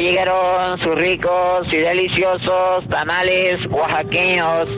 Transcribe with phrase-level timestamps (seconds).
[0.00, 4.68] llegaron sus ricos y deliciosos tamales oaxaqueños.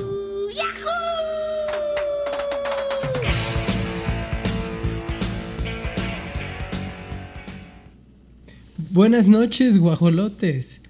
[8.90, 10.82] Buenas noches, guajolotes.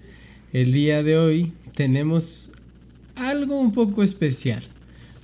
[0.53, 2.53] El día de hoy tenemos
[3.17, 4.62] algo un poco especial.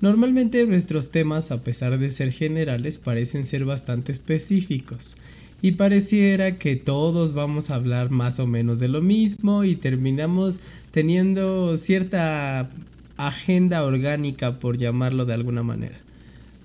[0.01, 5.17] Normalmente nuestros temas, a pesar de ser generales, parecen ser bastante específicos.
[5.61, 10.61] Y pareciera que todos vamos a hablar más o menos de lo mismo y terminamos
[10.93, 12.71] teniendo cierta
[13.17, 15.99] agenda orgánica, por llamarlo de alguna manera.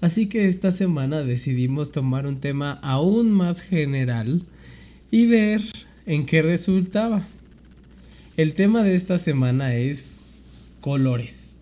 [0.01, 4.43] Así que esta semana decidimos tomar un tema aún más general
[5.09, 5.61] y ver
[6.05, 7.25] en qué resultaba.
[8.37, 10.25] El tema de esta semana es
[10.81, 11.61] colores.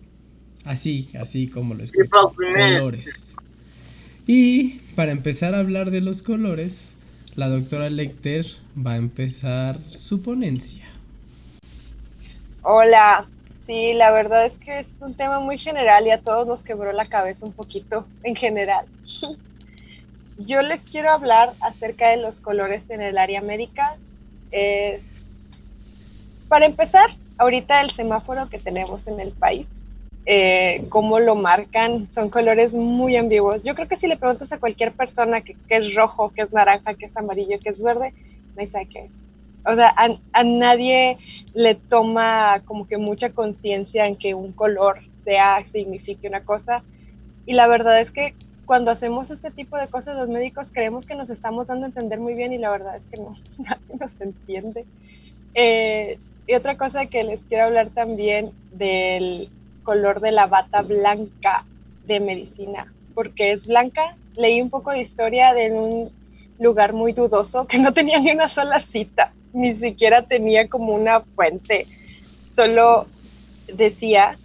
[0.64, 2.10] Así, así como lo escucho.
[2.34, 3.32] Colores.
[4.26, 6.96] Y para empezar a hablar de los colores,
[7.34, 8.44] la doctora Lecter
[8.76, 10.84] va a empezar su ponencia.
[12.62, 13.26] Hola,
[13.64, 16.92] sí, la verdad es que es un tema muy general y a todos nos quebró
[16.92, 18.86] la cabeza un poquito en general.
[20.38, 23.96] Yo les quiero hablar acerca de los colores en el área médica.
[26.48, 29.81] para empezar, ahorita el semáforo que tenemos en el país
[30.24, 33.62] eh, cómo lo marcan, son colores muy ambiguos.
[33.64, 36.94] Yo creo que si le preguntas a cualquier persona que, es rojo, que es naranja,
[36.94, 38.14] que es amarillo, que es verde,
[38.56, 39.10] no sabe qué
[39.66, 39.94] O sea,
[40.32, 41.18] a, nadie
[41.54, 46.84] le toma como que mucha conciencia en que un color sea, signifique una cosa.
[47.44, 48.34] Y la verdad es que
[48.64, 52.20] cuando hacemos este tipo de cosas, los médicos creemos que nos estamos dando a entender
[52.20, 54.84] muy bien y la verdad es que no, nadie nos entiende.
[55.54, 59.50] Eh, y otra cosa que les quiero hablar también del
[59.82, 61.64] color de la bata blanca
[62.06, 64.16] de medicina, porque es blanca.
[64.36, 66.10] Leí un poco de historia de un
[66.58, 71.20] lugar muy dudoso que no tenía ni una sola cita, ni siquiera tenía como una
[71.20, 71.86] fuente,
[72.54, 73.06] solo
[73.72, 74.36] decía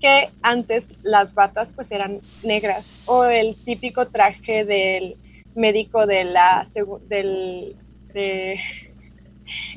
[0.00, 5.16] que antes las batas pues eran negras o el típico traje del
[5.54, 6.66] médico de la
[7.08, 7.76] del
[8.14, 8.60] de,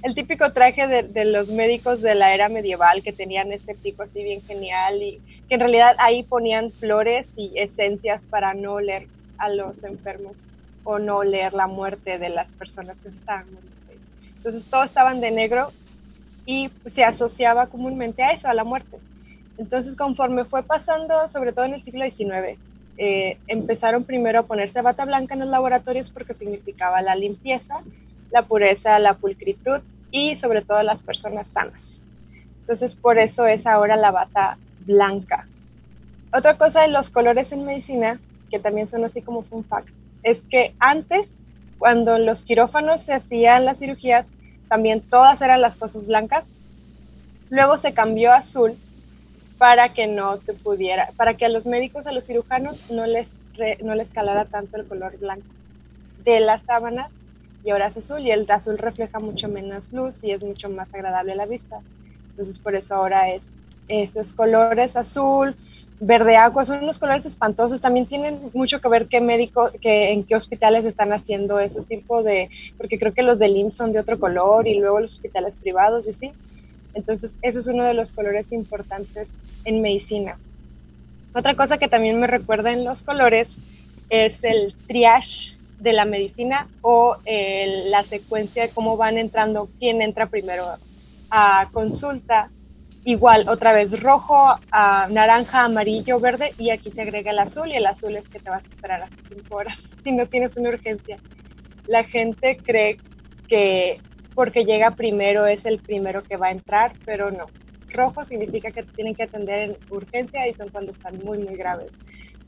[0.04, 4.24] el típico traje de, los médicos de la era medieval que tenían este pico así
[4.24, 9.50] bien genial y que en realidad ahí ponían flores y esencias para no oler a
[9.50, 10.48] los enfermos
[10.84, 13.48] o no oler la muerte de las personas que estaban.
[14.38, 15.72] Entonces todos estaban de negro
[16.46, 18.98] y se asociaba comúnmente a eso, a la muerte.
[19.58, 22.58] Entonces conforme fue pasando, sobre todo en el siglo XIX,
[22.98, 27.82] eh, empezaron primero a ponerse bata blanca en los laboratorios porque significaba la limpieza
[28.31, 29.81] la pureza, la pulcritud
[30.12, 32.02] y sobre todo las personas sanas.
[32.62, 35.47] Entonces por eso es ahora la bata blanca.
[36.34, 39.90] Otra cosa de los colores en medicina, que también son así como fun fact,
[40.24, 41.34] es que antes,
[41.78, 44.28] cuando los quirófanos se hacían las cirugías,
[44.70, 46.46] también todas eran las cosas blancas.
[47.50, 48.78] Luego se cambió a azul
[49.58, 53.34] para que no te pudiera, para que a los médicos, a los cirujanos no les,
[53.84, 55.47] no les calara tanto el color blanco
[56.24, 57.21] de las sábanas
[57.63, 60.94] y ahora es azul y el azul refleja mucho menos luz y es mucho más
[60.94, 61.79] agradable a la vista.
[62.31, 63.44] Entonces por eso ahora es
[63.88, 65.55] esos colores azul,
[65.99, 67.81] verde agua, son unos colores espantosos.
[67.81, 72.23] También tienen mucho que ver qué médico, que, en qué hospitales están haciendo ese tipo
[72.23, 75.57] de, porque creo que los del IMSS son de otro color y luego los hospitales
[75.57, 76.31] privados y sí.
[76.93, 79.28] Entonces eso es uno de los colores importantes
[79.66, 80.38] en medicina.
[81.33, 83.49] Otra cosa que también me recuerda en los colores
[84.09, 90.02] es el triage de la medicina o eh, la secuencia de cómo van entrando, quién
[90.02, 90.78] entra primero
[91.31, 92.52] a consulta.
[93.03, 97.88] Igual, otra vez rojo, naranja, amarillo, verde y aquí se agrega el azul y el
[97.88, 101.18] azul es que te vas a esperar hasta cinco horas si no tienes una urgencia.
[101.88, 102.97] La gente cree
[103.47, 104.00] que
[104.36, 107.47] porque llega primero es el primero que va a entrar, pero no.
[107.90, 111.91] Rojo significa que tienen que atender en urgencia y son cuando están muy, muy graves.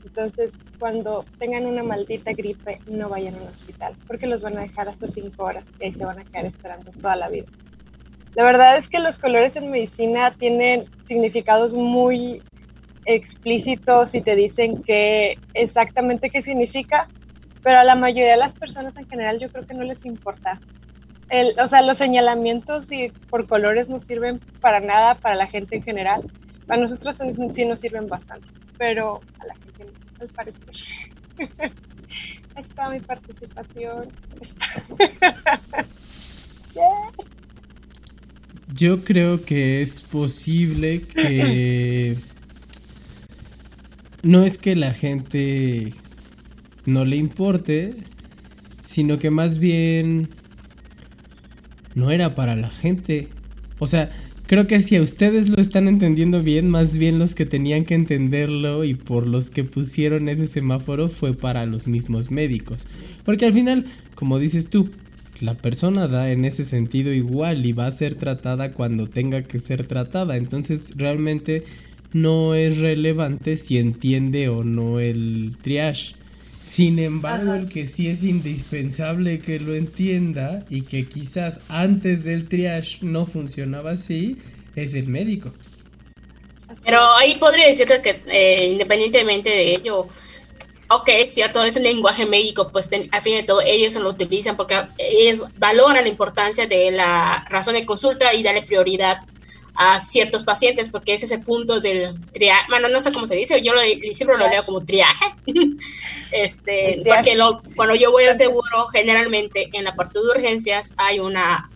[0.04, 4.62] Entonces, cuando tengan una maldita gripe, no vayan a un hospital, porque los van a
[4.62, 7.46] dejar hasta cinco horas y ahí se van a quedar esperando toda la vida.
[8.34, 12.42] La verdad es que los colores en medicina tienen significados muy
[13.06, 17.08] explícitos y te dicen que exactamente qué significa,
[17.62, 20.60] pero a la mayoría de las personas en general yo creo que no les importa.
[21.30, 25.76] El, o sea, los señalamientos y por colores no sirven para nada para la gente
[25.76, 26.22] en general.
[26.66, 27.20] Para nosotros
[27.52, 28.48] sí nos sirven bastante,
[28.78, 29.86] pero a la gente
[30.20, 30.74] al parecer.
[32.54, 34.08] Ahí está mi participación.
[38.74, 42.16] Yo creo que es posible que
[44.22, 45.92] no es que la gente
[46.86, 47.94] no le importe,
[48.80, 50.28] sino que más bien
[51.94, 53.28] no era para la gente.
[53.78, 54.10] O sea,
[54.46, 57.94] creo que si a ustedes lo están entendiendo bien, más bien los que tenían que
[57.94, 62.86] entenderlo y por los que pusieron ese semáforo fue para los mismos médicos.
[63.24, 64.94] Porque al final, como dices tú,
[65.40, 69.58] la persona da en ese sentido igual y va a ser tratada cuando tenga que
[69.58, 70.36] ser tratada.
[70.36, 71.64] Entonces realmente
[72.12, 76.16] no es relevante si entiende o no el triage.
[76.64, 82.48] Sin embargo, el que sí es indispensable que lo entienda y que quizás antes del
[82.48, 84.38] triage no funcionaba así,
[84.74, 85.52] es el médico.
[86.82, 90.08] Pero ahí podría decirte que eh, independientemente de ello,
[90.88, 94.56] ok, es cierto, es un lenguaje médico, pues al fin de todo ellos lo utilizan
[94.56, 99.18] porque ellos valoran la importancia de la razón de consulta y darle prioridad
[99.74, 103.60] a ciertos pacientes, porque es ese punto del triaje, bueno, no sé cómo se dice,
[103.60, 105.26] yo lo, siempre lo leo como triaje,
[106.30, 107.36] este, porque
[107.74, 111.70] cuando yo voy al seguro, generalmente en la parte de urgencias hay una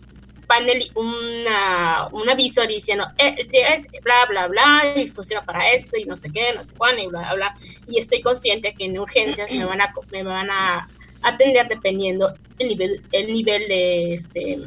[0.47, 5.97] panel, una, un aviso diciendo, eh, triaje es bla, bla, bla, y funciona para esto,
[5.97, 7.55] y no sé qué, no sé cuándo, y bla, bla, bla,
[7.87, 10.87] y estoy consciente que en urgencias me van a, me van a
[11.21, 14.59] atender dependiendo el nivel, el nivel de este,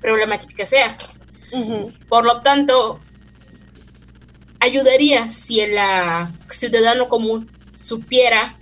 [0.00, 0.96] problemática que sea.
[2.08, 3.00] Por lo tanto,
[4.60, 5.76] ayudaría si el
[6.50, 8.56] ciudadano común supiera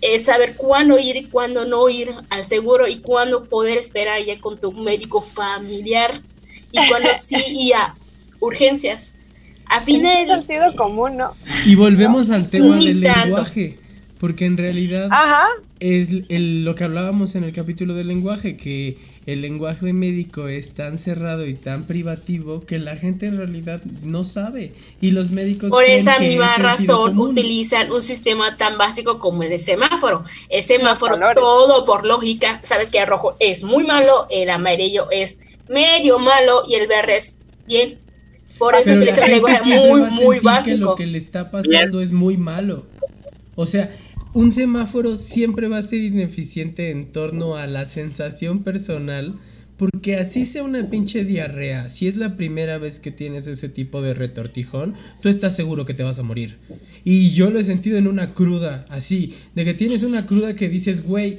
[0.00, 4.38] eh, saber cuándo ir y cuándo no ir al seguro y cuándo poder esperar ya
[4.38, 6.20] con tu médico familiar
[6.72, 7.94] y cuándo sí y a
[8.40, 9.14] urgencias.
[9.66, 11.34] A fin de sentido común, ¿no?
[11.64, 13.78] Y volvemos al tema del lenguaje,
[14.18, 15.10] porque en realidad
[15.80, 18.96] es lo que hablábamos en el capítulo del lenguaje, que
[19.26, 24.24] el lenguaje médico es tan cerrado y tan privativo que la gente en realidad no
[24.24, 24.72] sabe.
[25.00, 25.70] Y los médicos...
[25.70, 30.24] Por esa misma razón utilizan un sistema tan básico como el semáforo.
[30.48, 35.40] El semáforo, todo por lógica, sabes que el rojo es muy malo, el amarillo es
[35.68, 37.98] medio malo y el verde es bien.
[38.58, 40.76] Por eso utilizan un lenguaje muy, muy básico.
[40.76, 42.86] Que lo que le está pasando es muy malo.
[43.56, 43.94] O sea,
[44.34, 49.36] un semáforo siempre va a ser ineficiente en torno a la sensación personal,
[49.76, 54.02] porque así sea una pinche diarrea, si es la primera vez que tienes ese tipo
[54.02, 56.58] de retortijón, tú estás seguro que te vas a morir.
[57.04, 60.68] Y yo lo he sentido en una cruda, así, de que tienes una cruda que
[60.68, 61.38] dices, güey,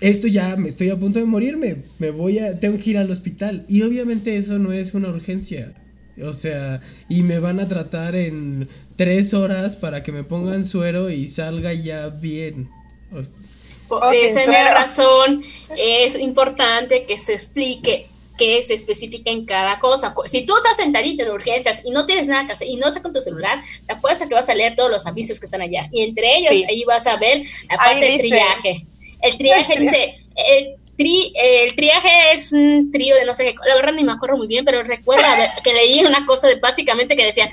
[0.00, 3.10] esto ya me estoy a punto de morirme, me voy a, tengo que ir al
[3.10, 3.64] hospital.
[3.68, 5.74] Y obviamente eso no es una urgencia.
[6.22, 11.10] O sea, y me van a tratar en tres horas para que me pongan suero
[11.10, 12.70] y salga ya bien.
[13.88, 15.42] Por esa razón
[15.76, 20.14] es importante que se explique que se especifica en cada cosa.
[20.26, 23.02] Si tú estás sentadito en urgencias y no tienes nada que hacer y no estás
[23.02, 25.88] con tu celular, te apuestas que vas a leer todos los avisos que están allá.
[25.92, 28.86] Y entre ellos, ahí vas a ver la parte del triaje.
[29.22, 33.92] El triaje dice, el el triaje es un trío de no sé qué, la verdad
[33.92, 35.24] ni me acuerdo muy bien, pero recuerdo
[35.62, 37.50] que leí una cosa de, básicamente que decía,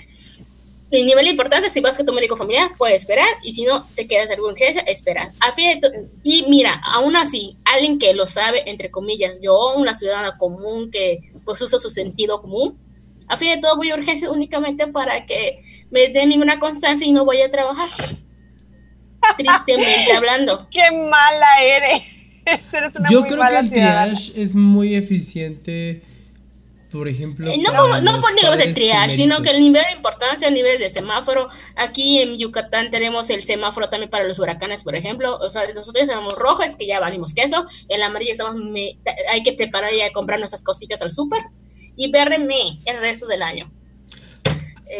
[0.91, 3.87] el nivel de importancia, si vas con tu médico familiar, puede esperar, y si no
[3.95, 5.31] te quedas alguna urgencia, esperar.
[5.39, 5.79] A fin
[6.21, 11.31] y mira, aún así, alguien que lo sabe, entre comillas, yo, una ciudadana común que
[11.45, 12.77] pues usa su sentido común,
[13.27, 17.13] a fin de todo voy a urgencia únicamente para que me den ninguna constancia y
[17.13, 17.89] no voy a trabajar.
[19.37, 20.67] Tristemente hablando.
[20.69, 22.03] ¡Qué mala eres!
[23.11, 26.01] Yo creo que el triage es muy eficiente.
[26.91, 30.53] Por ejemplo, eh, no, no ponemos el triage, sino que el nivel de importancia, el
[30.53, 31.47] nivel de semáforo.
[31.77, 35.37] Aquí en Yucatán tenemos el semáforo también para los huracanes, por ejemplo.
[35.37, 37.65] O sea, nosotros llamamos rojo, es que ya valimos queso.
[37.87, 38.61] El amarillo estamos,
[39.31, 41.41] hay que preparar y comprar nuestras cositas al súper.
[41.95, 43.71] Y verde me el resto del año.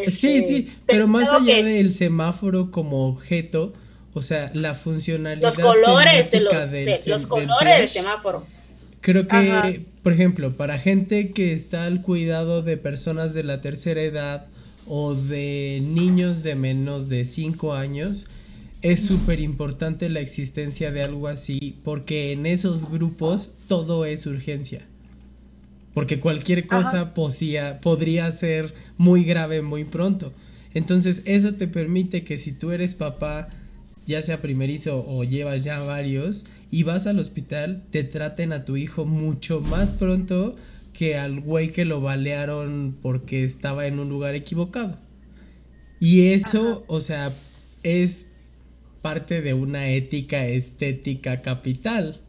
[0.07, 3.73] sí, sí, este, pero, más allá del semáforo como objeto,
[4.13, 5.47] o sea, la funcionalidad.
[5.47, 8.45] Los colores de los, los colores del, semáforo.
[9.01, 14.01] Creo que, por ejemplo, para gente que está al cuidado de personas de la tercera
[14.01, 14.45] edad
[14.87, 18.27] o de niños de menos de 5 años,
[18.81, 24.85] es súper importante la existencia de algo así porque en esos grupos todo es urgencia.
[25.93, 30.31] Porque cualquier cosa podría ser muy grave muy pronto.
[30.73, 33.49] Entonces eso te permite que si tú eres papá
[34.07, 38.77] ya sea primerizo o llevas ya varios, y vas al hospital, te traten a tu
[38.77, 40.55] hijo mucho más pronto
[40.93, 44.97] que al güey que lo balearon porque estaba en un lugar equivocado.
[45.99, 47.31] Y eso, o sea,
[47.83, 48.27] es
[49.01, 52.19] parte de una ética estética capital.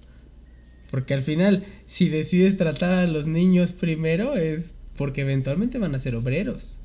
[0.91, 5.99] Porque al final, si decides tratar a los niños primero, es porque eventualmente van a
[5.99, 6.82] ser obreros.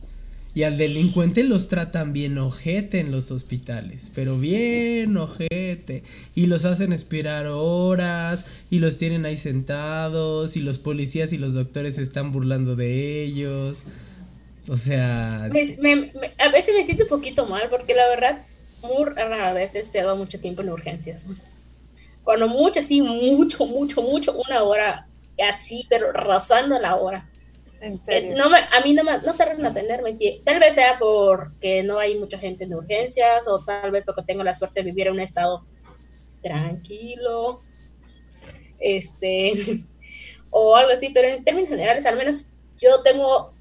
[0.58, 6.02] Y al delincuente los tratan bien ojete en los hospitales, pero bien ojete.
[6.34, 11.54] Y los hacen esperar horas, y los tienen ahí sentados, y los policías y los
[11.54, 13.84] doctores están burlando de ellos.
[14.68, 15.44] O sea...
[15.44, 18.44] a veces me siento un poquito mal, porque la verdad,
[18.82, 21.28] muy rara vez he esperado mucho tiempo en urgencias.
[22.24, 25.08] Cuando mucho, así, mucho, mucho, mucho, una hora
[25.48, 27.30] así, pero rozando la hora.
[27.82, 30.18] Eh, no a mí no, me, no tardan en atenderme.
[30.44, 34.44] Tal vez sea porque no hay mucha gente en urgencias o tal vez porque tengo
[34.44, 35.66] la suerte de vivir en un estado
[36.42, 37.62] tranquilo.
[38.80, 39.54] Este,
[40.50, 43.54] o algo así, pero en términos generales, al menos yo tengo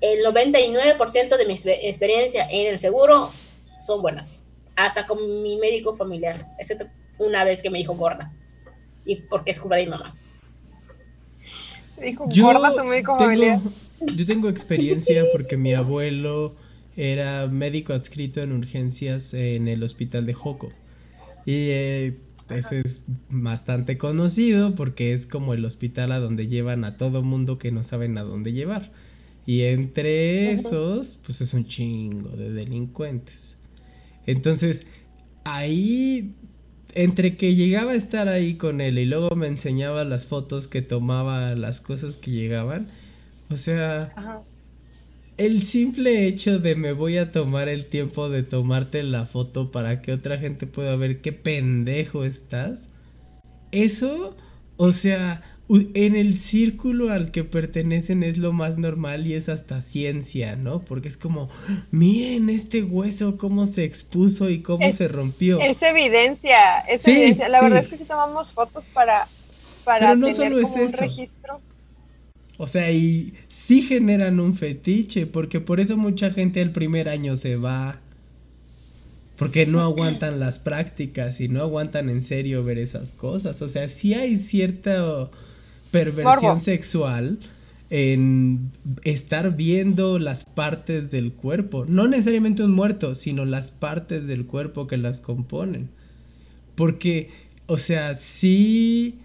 [0.00, 3.30] el 99% de mi experiencia en el seguro
[3.78, 6.86] son buenas, hasta con mi médico familiar, excepto
[7.18, 8.32] una vez que me dijo gorda,
[9.04, 10.16] y porque es culpa de mi mamá
[12.30, 13.18] yo tengo,
[14.16, 16.54] Yo tengo experiencia porque mi abuelo
[16.96, 20.70] era médico adscrito en urgencias en el hospital de Joco.
[21.46, 22.16] Y eh,
[22.50, 27.58] ese es bastante conocido porque es como el hospital a donde llevan a todo mundo
[27.58, 28.90] que no saben a dónde llevar.
[29.46, 33.58] Y entre esos, pues es un chingo de delincuentes.
[34.26, 34.86] Entonces,
[35.44, 36.34] ahí
[36.94, 40.82] entre que llegaba a estar ahí con él y luego me enseñaba las fotos que
[40.82, 42.88] tomaba, las cosas que llegaban,
[43.50, 44.12] o sea,
[45.36, 50.02] el simple hecho de me voy a tomar el tiempo de tomarte la foto para
[50.02, 52.90] que otra gente pueda ver qué pendejo estás,
[53.70, 54.36] eso,
[54.76, 59.82] o sea, en el círculo al que pertenecen es lo más normal y es hasta
[59.82, 60.80] ciencia, ¿no?
[60.80, 61.50] Porque es como,
[61.90, 65.60] miren este hueso cómo se expuso y cómo se rompió.
[65.60, 67.50] Es evidencia, es evidencia.
[67.50, 69.28] La verdad es que si tomamos fotos para,
[69.84, 71.60] para no tener solo es un registro.
[72.56, 77.36] O sea, y sí generan un fetiche, porque por eso mucha gente el primer año
[77.36, 78.00] se va.
[79.36, 83.62] Porque no aguantan las prácticas y no aguantan en serio ver esas cosas.
[83.62, 85.30] O sea, sí hay cierta
[85.90, 87.38] perversión sexual
[87.90, 88.70] en
[89.02, 94.86] estar viendo las partes del cuerpo, no necesariamente un muerto, sino las partes del cuerpo
[94.86, 95.88] que las componen.
[96.74, 97.30] Porque,
[97.66, 99.18] o sea, sí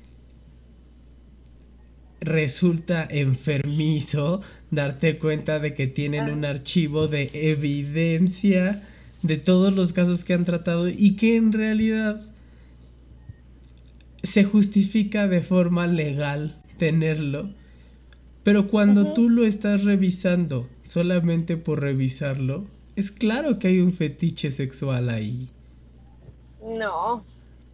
[2.21, 4.41] resulta enfermizo
[4.71, 8.81] darte cuenta de que tienen un archivo de evidencia
[9.23, 12.21] de todos los casos que han tratado y que en realidad
[14.23, 17.49] se justifica de forma legal tenerlo,
[18.43, 22.65] pero cuando tú lo estás revisando solamente por revisarlo,
[22.95, 25.49] es claro que hay un fetiche sexual ahí.
[26.61, 27.23] No,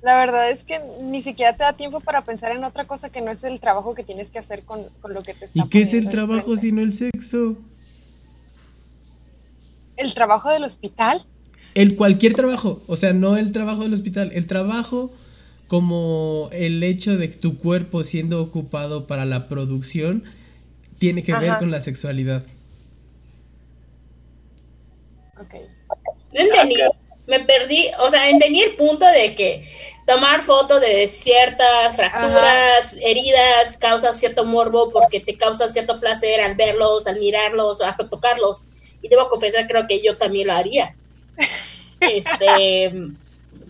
[0.02, 3.22] la verdad es que ni siquiera te da tiempo para pensar en otra cosa que
[3.22, 5.82] no es el trabajo que tienes que hacer con, lo que te está ¿Y qué
[5.82, 7.58] es el trabajo sino el sexo?
[9.98, 11.26] ¿El trabajo del hospital?
[11.76, 15.12] El cualquier trabajo, o sea, no el trabajo del hospital, el trabajo
[15.70, 20.24] como el hecho de tu cuerpo siendo ocupado para la producción
[20.98, 22.44] tiene que ver con la sexualidad.
[25.40, 25.54] Ok.
[26.34, 26.76] No entendí,
[27.28, 29.64] me perdí, o sea, entendí el punto de que
[30.08, 36.56] tomar fotos de ciertas fracturas, heridas, causa cierto morbo porque te causa cierto placer al
[36.56, 38.66] verlos, al mirarlos, hasta tocarlos.
[39.04, 40.96] Y debo confesar, creo que yo también lo haría.
[42.00, 42.92] Este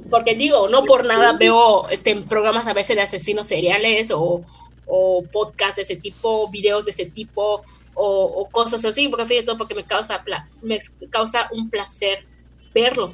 [0.10, 4.44] porque digo, no por nada veo este, programas a veces de asesinos seriales o,
[4.86, 7.64] o podcasts de ese tipo, videos de ese tipo
[8.02, 10.24] o, cosas así, porque fin de todo porque me causa,
[10.62, 12.26] me causa un placer
[12.74, 13.14] verlo.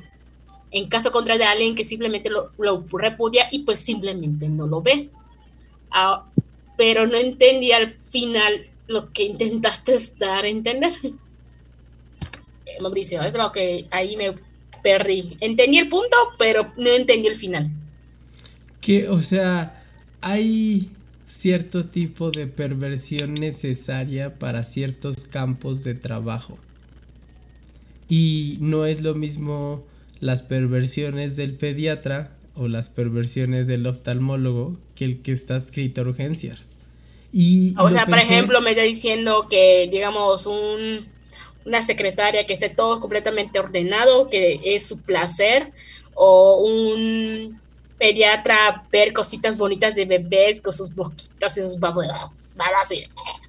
[0.72, 2.52] En caso contrario de alguien que simplemente lo,
[2.92, 5.10] repudia y pues simplemente no lo ve.
[5.90, 6.25] Ah,
[6.78, 10.94] pero no entendí al final lo que intentaste dar a entender.
[12.66, 14.36] Eh, Mauricio, es lo que ahí me
[14.86, 15.36] perdí.
[15.39, 17.72] Entendí el punto, pero no entendí el final.
[18.82, 19.84] Que, o sea,
[20.22, 20.92] hay
[21.25, 26.60] cierto tipo de perversión necesaria para ciertos campos de trabajo.
[28.08, 29.84] Y no es lo mismo
[30.20, 36.04] las perversiones del pediatra o las perversiones del oftalmólogo que el que está escrito a
[36.04, 36.77] urgencias.
[37.34, 41.08] Y o sea, por ejemplo, me está diciendo que, digamos, un
[41.65, 45.72] una secretaria que esté todo completamente ordenado, que es su placer,
[46.13, 47.60] o un
[47.98, 52.29] pediatra ver cositas bonitas de bebés con sus boquitas y sus babas.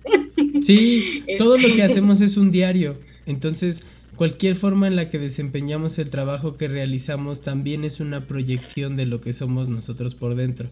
[0.63, 2.99] Sí, todo lo que hacemos es un diario.
[3.27, 3.85] Entonces,
[4.17, 9.07] cualquier forma en la que desempeñamos el trabajo que realizamos también es una proyección de
[9.07, 10.69] lo que somos nosotros por dentro.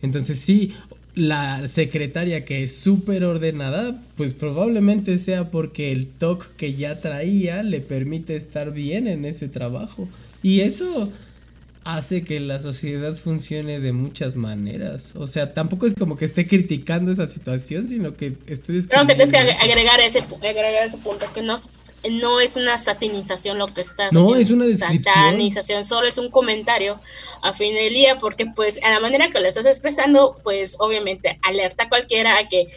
[0.00, 0.74] Entonces, sí,
[1.18, 7.62] la secretaria que es súper ordenada, pues probablemente sea porque el TOC que ya traía
[7.62, 10.08] le permite estar bien en ese trabajo.
[10.42, 11.10] Y eso
[11.84, 15.14] hace que la sociedad funcione de muchas maneras.
[15.16, 18.82] O sea, tampoco es como que esté criticando esa situación, sino que estoy.
[18.84, 21.56] Creo que tienes que agregar ese, agregar ese punto, que no,
[22.10, 25.04] no es una satanización lo que estás No, es una descripción.
[25.04, 27.00] Satanización, solo es un comentario
[27.42, 31.38] a fin del día, porque pues a la manera que lo estás expresando, pues obviamente
[31.42, 32.68] alerta a cualquiera a que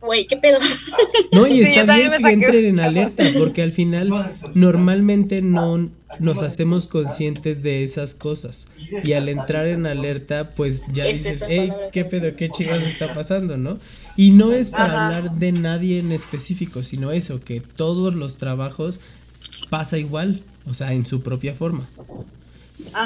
[0.00, 0.58] güey, ¿qué pedo?
[1.32, 4.10] No, y está bien que entren en alerta, porque al final
[4.54, 8.68] normalmente no nos hacemos conscientes de esas cosas.
[9.04, 12.34] Y al entrar en alerta, pues ya dices, hey, ¿qué pedo?
[12.36, 13.78] ¿Qué chingados está pasando, no?
[14.16, 19.00] Y no es para hablar de nadie en específico, sino eso, que todos los trabajos
[19.68, 21.86] pasa igual, o sea, en su propia forma.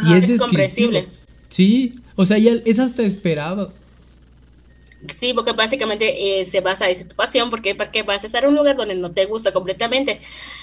[0.09, 1.09] y es, es comprensible.
[1.49, 3.73] Sí, o sea, ya es hasta esperado.
[5.09, 8.50] Sí, porque básicamente eh, se basa en tu pasión, porque, porque vas a estar en
[8.50, 10.21] un lugar donde no te gusta completamente.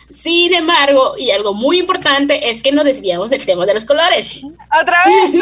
[0.10, 4.42] Sin embargo, y algo muy importante es que no desviamos del tema de los colores.
[4.80, 5.32] Otra vez,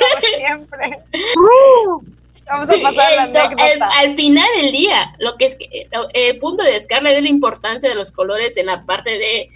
[0.00, 0.98] como siempre.
[2.46, 3.88] Vamos a pasar la anécdota.
[3.98, 7.88] al final del día, lo que es que, el punto de Scarlett es la importancia
[7.88, 9.50] de los colores en la parte de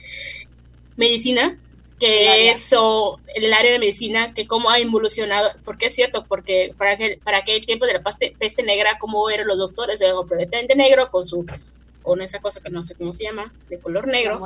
[0.96, 1.58] medicina,
[1.98, 6.96] que eso, el área de medicina, que cómo ha evolucionado, porque es cierto, porque para,
[6.96, 11.10] que, para aquel tiempo de la peste, negra, cómo eran los doctores, era completamente negro,
[11.10, 11.44] con su,
[12.02, 14.40] con esa cosa que no sé cómo se llama, de color negro.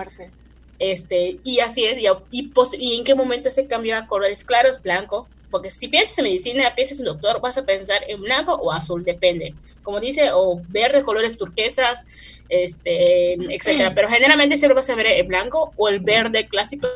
[0.79, 5.29] Este, y así es, y, y, en qué momento se cambió a colores claros, blanco,
[5.53, 9.05] porque si piensas en medicina, piensas en doctor, vas a pensar en blanco o azul,
[9.05, 9.55] depende,
[9.85, 12.05] como dice, o verde, colores turquesas,
[12.49, 16.89] este, etcétera, pero generalmente siempre vas a ver el blanco o el verde clásico.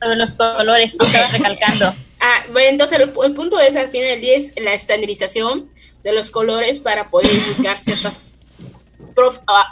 [0.00, 1.94] Los colores que estabas recalcando.
[2.20, 5.70] Ah, bueno, entonces el, punto es al final del día es la estandarización
[6.02, 8.22] de los colores para poder indicar ciertas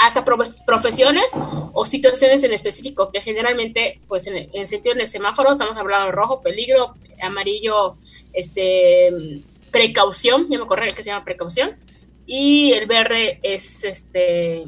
[0.01, 1.33] hasta profesiones
[1.73, 6.13] o situaciones en específico que generalmente pues en el, sentido del semáforo estamos hablando de
[6.13, 7.97] rojo peligro amarillo
[8.33, 11.71] este precaución ya me acuerdo que se llama precaución
[12.27, 14.65] y el verde es este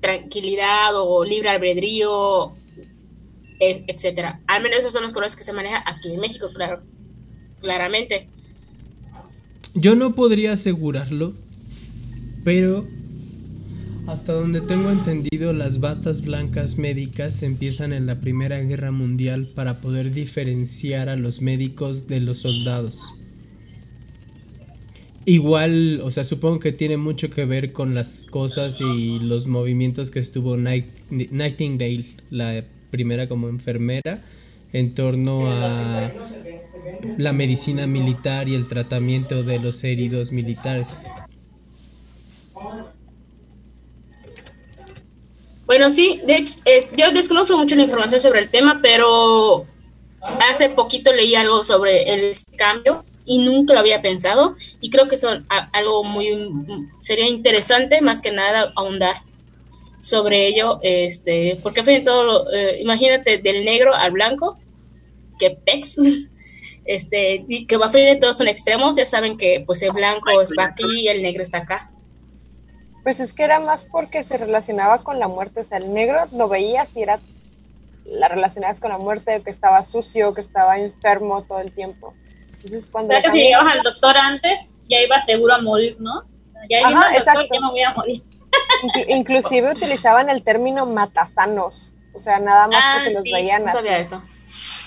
[0.00, 2.54] tranquilidad o libre albedrío
[3.62, 4.40] etcétera.
[4.46, 6.82] Al menos esos son los colores que se manejan aquí en México, claro,
[7.60, 8.28] claramente.
[9.74, 11.34] Yo no podría asegurarlo,
[12.44, 12.86] pero
[14.12, 19.80] hasta donde tengo entendido, las batas blancas médicas empiezan en la Primera Guerra Mundial para
[19.80, 23.14] poder diferenciar a los médicos de los soldados.
[25.24, 30.10] Igual, o sea, supongo que tiene mucho que ver con las cosas y los movimientos
[30.10, 34.22] que estuvo Nightingale, la primera como enfermera
[34.74, 36.12] en torno a
[37.16, 41.04] la medicina militar y el tratamiento de los heridos militares.
[45.72, 46.46] Bueno, sí, de,
[46.98, 49.64] yo desconozco mucho la información sobre el tema, pero
[50.50, 55.16] hace poquito leí algo sobre el cambio y nunca lo había pensado y creo que
[55.16, 56.28] son algo muy
[56.98, 59.16] sería interesante más que nada ahondar
[59.98, 64.58] sobre ello, este, porque al fin todo, eh, imagínate del negro al blanco,
[65.38, 65.96] que pex,
[66.84, 69.92] este, y que va a fin de todos son extremos, ya saben que pues el
[69.92, 71.91] blanco está aquí y el negro está acá.
[73.02, 76.26] Pues es que era más porque se relacionaba con la muerte, o sea, el negro
[76.32, 77.18] lo veías y era
[78.04, 82.14] la relacionabas con la muerte, que estaba sucio, que estaba enfermo todo el tiempo.
[82.56, 83.14] Entonces cuando...
[83.14, 86.24] que si llegabas al doctor antes, ya iba seguro a morir, ¿no?
[86.68, 88.22] Ya iba al doctor, ya me voy a morir
[89.08, 93.62] inclusive utilizaban el término matasanos, o sea, nada más porque ah, los veían.
[93.64, 94.22] No sabía eso.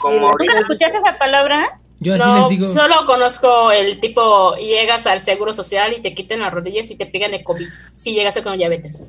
[0.03, 1.79] ¿Nunca escuchaste esa palabra?
[1.99, 2.67] Yo así les digo.
[2.67, 7.05] Solo conozco el tipo, llegas al seguro social y te quiten las rodillas y te
[7.05, 7.67] pegan de COVID.
[7.95, 9.03] Si llegas con diabetes.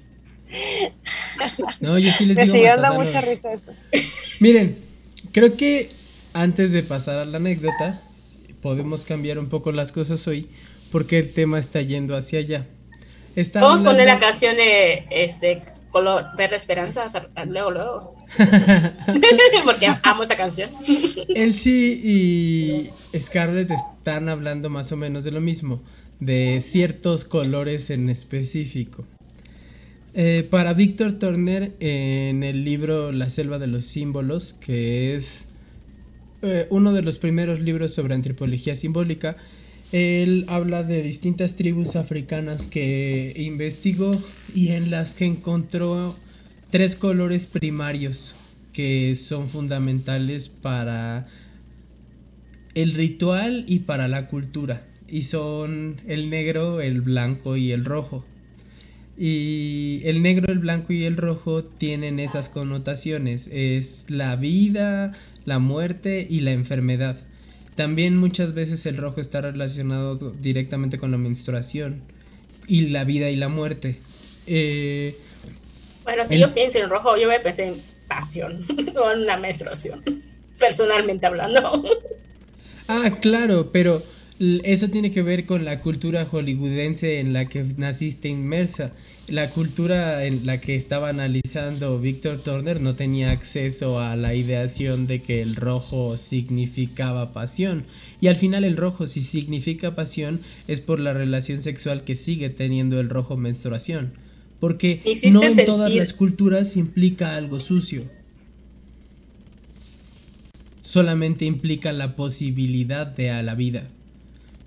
[1.81, 2.55] No, yo sí les digo.
[2.94, 3.72] mucha risa eso.
[4.40, 4.79] Miren,
[5.33, 5.90] creo que
[6.33, 8.01] antes de pasar a la anécdota,
[8.62, 10.49] podemos cambiar un poco las cosas hoy,
[10.92, 12.66] porque el tema está yendo hacia allá.
[13.55, 17.07] Vamos a poner la canción de este color verde esperanza
[17.46, 18.15] luego luego
[19.64, 20.70] porque amo esa canción.
[21.34, 25.82] Elsie y Scarlett están hablando más o menos de lo mismo
[26.20, 29.04] de ciertos colores en específico.
[30.14, 35.48] Eh, para Víctor Turner en el libro La selva de los símbolos que es
[36.40, 39.36] eh, uno de los primeros libros sobre antropología simbólica
[39.92, 44.20] él habla de distintas tribus africanas que investigó
[44.54, 46.16] y en las que encontró
[46.70, 48.35] tres colores primarios
[48.72, 51.26] que son fundamentales para
[52.74, 54.83] el ritual y para la cultura.
[55.09, 58.24] y son el negro, el blanco y el rojo.
[59.16, 63.48] Y el negro, el blanco y el rojo tienen esas connotaciones.
[63.52, 65.12] Es la vida,
[65.44, 67.16] la muerte y la enfermedad.
[67.76, 72.02] También muchas veces el rojo está relacionado directamente con la menstruación
[72.66, 73.96] y la vida y la muerte.
[74.46, 75.16] Eh,
[76.06, 78.64] bueno, si yo pienso en rojo, yo a pensar en pasión
[78.96, 80.04] o en una menstruación,
[80.56, 81.84] personalmente hablando.
[82.88, 84.00] ah, claro, pero
[84.38, 88.92] eso tiene que ver con la cultura hollywoodense en la que naciste inmersa.
[89.26, 95.08] La cultura en la que estaba analizando Víctor Turner no tenía acceso a la ideación
[95.08, 97.84] de que el rojo significaba pasión.
[98.20, 102.48] Y al final el rojo si significa pasión es por la relación sexual que sigue
[102.48, 104.12] teniendo el rojo menstruación.
[104.66, 105.00] Porque
[105.31, 108.02] no en todas las culturas implica algo sucio.
[110.83, 113.87] Solamente implica la posibilidad de a la vida.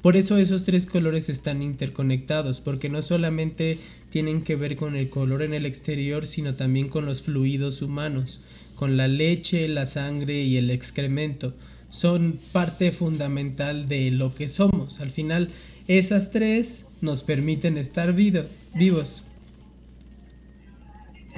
[0.01, 3.77] Por eso esos tres colores están interconectados, porque no solamente
[4.09, 8.45] tienen que ver con el color en el exterior, sino también con los fluidos humanos,
[8.75, 11.53] con la leche, la sangre y el excremento.
[11.89, 15.01] Son parte fundamental de lo que somos.
[15.01, 15.49] Al final,
[15.89, 19.23] esas tres nos permiten estar vivos.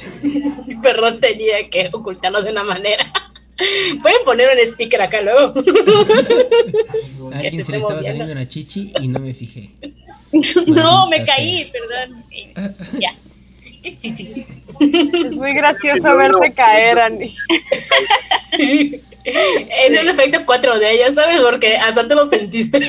[0.83, 3.03] Perdón, tenía que ocultarlo de una manera.
[4.01, 5.53] Pueden poner un sticker acá luego.
[7.33, 9.69] alguien se, le estaba saliendo una chichi y no me fijé.
[10.67, 12.23] no, me caí, perdón.
[12.99, 13.13] ya.
[13.83, 14.45] ¿Qué chichi?
[14.79, 17.35] Es muy gracioso verte caer, Andy.
[19.23, 22.79] Es un efecto 4D, ya sabes, porque hasta te lo sentiste.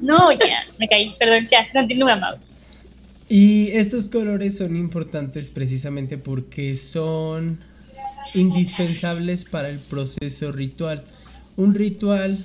[0.00, 2.38] no, ya, me caí, perdón, ya, continúa, amado.
[3.28, 7.58] Y estos colores son importantes precisamente porque son
[8.34, 11.04] indispensables para el proceso ritual.
[11.56, 12.38] Un ritual,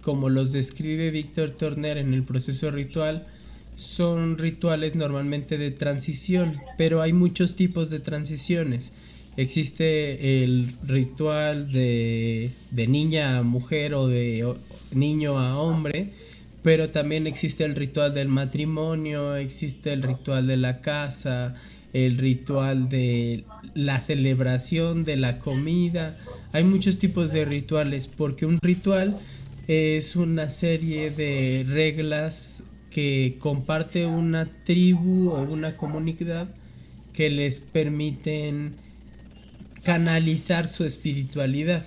[0.00, 3.26] como los describe Víctor Turner en el proceso ritual,
[3.74, 8.92] son rituales normalmente de transición, pero hay muchos tipos de transiciones.
[9.36, 14.54] Existe el ritual de, de niña a mujer o de
[14.92, 16.12] niño a hombre,
[16.62, 21.56] pero también existe el ritual del matrimonio, existe el ritual de la casa,
[21.92, 23.44] el ritual de
[23.74, 26.16] la celebración de la comida.
[26.52, 29.18] Hay muchos tipos de rituales porque un ritual
[29.68, 36.48] es una serie de reglas que comparte una tribu o una comunidad
[37.12, 38.76] que les permiten
[39.82, 41.84] canalizar su espiritualidad.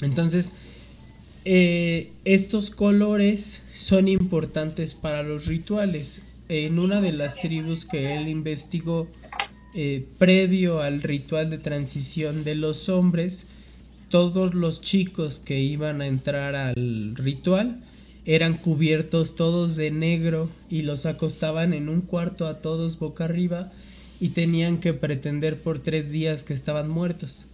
[0.00, 0.52] Entonces,
[1.44, 6.22] eh, estos colores son importantes para los rituales.
[6.48, 9.08] En una de las tribus que él investigó
[9.74, 13.46] eh, previo al ritual de transición de los hombres,
[14.10, 17.82] todos los chicos que iban a entrar al ritual
[18.26, 23.72] eran cubiertos todos de negro y los acostaban en un cuarto a todos boca arriba
[24.20, 27.46] y tenían que pretender por tres días que estaban muertos.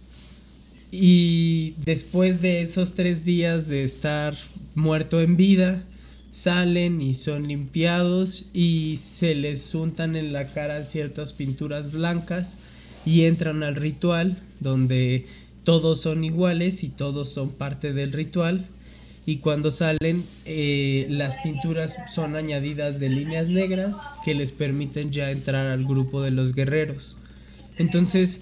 [0.91, 4.35] Y después de esos tres días de estar
[4.75, 5.83] muerto en vida,
[6.31, 12.57] salen y son limpiados y se les untan en la cara ciertas pinturas blancas
[13.05, 15.25] y entran al ritual donde
[15.63, 18.65] todos son iguales y todos son parte del ritual
[19.25, 25.29] y cuando salen eh, las pinturas son añadidas de líneas negras que les permiten ya
[25.29, 27.17] entrar al grupo de los guerreros.
[27.77, 28.41] Entonces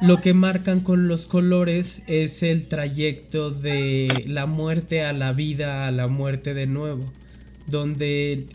[0.00, 5.86] lo que marcan con los colores es el trayecto de la muerte a la vida,
[5.88, 7.12] a la muerte de nuevo,
[7.66, 8.46] donde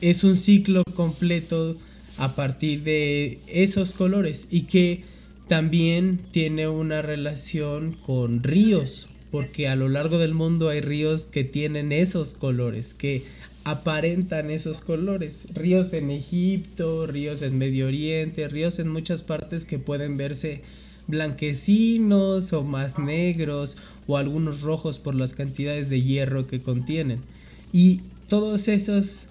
[0.00, 1.76] es un ciclo completo
[2.16, 5.04] a partir de esos colores y que
[5.46, 11.44] también tiene una relación con ríos, porque a lo largo del mundo hay ríos que
[11.44, 13.22] tienen esos colores, que
[13.62, 15.46] aparentan esos colores.
[15.54, 20.62] Ríos en Egipto, ríos en Medio Oriente, ríos en muchas partes que pueden verse
[21.08, 27.20] blanquecinos o más negros o algunos rojos por las cantidades de hierro que contienen.
[27.72, 29.30] Y todas esas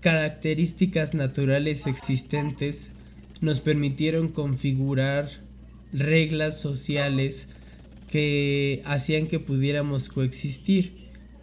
[0.00, 2.90] características naturales existentes
[3.40, 5.28] nos permitieron configurar
[5.92, 7.48] reglas sociales
[8.10, 10.92] que hacían que pudiéramos coexistir,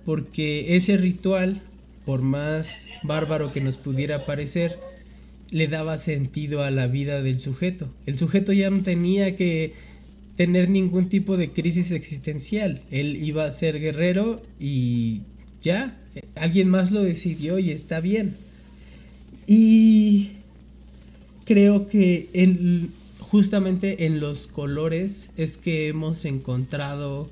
[0.05, 1.61] porque ese ritual,
[2.05, 4.79] por más bárbaro que nos pudiera parecer,
[5.51, 7.89] le daba sentido a la vida del sujeto.
[8.05, 9.73] El sujeto ya no tenía que
[10.35, 12.81] tener ningún tipo de crisis existencial.
[12.91, 15.21] Él iba a ser guerrero y
[15.61, 15.97] ya,
[16.35, 18.37] alguien más lo decidió y está bien.
[19.45, 20.29] Y
[21.45, 27.29] creo que en, justamente en los colores es que hemos encontrado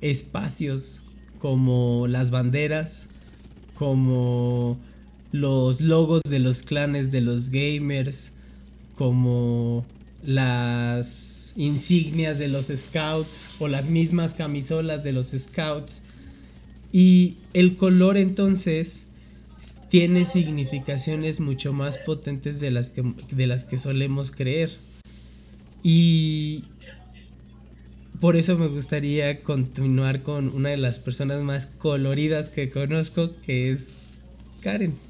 [0.00, 1.02] espacios
[1.38, 3.08] como las banderas,
[3.76, 4.78] como
[5.40, 8.32] los logos de los clanes de los gamers,
[8.96, 9.84] como
[10.24, 16.02] las insignias de los scouts o las mismas camisolas de los scouts.
[16.92, 19.06] Y el color entonces
[19.90, 24.70] tiene significaciones mucho más potentes de las que, de las que solemos creer.
[25.82, 26.64] Y
[28.20, 33.70] por eso me gustaría continuar con una de las personas más coloridas que conozco, que
[33.70, 34.14] es
[34.62, 35.05] Karen.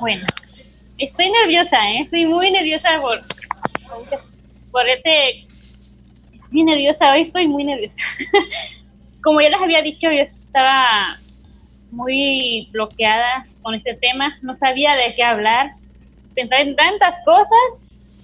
[0.00, 0.24] Bueno,
[0.96, 2.00] estoy nerviosa, ¿eh?
[2.00, 3.20] Estoy muy nerviosa por,
[4.72, 5.44] por este...
[6.32, 7.94] Estoy nerviosa, hoy estoy muy nerviosa.
[9.22, 11.18] Como ya les había dicho, yo estaba
[11.90, 15.72] muy bloqueada con este tema, no sabía de qué hablar,
[16.34, 17.48] pensaba en tantas cosas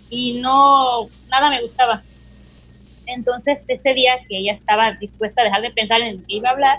[0.08, 2.02] y no, nada me gustaba.
[3.04, 6.52] Entonces, ese día que ella estaba dispuesta a dejar de pensar en qué iba a
[6.52, 6.78] hablar,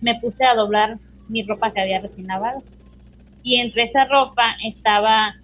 [0.00, 2.62] me puse a doblar mi ropa que había recién lavado.
[3.44, 5.36] Y entre esa ropa estaba.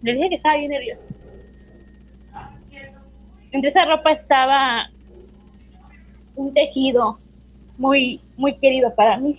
[0.00, 1.02] Le dije que estaba bien nerviosa.
[3.52, 4.88] Entre esa ropa estaba
[6.36, 7.18] un tejido
[7.76, 9.36] muy, muy querido para mí.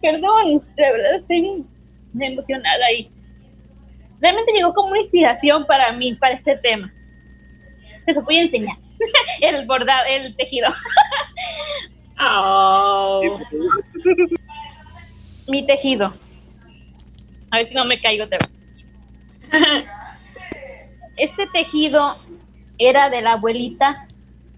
[0.00, 1.64] Perdón, de verdad estoy
[2.18, 3.10] emocionada y
[4.20, 6.92] realmente llegó como una inspiración para mí, para este tema.
[8.06, 8.76] Se lo voy a enseñar.
[9.40, 10.72] el bordado, el tejido.
[12.20, 13.36] oh.
[15.48, 16.12] Mi tejido.
[17.50, 18.50] A ver si no me caigo otra vez.
[21.16, 22.16] Este tejido
[22.78, 24.06] era de la abuelita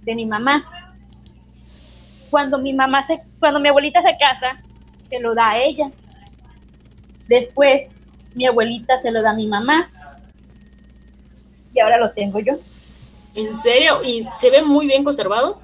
[0.02, 0.64] de mi mamá.
[2.30, 4.62] Cuando mi mamá se, cuando mi abuelita se casa,
[5.10, 5.90] se lo da a ella.
[7.26, 7.88] Después
[8.34, 9.90] mi abuelita se lo da a mi mamá
[11.74, 12.54] y ahora lo tengo yo.
[13.34, 14.02] ¿En serio?
[14.04, 15.61] ¿Y se ve muy bien conservado?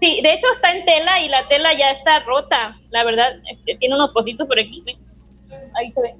[0.00, 3.76] Sí, de hecho está en tela y la tela ya está rota, la verdad, este,
[3.76, 4.84] tiene unos pocitos por aquí,
[5.74, 6.14] ahí se ve.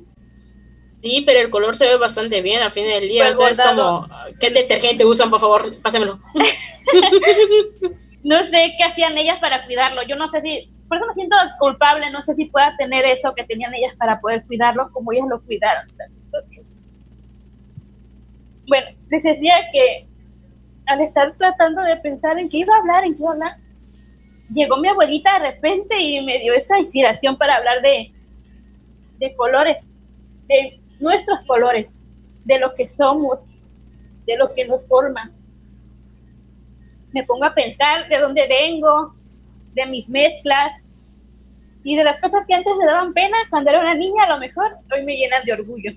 [0.93, 3.31] Sí, pero el color se ve bastante bien al fin del día.
[3.37, 4.07] Pues es como,
[4.41, 5.81] ¿qué detergente usan, por favor?
[5.83, 6.19] Pásemelo.
[8.25, 10.03] no sé qué hacían ellas para cuidarlo.
[10.05, 13.35] Yo no sé si por eso me siento culpable, no sé si pueda tener eso
[13.35, 15.85] que tenían ellas para poder cuidarlo como ellas lo cuidaron.
[18.67, 20.09] Bueno, les decía que
[20.87, 23.57] al estar tratando de pensar en qué iba a hablar, en qué iba a hablar,
[24.51, 28.13] llegó mi abuelita de repente y me dio esa inspiración para hablar de,
[29.19, 29.83] de colores,
[30.49, 31.89] de nuestros colores,
[32.45, 33.41] de lo que somos,
[34.27, 35.33] de lo que nos forma.
[37.13, 39.15] Me pongo a pensar de dónde vengo,
[39.75, 40.73] de mis mezclas
[41.85, 44.39] y de las cosas que antes me daban pena cuando era una niña, a lo
[44.39, 45.93] mejor hoy me llenan de orgullo.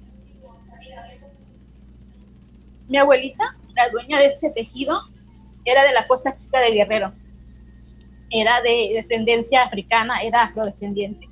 [2.88, 5.00] Mi abuelita, la dueña de este tejido,
[5.66, 7.14] era de la costa chica de Guerrero.
[8.30, 11.28] Era de descendencia africana, era afrodescendiente.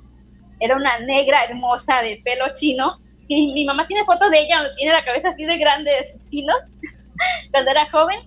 [0.60, 2.96] Era una negra hermosa de pelo chino.
[3.28, 6.30] Y mi mamá tiene fotos de ella tiene la cabeza así de grande de sus
[6.30, 6.56] chinos.
[7.50, 8.18] Cuando era joven,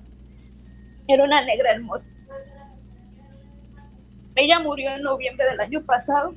[1.08, 2.12] era una negra hermosa.
[4.36, 6.34] Ella murió en noviembre del año pasado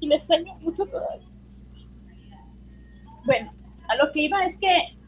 [0.00, 1.26] y le extraño mucho todavía.
[3.24, 3.52] Bueno,
[3.88, 4.98] a lo que iba es que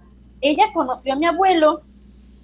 [0.40, 1.82] ella conoció a mi abuelo,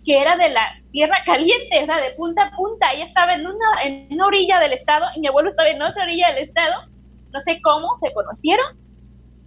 [0.05, 2.91] que era de la tierra caliente, o sea, de punta a punta.
[2.95, 6.05] Ella estaba en una, en una orilla del estado y mi abuelo estaba en otra
[6.05, 6.89] orilla del estado.
[7.35, 8.65] No sé cómo se conocieron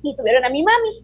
[0.03, 1.03] y tuvieron a mi mami.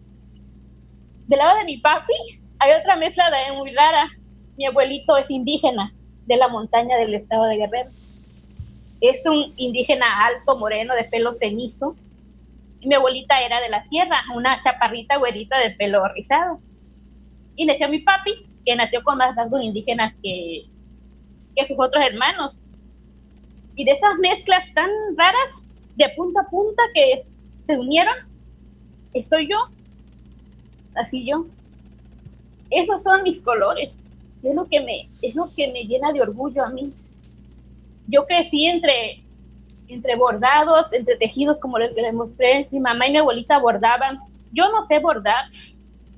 [1.26, 2.14] Del lado de mi papi
[2.60, 4.08] hay otra mezcla de muy rara.
[4.56, 5.92] Mi abuelito es indígena
[6.26, 7.90] de la montaña del estado de Guerrero.
[9.00, 11.96] Es un indígena alto, moreno, de pelo cenizo.
[12.78, 16.60] Y mi abuelita era de la tierra, una chaparrita güerita de pelo rizado.
[17.56, 20.66] Y nació mi papi, que nació con más rasgos indígenas que,
[21.54, 22.58] que sus otros hermanos.
[23.76, 27.24] Y de esas mezclas tan raras, de punta a punta, que
[27.66, 28.16] se unieron,
[29.14, 29.56] estoy yo.
[30.94, 31.46] Así yo.
[32.70, 33.94] Esos son mis colores
[34.48, 36.92] es lo que me, es lo que me llena de orgullo a mí.
[38.06, 39.22] Yo crecí entre,
[39.88, 44.20] entre bordados, entre tejidos, como les, les mostré, mi mamá y mi abuelita bordaban.
[44.52, 45.46] Yo no sé bordar.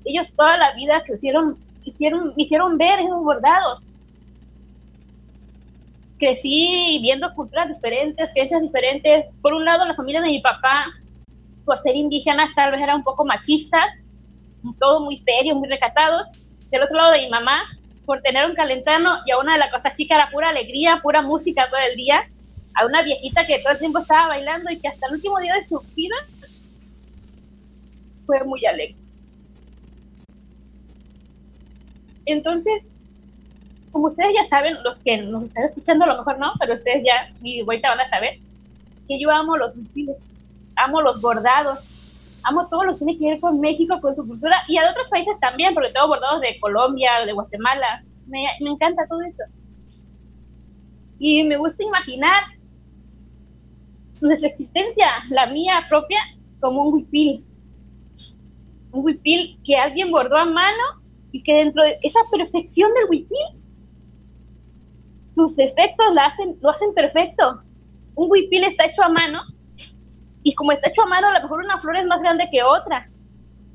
[0.04, 1.56] Ellos toda la vida crecieron,
[1.88, 3.80] hicieron, me hicieron ver esos bordados.
[6.18, 9.26] Crecí viendo culturas diferentes, creencias diferentes.
[9.40, 10.86] Por un lado, la familia de mi papá,
[11.64, 13.86] por ser indígenas, tal vez era un poco machistas,
[14.78, 16.26] todo muy serio, muy recatados.
[16.70, 17.62] Del otro lado de mi mamá,
[18.04, 21.22] por tener un calentano y a una de las cosas chicas era pura alegría, pura
[21.22, 22.28] música todo el día,
[22.74, 25.54] a una viejita que todo el tiempo estaba bailando y que hasta el último día
[25.54, 26.16] de su vida
[28.26, 29.07] fue muy alegre.
[32.28, 32.82] Entonces,
[33.90, 37.02] como ustedes ya saben, los que nos están escuchando a lo mejor no, pero ustedes
[37.04, 38.38] ya y ahorita van a saber
[39.08, 40.16] que yo amo los desfiles,
[40.76, 41.78] amo los bordados,
[42.42, 45.08] amo todo lo que tiene que ver con México, con su cultura y a otros
[45.08, 49.44] países también, porque tengo bordados de Colombia, de Guatemala, me, me encanta todo eso.
[51.18, 52.44] Y me gusta imaginar
[54.20, 56.20] nuestra existencia, la mía propia,
[56.60, 57.42] como un huipil.
[58.92, 60.98] Un huipil que alguien bordó a mano
[61.32, 63.38] y que dentro de esa perfección del huipil,
[65.34, 67.62] sus efectos lo hacen, lo hacen perfecto.
[68.14, 69.42] Un huipil está hecho a mano
[70.42, 72.62] y como está hecho a mano, a lo mejor una flor es más grande que
[72.62, 73.10] otra.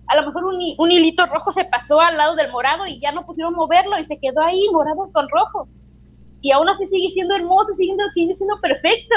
[0.07, 3.11] A lo mejor un, un hilito rojo se pasó al lado del morado y ya
[3.11, 5.67] no pudieron moverlo y se quedó ahí morado con rojo.
[6.41, 9.15] Y aún así sigue siendo hermoso, sigue, sigue siendo perfecto.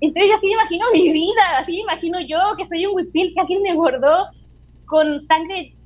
[0.00, 3.74] Entonces así imagino mi vida, así imagino yo que soy un huipil que alguien me
[3.74, 4.26] bordó
[4.86, 5.76] con sangre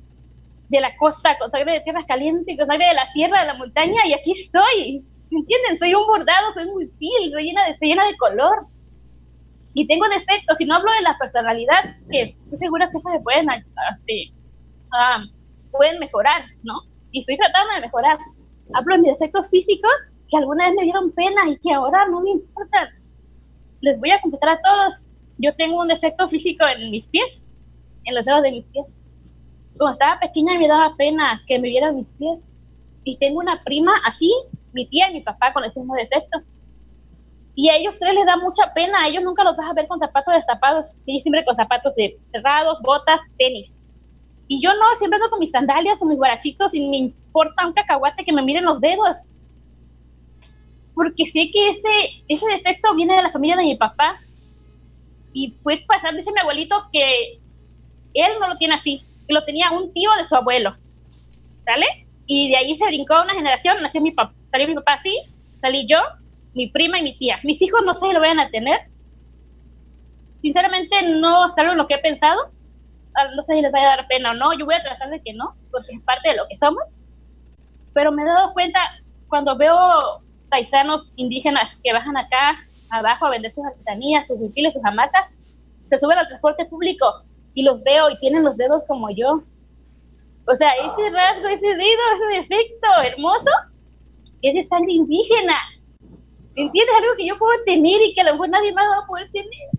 [0.69, 3.53] de la costa, con sangre de tierra caliente, con sangre de la tierra, de la
[3.55, 5.05] montaña, y aquí estoy.
[5.29, 5.79] ¿Me entienden?
[5.79, 8.67] Soy un bordado, soy un huipil, estoy llena de, estoy llena de color.
[9.73, 13.47] Y tengo defectos, si no hablo de la personalidad, que estoy segura que se pueden,
[13.47, 15.29] um,
[15.71, 16.81] pueden mejorar, ¿no?
[17.11, 18.17] Y estoy tratando de mejorar.
[18.73, 19.91] Hablo de mis defectos físicos
[20.29, 22.89] que alguna vez me dieron pena y que ahora no me importan
[23.81, 24.95] les voy a confesar a todos,
[25.37, 27.39] yo tengo un defecto físico en mis pies,
[28.05, 28.85] en los dedos de mis pies.
[29.77, 32.39] Cuando estaba pequeña me daba pena que me vieran mis pies.
[33.03, 34.33] Y tengo una prima así,
[34.73, 36.41] mi tía y mi papá con el mismo defecto.
[37.55, 39.87] Y a ellos tres les da mucha pena, a ellos nunca los vas a ver
[39.87, 41.93] con zapatos destapados, y siempre con zapatos
[42.27, 43.75] cerrados, botas, tenis.
[44.47, 47.73] Y yo no, siempre ando con mis sandalias, con mis guarachitos, y me importa un
[47.73, 49.17] cacahuate que me miren los dedos
[50.97, 54.19] porque sé que ese, ese defecto viene de la familia de mi papá.
[55.31, 57.39] Y fue pasar, dice mi abuelito, que
[58.15, 60.75] él no lo tiene así, que lo tenía un tío de su abuelo.
[61.65, 62.07] ¿Sale?
[62.25, 65.17] Y de ahí se brincó una generación, nació mi papá, salió mi papá así,
[65.61, 65.97] salí yo,
[66.53, 67.39] mi prima y mi tía.
[67.43, 68.79] Mis hijos no sé si lo vayan a tener.
[70.41, 72.51] Sinceramente no en lo que he pensado.
[73.15, 74.57] Ah, no sé si les vaya a dar pena o no.
[74.57, 76.83] Yo voy a tratar de que no, porque es parte de lo que somos.
[77.93, 78.79] Pero me he dado cuenta
[79.27, 82.57] cuando veo paisanos indígenas que bajan acá
[82.89, 85.27] abajo a vender sus artesanías, sus útiles, sus hamacas,
[85.89, 87.23] se suben al transporte público
[87.57, 89.41] y los veo y tienen los dedos como yo.
[90.45, 93.49] O sea, ese rasgo, ese dedo, ese defecto hermoso,
[94.43, 95.55] es de sangre indígena.
[96.53, 96.95] ¿Entiendes?
[96.95, 99.31] Algo que yo puedo tener y que a lo mejor nadie más va a poder
[99.31, 99.69] tener.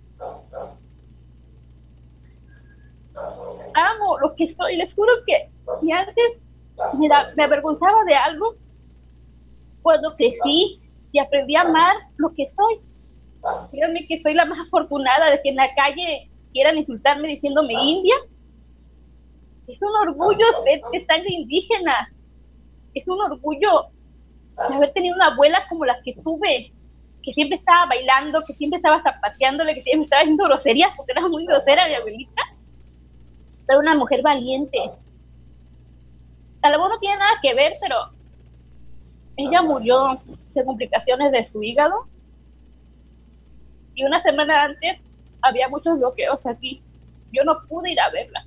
[3.75, 4.77] Amo lo que soy.
[4.77, 5.49] Les juro que
[5.81, 6.41] si antes
[7.37, 8.57] me avergonzaba de algo,
[9.83, 10.81] cuando crecí
[11.13, 12.81] y aprendí a amar lo que soy.
[13.71, 18.15] Díganme que soy la más afortunada de que en la calle quieran insultarme diciéndome india.
[19.67, 22.13] Es un orgullo ser de indígena.
[22.95, 23.87] Es un orgullo
[24.57, 26.73] haber tenido una abuela como la que tuve,
[27.23, 31.29] que siempre estaba bailando, que siempre estaba zapateándole, que siempre estaba haciendo groserías, porque era
[31.29, 32.43] muy grosera mi abuelita.
[33.67, 34.79] Pero una mujer valiente.
[36.63, 37.97] A lo mejor no tiene nada que ver, pero
[39.37, 40.21] ella murió
[40.55, 42.09] de complicaciones de su hígado
[43.95, 45.01] y una semana antes
[45.43, 46.83] había muchos bloqueos aquí.
[47.33, 48.47] Yo no pude ir a verla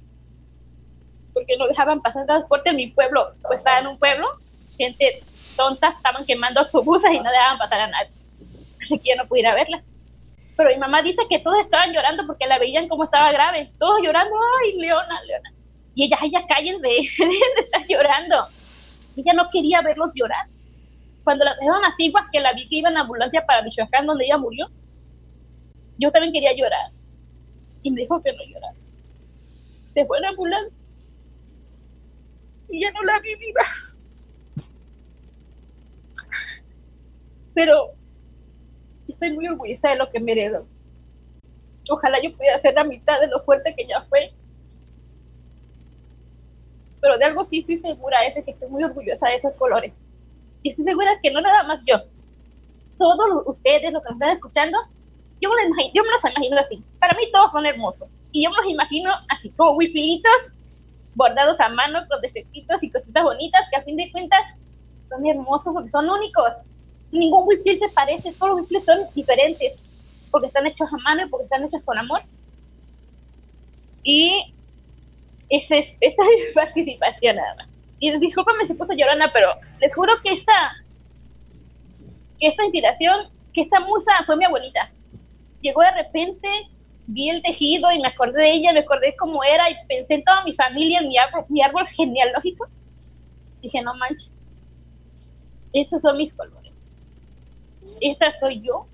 [1.34, 3.34] porque no dejaban pasar transporte en mi pueblo.
[3.42, 4.28] Pues estaba en un pueblo,
[4.78, 5.24] gente
[5.56, 8.12] tonta, estaban quemando autobuses y no dejaban pasar a nadie.
[8.84, 9.84] Así que yo no pude ir a verla.
[10.58, 13.72] Pero mi mamá dice que todos estaban llorando porque la veían como estaba grave.
[13.80, 15.54] Todos llorando, ay, Leona, Leona.
[15.94, 18.48] Y ella, ella, cállense, de estar llorando.
[19.16, 20.48] Ella no quería verlos llorar
[21.24, 24.38] cuando la las iguas que la vi que iba en ambulancia para Michoacán, donde ella
[24.38, 24.70] murió,
[25.98, 26.92] yo también quería llorar.
[27.82, 28.76] Y me dijo que no llorara.
[29.94, 30.78] Se fue en ambulancia.
[32.70, 33.64] Y ya no la vi viva.
[37.54, 37.92] Pero
[39.08, 40.66] estoy muy orgullosa de lo que me heredó.
[41.90, 44.34] Ojalá yo pudiera ser la mitad de lo fuerte que ella fue.
[47.02, 49.92] Pero de algo sí estoy segura, es de que estoy muy orgullosa de esos colores
[50.64, 51.98] y estoy segura que no nada más yo,
[52.98, 54.78] todos ustedes, los que me están escuchando,
[55.42, 56.84] yo me, los imagino, yo me los imagino así.
[57.00, 58.08] Para mí todos son hermosos.
[58.32, 60.32] Y yo me los imagino así como wifilitos,
[61.16, 64.42] bordados a mano con defectitos y cositas bonitas que a fin de cuentas
[65.10, 66.52] son hermosos porque son únicos.
[67.12, 69.74] Ningún wifil se parece, todos los wifils son diferentes
[70.32, 72.22] porque están hechos a mano y porque están hechos con amor.
[74.04, 74.54] Y
[75.50, 77.72] esa es, esta es mi participación nada más
[78.02, 80.74] y discúlpame si puse llorona, pero les juro que esta,
[82.40, 84.92] esta inspiración, que esta musa fue mi abuelita.
[85.62, 86.48] Llegó de repente,
[87.08, 90.24] vi el tejido y me acordé de ella, me acordé cómo era y pensé en
[90.24, 92.68] toda mi familia, en mi árbol, mi árbol genealógico.
[93.62, 94.50] Dije, no manches,
[95.74, 96.72] esos son mis colores.
[98.00, 98.88] Esta soy yo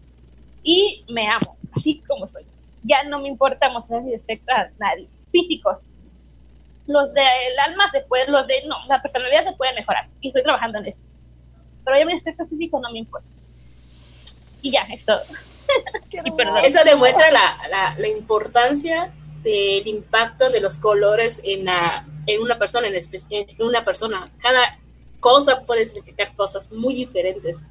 [0.63, 2.43] y me amo, así como soy.
[2.83, 5.07] Ya no me importa mostrar mis defectos a nadie.
[5.31, 5.77] Físicos.
[6.85, 10.79] Los del alma después, los de, no, la personalidad se puede mejorar y estoy trabajando
[10.79, 11.01] en eso.
[11.83, 13.31] Pero ya mis defectos físicos no me importan.
[14.61, 15.21] Y ya, es todo.
[16.25, 16.57] y perdón.
[16.63, 19.13] Eso demuestra la, la, la importancia
[19.43, 22.95] del impacto de los colores en, la, en una persona, en,
[23.29, 24.31] en una persona.
[24.39, 24.79] Cada
[25.19, 27.67] cosa puede significar cosas muy diferentes.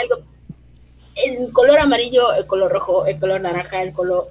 [0.00, 0.22] Algo,
[1.16, 4.30] el color amarillo, el color rojo, el color naranja, el color,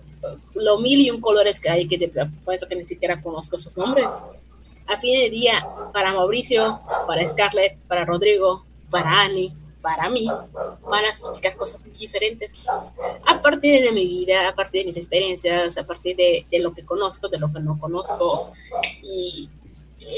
[0.53, 2.09] lo mil y un colores que hay, que de,
[2.43, 4.13] por eso que ni siquiera conozco sus nombres.
[4.87, 9.51] A fin de día, para Mauricio, para Scarlett, para Rodrigo, para Annie,
[9.85, 10.27] para mí,
[10.89, 12.65] van a significar cosas muy diferentes.
[13.23, 16.83] A partir de mi vida, a partir de mis experiencias, a partir de, lo que
[16.83, 18.51] conozco, de lo que no conozco.
[19.03, 19.47] Y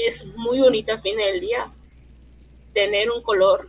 [0.06, 1.70] es muy bonito al fin del día
[2.72, 3.68] tener un color.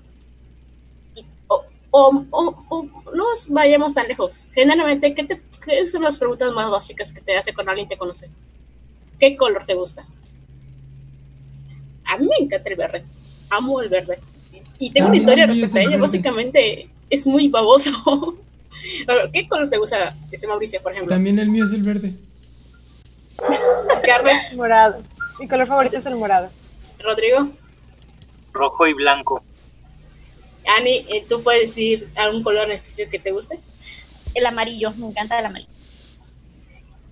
[1.16, 2.26] Y, o, o,
[2.70, 2.84] o,
[3.14, 4.48] no vayamos tan lejos.
[4.54, 7.98] Generalmente, ¿qué, te, ¿qué son las preguntas más básicas que te hace cuando alguien te
[7.98, 8.30] conoce?
[9.20, 10.06] ¿Qué color te gusta?
[12.06, 13.04] A mí me encanta el verde.
[13.50, 14.18] Amo el verde.
[14.80, 15.98] Y tengo una historia respecto a ella.
[15.98, 17.92] Básicamente es muy baboso.
[19.34, 21.14] ¿Qué color te gusta, ese Mauricio, por ejemplo?
[21.14, 22.14] También el mío es el verde.
[23.98, 24.54] Scarlett.
[24.54, 25.04] Morado.
[25.40, 26.50] Mi color favorito es el morado.
[27.00, 27.50] Rodrigo.
[28.54, 29.44] Rojo y blanco.
[30.78, 33.60] Ani, ¿tú puedes decir algún color en específico que te guste?
[34.34, 35.70] El amarillo, me encanta el amarillo.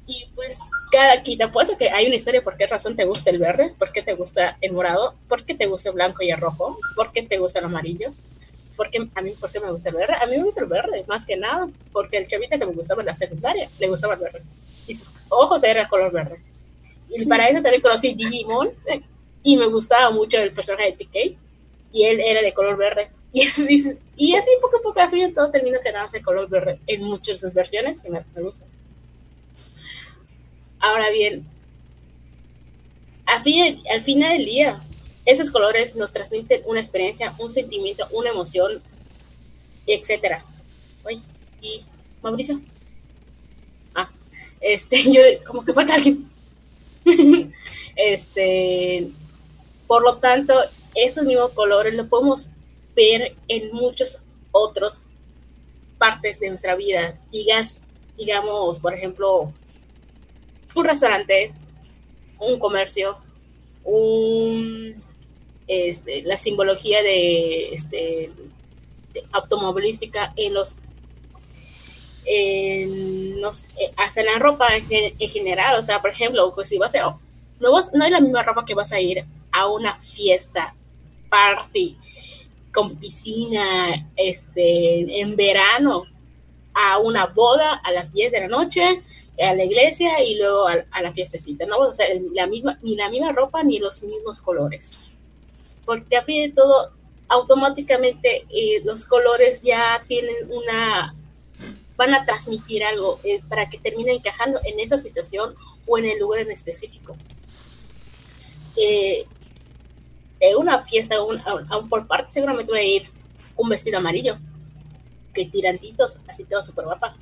[0.10, 0.58] Y pues
[0.90, 3.92] cada quita, pues que hay una historia por qué razón te gusta el verde, por
[3.92, 7.12] qué te gusta el morado, por qué te gusta el blanco y el rojo, por
[7.12, 8.14] qué te gusta el amarillo,
[8.78, 10.68] por qué, a mí por qué me gusta el verde, a mí me gusta el
[10.68, 14.14] verde, más que nada, porque el chavita que me gustaba en la secundaria le gustaba
[14.14, 14.44] el verde,
[14.88, 16.40] y sus ojos eran el color verde.
[17.10, 18.70] Y para eso también conocí Digimon,
[19.44, 21.38] y me gustaba mucho el personaje de TK,
[21.92, 23.10] y él era de color verde.
[23.30, 26.80] Y así, y así poco a poco al fin todo termino quedándose de color verde
[26.88, 28.66] en muchas de sus versiones, y me, me gusta.
[30.88, 31.46] Ahora bien,
[33.26, 34.82] al, fin, al final del día,
[35.26, 38.82] esos colores nos transmiten una experiencia, un sentimiento, una emoción,
[39.86, 40.46] etcétera.
[41.04, 41.20] Oye,
[41.62, 41.84] ¿y
[42.24, 42.62] Mauricio?
[43.96, 44.10] Ah,
[44.62, 46.32] este, yo, como que falta alguien.
[47.98, 49.10] este,
[49.88, 50.54] por lo tanto,
[50.96, 52.48] esos mismos colores los podemos
[52.96, 54.24] ver en muchas
[54.54, 55.04] otras
[55.98, 57.20] partes de nuestra vida.
[57.30, 57.84] Digas,
[58.18, 59.52] digamos, por ejemplo,
[60.78, 61.54] un restaurante,
[62.40, 63.18] un comercio,
[63.84, 64.96] un,
[65.68, 68.32] este, la simbología de, este,
[69.14, 70.80] de automovilística en los,
[72.26, 76.94] en, no en la ropa en, en, general, o sea, por ejemplo, pues si vas
[76.96, 77.18] a,
[77.60, 80.76] no, vas, no es la misma ropa que vas a ir a una fiesta,
[81.30, 81.98] party,
[82.74, 86.04] con piscina, este, en verano,
[86.74, 89.02] a una boda a las 10 de la noche,
[89.40, 91.78] a la iglesia y luego a, la fiestecita, ¿no?
[91.78, 95.10] O sea, la misma, ni la misma ropa ni los mismos colores.
[95.86, 96.92] Porque a fin de todo,
[97.28, 101.16] automáticamente eh, los colores ya tienen una,
[101.96, 106.20] van a transmitir algo es para que termine encajando en esa situación o en el
[106.20, 107.16] lugar en específico.
[108.76, 109.26] Eh,
[110.40, 113.12] en una fiesta, aún por parte, seguramente voy a ir
[113.56, 114.38] un vestido amarillo,
[115.34, 117.16] que tirantitos, así todo súper guapa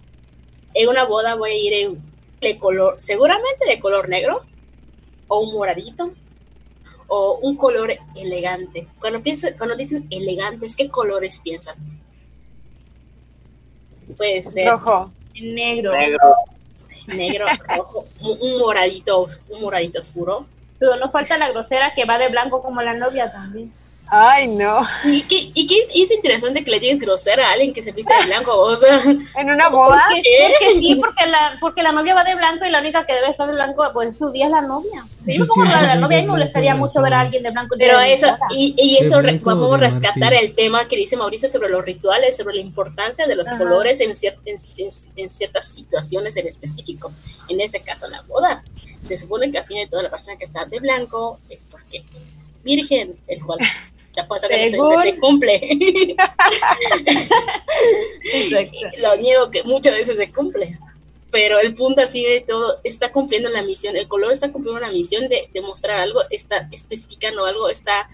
[0.76, 2.01] en una boda voy a ir en,
[2.41, 4.43] de color, seguramente de color negro,
[5.28, 6.13] o un moradito,
[7.07, 8.86] o un color elegante.
[8.99, 11.76] Cuando, piensa, cuando dicen elegantes, ¿qué colores piensan?
[14.17, 14.69] Puede ser.
[14.69, 15.11] Rojo.
[15.41, 15.91] Negro.
[15.93, 16.36] Negro.
[17.07, 20.45] Negro, rojo, un, un moradito, un moradito oscuro.
[20.80, 23.71] Pero no falta la grosera que va de blanco como la novia también.
[24.07, 24.81] Ay, no.
[25.03, 27.81] Y que, y que es, y es, interesante que le digas grosera a alguien que
[27.81, 29.01] se viste de blanco, o sea.
[29.35, 30.03] ¿En una boda?
[30.09, 33.13] Porque, porque sí, porque la, porque la novia va de blanco y la única que
[33.13, 35.05] debe estar de blanco, pues su día es la novia.
[35.25, 37.75] Si yo como la, la novia, me molestaría mucho ver a alguien de blanco.
[37.79, 41.83] Pero eso, y, y eso, vamos a rescatar el tema que dice Mauricio sobre los
[41.83, 43.57] rituales, sobre la importancia de los Ajá.
[43.57, 47.11] colores en, cier, en, en, en ciertas situaciones en específico.
[47.47, 48.63] En ese caso, la boda
[49.03, 52.03] se supone que al fin de todo la persona que está de blanco es porque
[52.23, 53.59] es virgen, el cual
[54.16, 55.59] ya puede saber que se, se, cumple.
[58.99, 60.80] Lo niego que muchas veces se cumple.
[61.32, 64.80] Pero el punto al fin de todo está cumpliendo la misión, el color está cumpliendo
[64.80, 68.07] una misión de demostrar algo, está especificando algo, está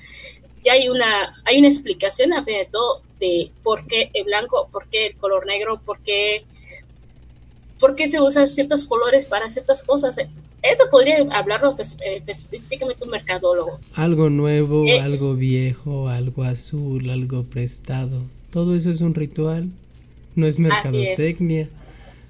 [0.63, 4.69] ya hay una, hay una explicación al fin de todo de por qué el blanco,
[4.71, 6.45] por qué el color negro, por qué,
[7.79, 10.17] por qué se usan ciertos colores para ciertas cosas
[10.61, 13.79] eso podría hablarlo eh, específicamente un mercadólogo.
[13.93, 14.99] Algo nuevo, Eh.
[14.99, 18.23] algo viejo, algo azul, algo prestado.
[18.51, 19.69] Todo eso es un ritual.
[20.35, 21.69] No es mercadotecnia.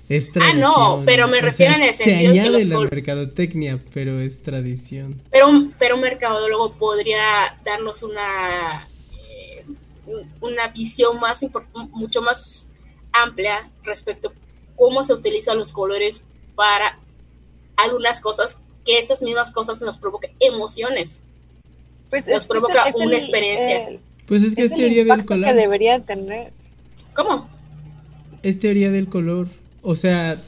[0.10, 0.60] Es Ah, tradición.
[0.62, 3.80] no, pero me O refiero sea, en el Se sentido que añade los la mercadotecnia,
[3.94, 5.22] pero es tradición.
[5.32, 8.88] Pero, un- pero un mercadólogo podría darnos una,
[9.30, 9.64] eh,
[10.08, 11.46] un- una visión más
[11.92, 12.70] mucho más
[13.14, 14.34] amplia respecto a
[14.76, 16.26] cómo se utilizan los colores
[16.56, 17.00] para
[17.78, 21.24] algunas cosas que estas mismas cosas nos provocan emociones.
[22.10, 23.88] Pues Nos provoca es una experiencia.
[23.88, 25.50] el- Pues es que es, teoría del color.
[25.50, 26.52] que debería tener.
[27.14, 27.50] ¿Cómo?
[28.44, 29.48] Es teoría del color.
[29.82, 30.42] O sea,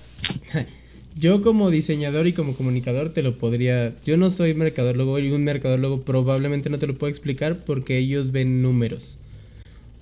[1.16, 3.94] yo como diseñador y como comunicador te lo podría...
[4.04, 8.32] Yo no soy mercadólogo y un mercadólogo probablemente no te lo puedo explicar porque ellos
[8.32, 9.20] ven números.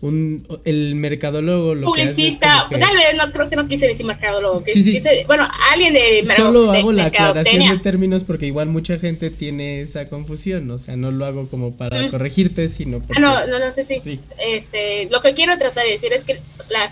[0.02, 4.64] Un, el mercadólogo lo Publicista, que- tal vez no creo que no quise decir mercadólogo,
[4.64, 4.93] que Sí, sí.
[4.93, 9.30] quise- bueno, alguien de, Solo de hago la aclaración de términos porque igual mucha gente
[9.30, 10.72] tiene esa confusión.
[10.72, 12.10] O sea, no lo hago como para Mm.
[12.10, 13.22] corregirte, sino Ah, porque...
[13.22, 13.99] no, no, no sé si.
[13.99, 14.20] Sí.
[14.39, 16.39] Este, lo que quiero tratar de decir es que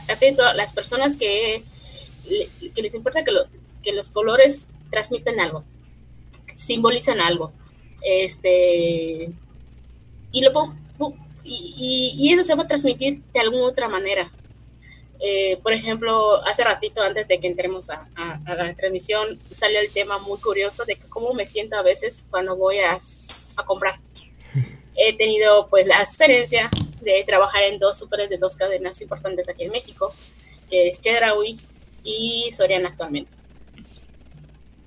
[0.07, 1.63] atento, las personas que,
[2.75, 3.47] que les importa que, lo-
[3.81, 5.63] que los colores transmiten algo,
[6.53, 7.51] simbolizan algo,
[8.03, 9.29] este,
[10.31, 11.15] y lo pon- pon-
[11.49, 14.31] y, y- y eso se va a transmitir de alguna otra manera.
[15.21, 19.79] Eh, por ejemplo, hace ratito antes de que entremos a, a- a la transmisión, salió
[19.79, 22.97] el tema muy curioso de cómo me siento a veces cuando voy a,
[23.57, 23.99] a comprar
[24.95, 26.69] he tenido pues la experiencia
[27.01, 30.13] de trabajar en dos superes de dos cadenas importantes aquí en México,
[30.69, 31.57] que es Chedraui
[32.03, 33.31] y Soriana actualmente.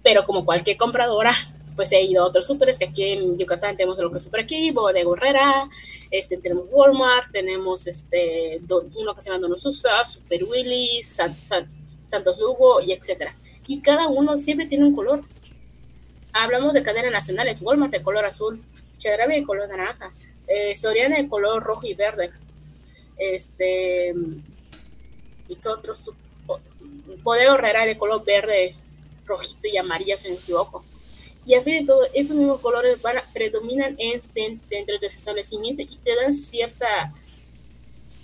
[0.03, 1.33] Pero como cualquier compradora,
[1.75, 4.41] pues he ido a otros superes, que aquí en Yucatán tenemos lo que es Super
[4.41, 5.69] aquí, de Gorrera,
[6.11, 8.61] este, tenemos Walmart, tenemos este,
[8.95, 11.69] uno que se llama Donosusa, Super Willy, San- San-
[12.07, 13.35] Santos Lugo y etcétera.
[13.67, 15.23] Y cada uno siempre tiene un color.
[16.33, 18.63] Hablamos de cadenas nacionales, Walmart de color azul,
[18.99, 20.13] Chedraui de color naranja,
[20.47, 22.31] eh, Soriana de color rojo y verde.
[23.19, 24.15] Este.
[25.49, 25.95] ¿Y qué otro?
[27.23, 28.75] Bodega Herrera de color verde,
[29.27, 30.81] rojito y amarillo, si no me equivoco.
[31.45, 35.07] Y al fin de todo, esos mismos colores van a- predominan en, den- dentro de
[35.07, 37.13] ese establecimiento y te dan cierta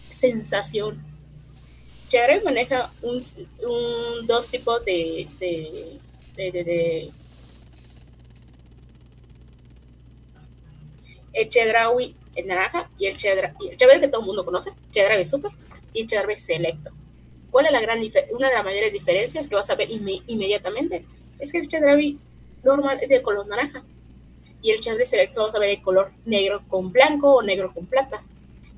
[0.09, 1.05] sensación.
[2.09, 3.16] Chedraui maneja un,
[3.69, 5.99] un- dos tipos de, de,
[6.37, 7.11] de-
[11.33, 15.51] el Chedraui en naranja y el Chedraui, el que todo el mundo conoce, Chedraui Super
[15.93, 16.91] y Chedraui Selecto.
[17.51, 17.99] ¿Cuál es la gran
[18.31, 21.05] una de las mayores diferencias que vas a ver inme- inmediatamente?
[21.39, 22.19] Es que el Chedraui
[22.62, 23.84] normal es de color naranja
[24.62, 27.72] y el Chedraui Selecto lo vas a ver de color negro con blanco o negro
[27.72, 28.22] con plata.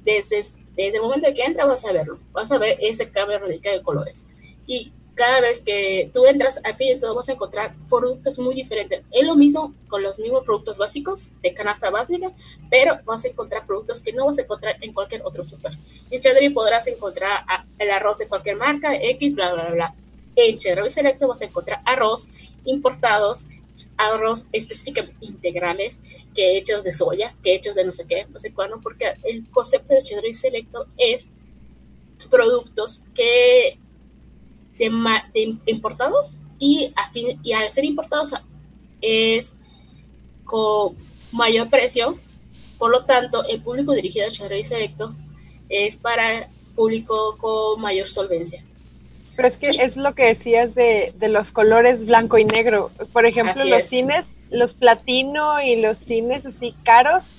[0.04, 3.78] Desde, desde el momento que entras vas a verlo, vas a ver ese cambio radical
[3.78, 4.28] de colores.
[4.66, 9.02] Y cada vez que tú entras, al fin todo vas a encontrar productos muy diferentes.
[9.10, 12.32] Es lo mismo con los mismos productos básicos de canasta básica,
[12.70, 15.72] pero vas a encontrar productos que no vas a encontrar en cualquier otro super.
[16.10, 17.44] En Chedraui podrás encontrar
[17.78, 19.94] el arroz de cualquier marca, X, bla, bla, bla.
[20.36, 22.28] En Chedraui Selecto vas a encontrar arroz
[22.64, 23.48] importados,
[23.96, 26.00] arroz específicamente integrales,
[26.34, 29.48] que hechos de soya, que hechos de no sé qué, no sé cuándo, porque el
[29.50, 31.30] concepto de Chedraui Selecto es
[32.30, 33.78] productos que
[34.78, 38.32] de, importados y, a fin- y al ser importados
[39.00, 39.56] es
[40.44, 40.96] con
[41.32, 42.18] mayor precio,
[42.78, 45.14] por lo tanto el público dirigido a Chedraui Selecto
[45.68, 48.64] es para público con mayor solvencia.
[49.40, 52.90] Pero es que es lo que decías de, de los colores blanco y negro.
[53.10, 53.88] Por ejemplo, Así los es.
[53.88, 57.30] cines, los platino y los cines así caros,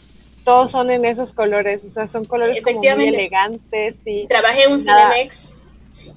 [0.43, 1.85] todos son en esos colores.
[1.85, 5.11] O sea, son colores como muy elegantes y Trabajé en un Nada.
[5.11, 5.53] Cinemex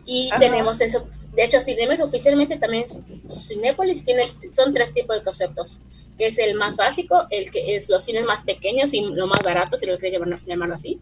[0.07, 0.41] y Ajá.
[0.41, 1.07] tenemos eso.
[1.35, 2.87] De hecho, Cinemex oficialmente también,
[3.29, 5.81] Cinépolis tiene, son tres tipos de conceptos,
[6.17, 9.41] que es el más básico, el que es los cines más pequeños y lo más
[9.45, 10.99] barato, si lo quieres llamar, llamarlo así.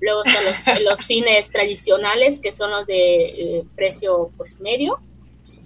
[0.00, 3.24] Luego están los, los cines tradicionales, que son los de
[3.58, 5.00] eh, precio pues medio,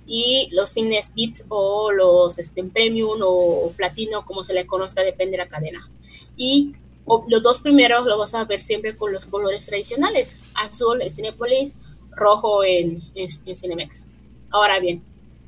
[0.06, 5.32] y los cines VIPs o los este, premium o platino, como se le conozca, depende
[5.32, 5.88] de la cadena.
[6.36, 6.72] Y
[7.04, 11.12] o- los dos primeros los vas a ver siempre con los colores tradicionales, azul en
[11.12, 11.76] Cinepolis,
[12.12, 14.06] rojo en, en, en Cinemex.
[14.50, 15.02] Ahora bien,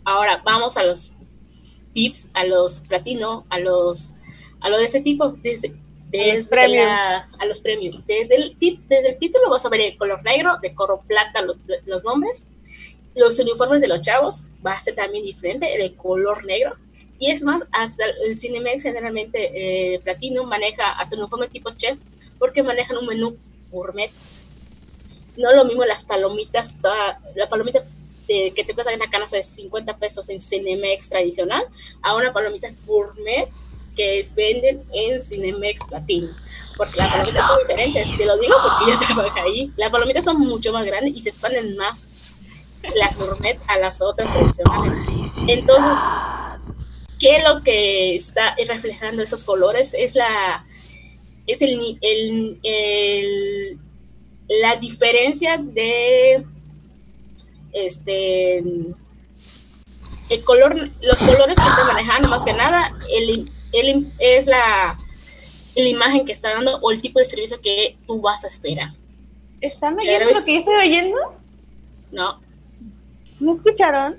[0.05, 1.15] ahora vamos a los
[1.95, 4.13] VIPs, a los platino, a los
[4.61, 5.75] a lo de ese tipo, desde,
[6.13, 6.49] desde
[6.85, 8.03] la- a los premium.
[8.07, 11.57] Desde el, desde el título vas a ver el color negro, de color plata los,
[11.87, 12.47] los nombres.
[13.15, 16.77] Los uniformes de los chavos va a ser también diferente, de color negro.
[17.19, 21.99] Y es más, hasta el Cinemex generalmente eh, Platino maneja hasta un uniforme tipo chef
[22.39, 23.37] porque manejan un menú
[23.71, 24.11] gourmet.
[25.37, 27.85] No lo mismo las palomitas, toda- la palomita
[28.29, 31.65] de que te cuesta una canasta de 50 pesos en Cinemex tradicional
[32.03, 33.49] a una palomita gourmet
[33.95, 36.29] que es, venden en Cinemex Platino.
[36.77, 39.73] Porque las palomitas son diferentes, te lo digo porque yo trabajo ahí.
[39.77, 42.09] Las palomitas son mucho más grandes y se expanden más
[42.97, 44.97] las gourmet a las otras tradicionales.
[45.47, 45.99] Entonces,
[47.19, 49.95] ¿qué es lo que está reflejando esos colores?
[49.95, 50.67] Es la
[51.47, 53.79] es el, el, el
[54.49, 56.45] la diferencia de
[57.73, 58.63] este
[60.29, 64.99] el color, los colores que está manejando más que nada, el, el, es la,
[65.75, 68.91] la imagen que está dando o el tipo de servicio que tú vas a esperar.
[69.61, 71.17] ¿Están oyendo lo que yo estoy oyendo?
[72.11, 72.41] No.
[73.41, 74.17] ¿No escucharon?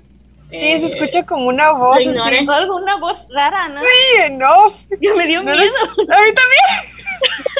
[0.50, 2.04] Sí, se escucha como una voz.
[2.04, 3.80] Lo algo, una voz rara, ¿no?
[3.80, 4.72] Sí, no.
[5.00, 5.74] Ya me dio No, miedo.
[5.88, 6.94] A mí también.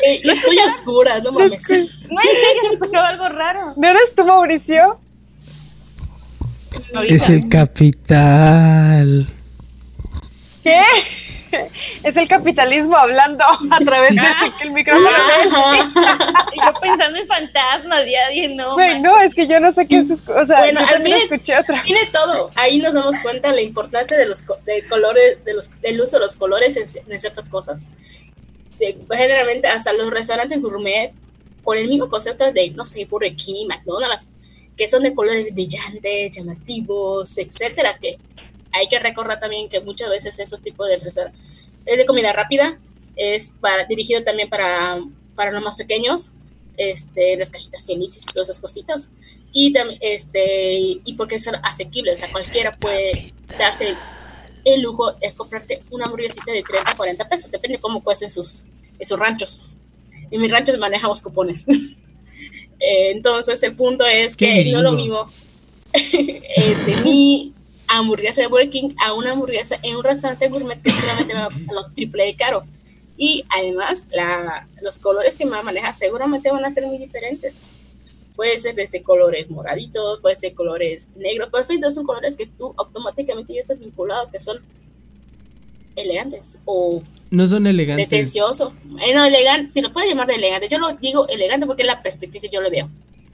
[0.04, 1.68] Eh, yo estoy oscura, no mames.
[1.68, 1.90] No, es
[2.28, 3.72] que yo escuchó algo raro.
[3.76, 4.98] ¿No eres tú, Mauricio?
[7.08, 9.32] Es el capital.
[10.62, 10.82] ¿Qué?
[12.02, 14.10] Es el capitalismo hablando a través
[14.60, 15.08] del micrófono.
[15.52, 16.46] Ajá.
[16.52, 18.74] Y yo pensando en fantasmas, ya dije, no.
[18.74, 19.02] Güey, man.
[19.02, 20.10] no, es que yo no sé qué es.
[20.10, 21.82] O sea, Bueno, yo al también fin- escuché otra.
[21.82, 22.50] Tiene todo.
[22.54, 26.18] Ahí nos damos cuenta de la importancia de los de colores, de los, del uso
[26.18, 27.88] de los colores en, en ciertas cosas.
[28.78, 31.12] De- generalmente hasta los restaurantes gourmet
[31.62, 34.28] con el mismo concepto de, no sé, Burger King, McDonald's,
[34.76, 38.18] que son de colores brillantes, llamativos, etcétera, que
[38.74, 41.40] hay que recordar también que muchas veces esos tipos de restaurantes
[41.84, 42.78] de comida rápida
[43.16, 44.98] es para, dirigido también para,
[45.34, 46.32] para los más pequeños,
[46.76, 49.10] este, las cajitas felices y todas esas cositas
[49.52, 53.96] y este y porque es asequible, o sea, cualquiera puede darse el,
[54.64, 58.66] el lujo de comprarte una hamburguesita de 30, 40 pesos, depende cómo cuesten sus,
[58.98, 59.64] en sus ranchos.
[60.30, 61.64] En mis ranchos manejamos cupones.
[62.80, 65.26] Eh, Entonces, el punto es que no lo mismo
[65.92, 67.53] este, mi
[67.88, 71.46] hamburguesa de Burger King a una hamburguesa en un restaurante gourmet que seguramente me va
[71.46, 72.62] a lo triple de caro.
[73.16, 76.98] Y además, la, los colores que me va a manejar seguramente van a ser muy
[76.98, 77.64] diferentes.
[78.36, 83.54] Puede ser desde colores moraditos, puede ser colores negros, perfecto, son colores que tú automáticamente
[83.54, 84.58] ya estás vinculado, que son
[85.96, 88.08] elegantes o No son elegantes.
[88.08, 88.72] pretencioso.
[89.06, 91.86] Eh, no, elegante, si lo puedes llamar de elegante, yo lo digo elegante porque es
[91.88, 92.88] la perspectiva que yo le veo.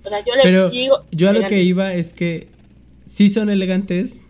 [0.05, 1.03] O sea, yo le Pero digo.
[1.13, 1.67] yo a lo que elegantes.
[1.67, 2.49] iba es que
[3.07, 4.27] sí son elegantes,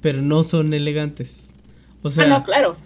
[0.00, 1.50] pero no son elegantes.
[2.02, 2.76] O sea, ah, no, claro.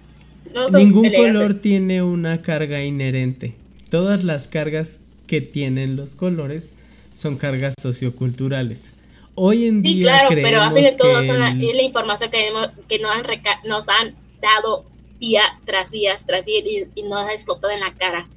[0.54, 1.32] No son ningún elegantes.
[1.34, 3.54] color tiene una carga inherente.
[3.90, 6.74] Todas las cargas que tienen los colores
[7.14, 8.92] son cargas socioculturales.
[9.34, 12.30] Hoy en Sí, día claro, pero a fin de todo son la, es la información
[12.30, 14.84] que, hemos- que nos, han reca- nos han dado
[15.20, 18.28] día tras día tras día y, y nos ha explotado en la cara.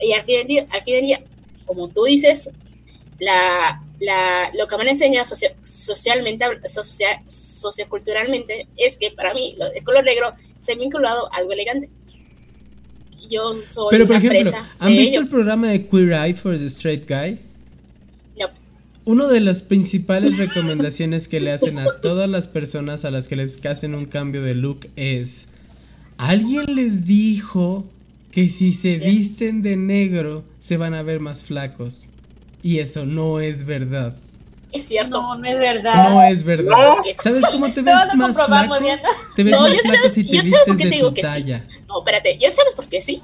[0.00, 1.22] Y al fin del día, al fin del día
[1.64, 2.50] como tú dices,
[3.18, 9.54] la, la, lo que me han enseñado socio- socialmente, socia- socioculturalmente, es que para mí
[9.58, 11.88] lo- el color negro se ha vinculado a algo elegante.
[13.30, 15.20] Yo soy Pero por una ejemplo, presa ¿han de visto ello.
[15.20, 17.38] el programa de Queer Eye for the Straight Guy?
[18.38, 18.46] No.
[19.04, 23.36] Una de las principales recomendaciones que le hacen a todas las personas a las que
[23.36, 25.48] les hacen un cambio de look es,
[26.18, 27.84] alguien les dijo
[28.32, 32.08] que si se visten de negro se van a ver más flacos.
[32.62, 34.14] Y eso no es verdad.
[34.70, 35.20] Es cierto.
[35.20, 36.10] No, no es verdad.
[36.10, 36.70] No es verdad.
[36.70, 36.96] No.
[37.22, 37.52] ¿Sabes sí.
[37.52, 38.78] cómo te ves lo más flaco?
[38.80, 39.08] Diana.
[39.36, 40.96] Te ves No, más yo flaco sabes- si te yo por vistes qué de te
[40.96, 41.26] digo tu que sí.
[41.26, 41.64] talla.
[41.88, 43.20] No, espérate, ya sabes por qué sí.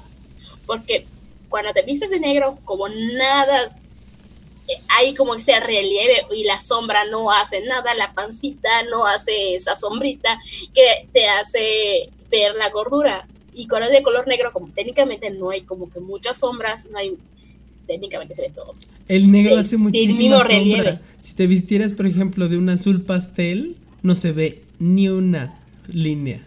[0.65, 1.05] Porque
[1.47, 3.75] cuando te vistes de negro, como nada,
[4.67, 9.55] eh, hay como ese relieve y la sombra no hace nada, la pancita no hace
[9.55, 10.37] esa sombrita
[10.75, 13.25] que te hace ver la gordura.
[13.53, 16.99] Y con el de color negro, como técnicamente no hay como que muchas sombras, no
[16.99, 17.17] hay,
[17.87, 18.75] técnicamente se ve todo.
[19.09, 20.55] El negro El- hace el muchísima mismo sombra.
[20.57, 20.99] relieve.
[21.19, 25.59] Si te vistieras, por ejemplo, de un azul pastel, no se ve ni una
[25.91, 26.45] línea.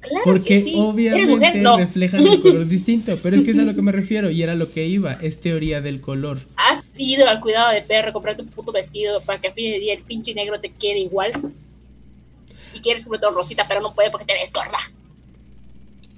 [0.00, 0.68] Claro Porque que sí.
[0.70, 1.56] ¿Eres obviamente mujer?
[1.56, 1.76] No.
[1.76, 3.18] reflejan un color distinto.
[3.20, 5.14] Pero es que es a lo que me refiero y era lo que iba.
[5.14, 6.38] Es teoría del color.
[6.56, 9.80] Has ido al cuidado de perro, comprar tu puto vestido para que a fin de
[9.80, 11.32] día el pinche negro te quede igual.
[12.74, 14.78] Y quieres comprar todo rosita, pero no puede porque te ves gorda.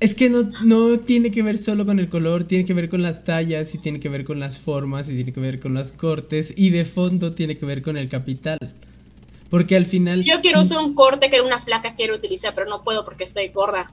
[0.01, 3.03] Es que no, no tiene que ver solo con el color, tiene que ver con
[3.03, 5.93] las tallas y tiene que ver con las formas y tiene que ver con los
[5.93, 8.59] cortes y de fondo tiene que ver con el capital.
[9.51, 10.25] Porque al final...
[10.25, 13.49] Yo quiero usar un corte que una flaca quiero utilizar, pero no puedo porque estoy
[13.49, 13.93] gorda.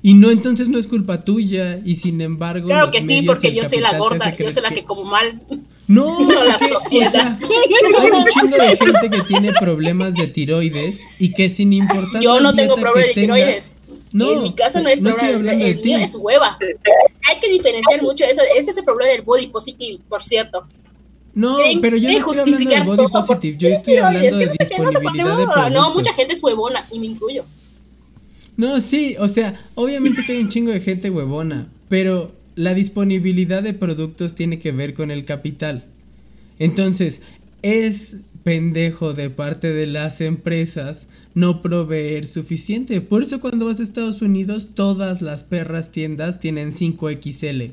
[0.00, 2.68] Y no, entonces no es culpa tuya y sin embargo...
[2.68, 5.42] Claro que sí, porque yo soy la gorda, yo soy la que como mal.
[5.88, 7.38] No, No, la sociedad.
[7.42, 11.72] o sea, hay un chingo de gente que tiene problemas de tiroides y que sin
[11.72, 13.74] importar Yo no tengo problemas de tiroides.
[14.18, 15.88] No, en mi caso no es no estoy problema, hablando de el ti.
[15.88, 16.58] mío es hueva.
[17.28, 18.42] Hay que diferenciar mucho eso.
[18.56, 20.66] Ese es el problema del body positive, por cierto.
[21.34, 25.46] No, pero yo no estoy hablando de body positive, yo estoy hablando de disponibilidad de
[25.46, 25.72] productos.
[25.72, 27.44] No, mucha gente es huevona y me incluyo.
[28.56, 33.62] No, sí, o sea, obviamente que hay un chingo de gente huevona, pero la disponibilidad
[33.62, 35.84] de productos tiene que ver con el capital.
[36.58, 37.20] Entonces,
[37.62, 38.16] es
[38.48, 43.02] pendejo de parte de las empresas no proveer suficiente.
[43.02, 47.72] Por eso cuando vas a Estados Unidos, todas las perras tiendas tienen 5XL.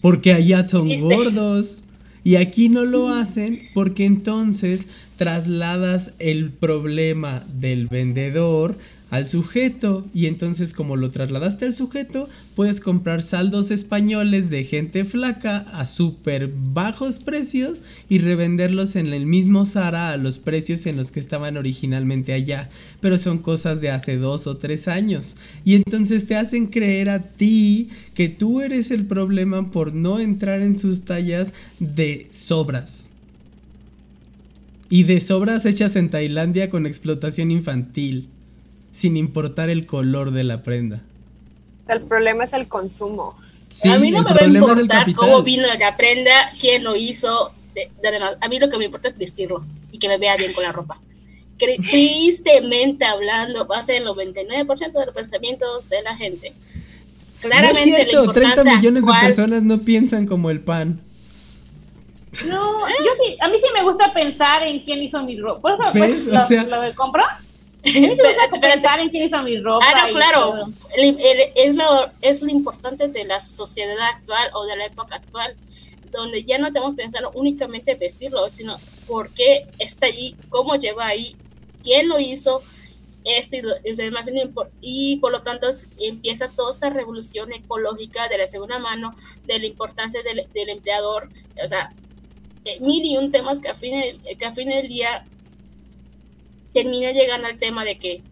[0.00, 1.12] Porque allá son ¿Viste?
[1.12, 1.82] gordos.
[2.22, 4.86] Y aquí no lo hacen porque entonces
[5.16, 8.76] trasladas el problema del vendedor
[9.10, 15.04] al sujeto y entonces como lo trasladaste al sujeto puedes comprar saldos españoles de gente
[15.04, 20.96] flaca a súper bajos precios y revenderlos en el mismo Zara a los precios en
[20.96, 22.68] los que estaban originalmente allá.
[23.00, 25.36] Pero son cosas de hace dos o tres años.
[25.64, 30.60] Y entonces te hacen creer a ti que tú eres el problema por no entrar
[30.60, 33.10] en sus tallas de sobras.
[34.90, 38.28] Y de sobras hechas en Tailandia con explotación infantil
[38.90, 41.00] sin importar el color de la prenda.
[41.88, 43.36] El problema es el consumo.
[43.68, 47.52] Sí, a mí no me va a importar cómo vino la prenda, quién lo hizo.
[47.74, 47.90] de-
[48.40, 50.72] a mí lo que me importa es vestirlo y que me vea bien con la
[50.72, 50.98] ropa.
[51.58, 56.50] Cre- Tristemente hablando, va a ser el 99% de los pensamientos de la gente.
[56.50, 56.54] No
[57.34, 61.00] es Claramente cierto, la 30 importancia millones de personas no piensan como el pan.
[62.46, 65.60] No, yo sí, a mí sí me gusta pensar en quién hizo mi ropa.
[65.60, 67.22] Por eso, pues, O lo, sea- lo del compro.
[67.84, 68.60] A mí me gusta Espérate.
[68.60, 69.86] pensar en quién hizo mi ropa.
[69.88, 70.54] Ah, no, claro.
[70.96, 75.16] El- el- es, lo, es lo importante de la sociedad actual o de la época
[75.16, 75.56] actual,
[76.10, 78.76] donde ya no estamos pensando únicamente en vestirlo, sino
[79.06, 81.36] por qué está allí, cómo llegó ahí,
[81.82, 82.62] quién lo hizo,
[83.24, 84.28] este y demás,
[84.80, 85.68] y por lo tanto
[85.98, 89.14] empieza toda esta revolución ecológica de la segunda mano,
[89.46, 91.28] de la importancia del, del empleador,
[91.62, 91.92] o sea,
[92.64, 95.26] eh, mil y un temas que a fin, que a fin del día
[96.72, 98.22] termina llegando al tema de que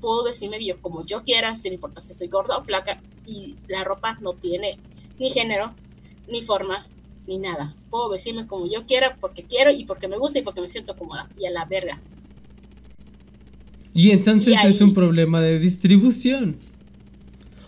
[0.00, 3.84] puedo vestirme yo como yo quiera, sin importar si estoy gorda o flaca, y la
[3.84, 4.78] ropa no tiene
[5.18, 5.72] ni género,
[6.28, 6.86] ni forma,
[7.26, 7.74] ni nada.
[7.90, 10.96] Puedo vestirme como yo quiera, porque quiero y porque me gusta y porque me siento
[10.96, 12.00] cómoda, y a la verga.
[13.94, 16.56] Y entonces Y es un problema de distribución.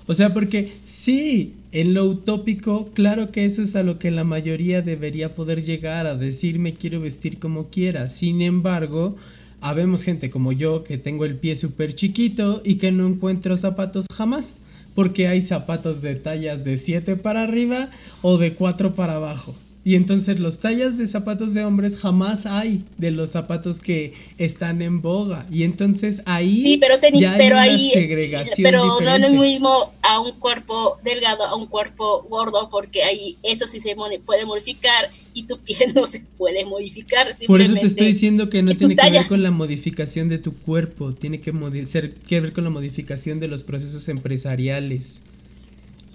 [0.08, 4.24] O sea, porque sí, en lo utópico, claro que eso es a lo que la
[4.24, 8.08] mayoría debería poder llegar, a decir me quiero vestir como quiera.
[8.08, 9.16] Sin embargo,
[9.60, 14.06] habemos gente como yo que tengo el pie súper chiquito y que no encuentro zapatos
[14.12, 14.58] jamás.
[14.94, 17.90] Porque hay zapatos de tallas de 7 para arriba
[18.22, 19.54] o de 4 para abajo.
[19.86, 24.82] Y entonces los tallas de zapatos de hombres jamás hay de los zapatos que están
[24.82, 25.46] en boga.
[25.48, 29.28] Y entonces ahí Sí, pero, ya hay pero una ahí, segregación pero no es lo
[29.28, 33.94] mismo a un cuerpo delgado, a un cuerpo gordo, porque ahí eso sí se
[34.24, 37.28] puede modificar y tu piel no se puede modificar.
[37.46, 40.54] Por eso te estoy diciendo que no tiene que ver con la modificación de tu
[40.54, 41.52] cuerpo, tiene que,
[41.84, 45.22] ser- que ver con la modificación de los procesos empresariales.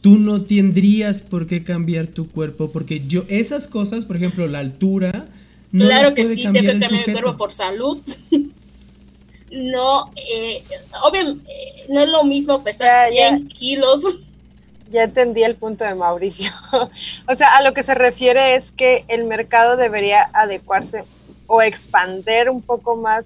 [0.02, 4.58] Tú no tendrías por qué cambiar tu cuerpo, porque yo, esas cosas, por ejemplo, la
[4.58, 5.30] altura,
[5.72, 8.00] no claro las que puede sí, tengo que cambiar mi cuerpo por salud.
[9.52, 10.64] no, eh,
[11.04, 13.38] obviamente, eh, no es lo mismo pesar Ya, ya.
[13.38, 14.02] 100 kilos.
[14.92, 16.52] Ya entendí el punto de Mauricio.
[17.28, 21.04] o sea, a lo que se refiere es que el mercado debería adecuarse
[21.48, 23.26] o expander un poco más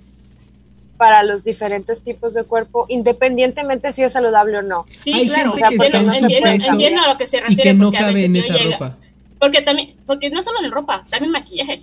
[0.97, 4.86] para los diferentes tipos de cuerpo, independientemente si es saludable o no.
[4.93, 7.38] Sí, Hay claro, gente que está en entiendo, entiendo, sobrepeso entiendo a lo que se
[7.38, 8.97] y refiere que no porque a cabe veces en esa llega- ropa.
[9.39, 11.82] Porque también, porque no solo en ropa, también maquillaje.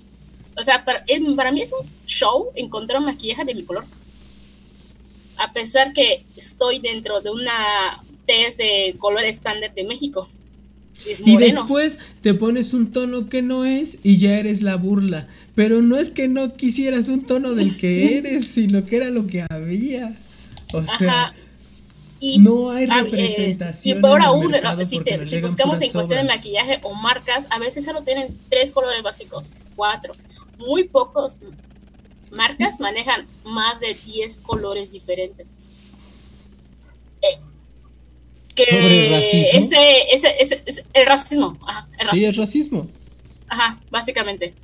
[0.58, 1.04] O sea, para,
[1.52, 3.84] mí es un show encontrar un maquillaje de mi color.
[5.36, 7.52] A pesar que estoy dentro de una
[8.32, 10.28] test de color estándar de México.
[11.06, 15.28] Es Y después te pones un tono que no es y ya eres la burla.
[15.54, 19.26] Pero no es que no quisieras un tono del que eres, sino que era lo
[19.26, 20.16] que había.
[20.72, 21.34] O sea, Ajá.
[22.20, 26.24] Y, no hay representación es- y peor aún, no, si, te- si buscamos en cuestión
[26.24, 30.12] de maquillaje o marcas, a veces solo tienen tres colores básicos, cuatro.
[30.58, 31.38] Muy pocos
[32.30, 35.58] marcas manejan más de 10 colores diferentes.
[37.22, 37.38] Eh,
[38.54, 39.58] que ¿Sobre el racismo?
[39.58, 42.86] Ese, ese, ese, ese- el racismo, ajá, el Sí, racismo, es racismo.
[43.48, 44.54] ajá, básicamente.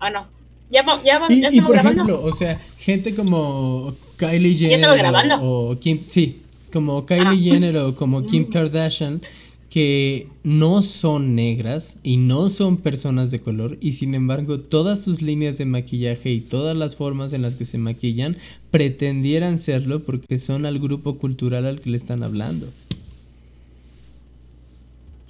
[0.00, 0.26] Ah, no.
[0.70, 2.02] Ya, ya, Y, ya y estamos por grabando.
[2.02, 5.38] ejemplo, o sea, gente como Kylie Jenner grabando?
[5.40, 6.40] o, Kim, sí,
[6.72, 7.36] como Kylie Ah.
[7.40, 8.52] Jenner o como Kim Mm.
[8.52, 9.22] Kardashian
[9.70, 15.20] que no son negras y no son personas de color y sin embargo todas sus
[15.22, 18.38] líneas de maquillaje y todas las formas en las que se maquillan
[18.70, 22.68] pretendieran serlo porque son al grupo cultural al que le están hablando.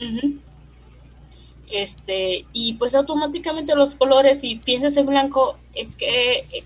[0.00, 0.38] Ujú.
[1.70, 6.64] este, y pues automáticamente los colores, y piensas en blanco, es que eh,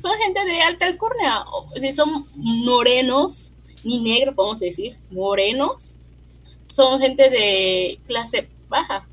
[0.00, 1.44] son gente de alta alcurnia,
[1.76, 3.52] si son morenos,
[3.84, 5.94] ni negros, podemos decir, morenos,
[6.70, 9.08] son gente de clase baja.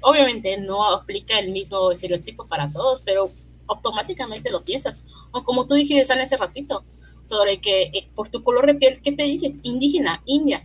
[0.00, 3.30] Obviamente no aplica el mismo estereotipo para todos, pero
[3.66, 5.04] automáticamente lo piensas.
[5.30, 6.84] O como tú dijiste hace ratito,
[7.22, 9.54] sobre que eh, por tu color de piel, ¿qué te dice?
[9.62, 10.64] Indígena, india,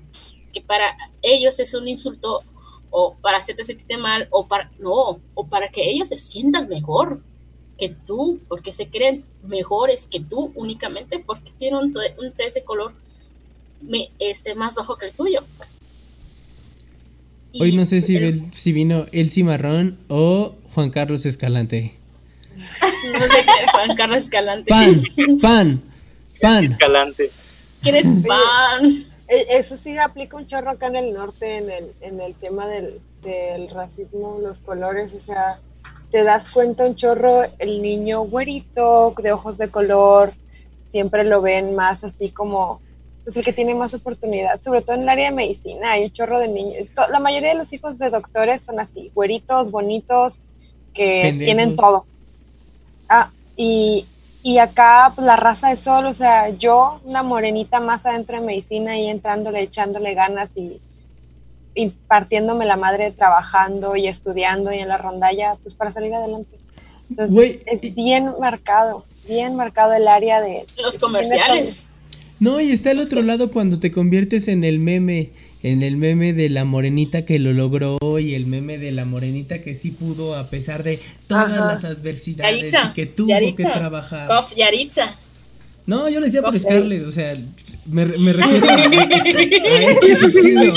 [0.56, 2.44] que para ellos es un insulto
[2.90, 7.22] o para hacerte sentirte mal o para, no, o para que ellos se sientan mejor
[7.78, 12.64] que tú, porque se creen mejores que tú únicamente porque tienen un, un test de
[12.64, 12.94] color
[13.82, 15.44] me, este, más bajo que el tuyo.
[17.60, 18.18] Hoy no sé si,
[18.52, 21.98] si vino El Cimarrón o Juan Carlos Escalante.
[22.56, 24.70] No sé qué es Juan Carlos Escalante.
[24.70, 25.04] Pan,
[25.42, 25.82] pan,
[26.42, 26.72] pan.
[26.72, 27.30] Escalante.
[27.82, 29.06] ¿Quieres pan?
[29.28, 32.68] E, eso sí aplica un chorro acá en el norte, en el, en el tema
[32.68, 35.58] del, del racismo, los colores, o sea,
[36.12, 40.34] te das cuenta un chorro, el niño güerito, de ojos de color,
[40.90, 42.80] siempre lo ven más así como
[43.26, 46.12] es el que tiene más oportunidad, sobre todo en el área de medicina, hay un
[46.12, 50.44] chorro de niños, la mayoría de los hijos de doctores son así, güeritos, bonitos,
[50.94, 52.06] que tienen todo.
[53.10, 54.06] Ah, y,
[54.46, 58.46] y acá pues, la raza de sol, o sea, yo, una morenita más adentro de
[58.46, 60.80] medicina y entrándole, echándole ganas y,
[61.74, 66.60] y partiéndome la madre trabajando y estudiando y en la rondalla, pues para salir adelante.
[67.10, 70.68] Entonces, es bien marcado, bien marcado el área de...
[70.78, 71.88] Los comerciales.
[72.40, 75.32] No, y está el otro lado cuando te conviertes en el meme,
[75.66, 79.62] en el meme de la morenita que lo logró y el meme de la morenita
[79.62, 84.28] que sí pudo a pesar de todas las adversidades y que tuvo que trabajar.
[84.28, 85.18] Kof Yaritza.
[85.88, 87.36] No, yo le decía por Scarlett, o sea,
[87.88, 90.76] me, me refiero a, ese sentido.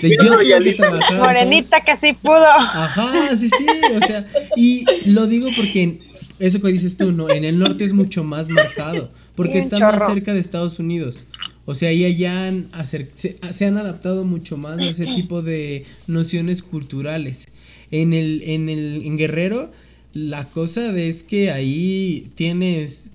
[0.00, 2.46] De, yo que trabajar, Morenita que sí pudo.
[2.46, 6.00] Ajá, sí, sí, o sea, y lo digo porque
[6.38, 7.28] eso que dices tú, ¿no?
[7.28, 11.26] En el norte es mucho más marcado, porque está más cerca de Estados Unidos.
[11.66, 15.84] O sea, ahí allá han se, se, han adaptado mucho más a ese tipo de
[16.06, 17.46] nociones culturales.
[17.90, 19.70] En el, en el en Guerrero,
[20.12, 23.10] la cosa es que ahí tienes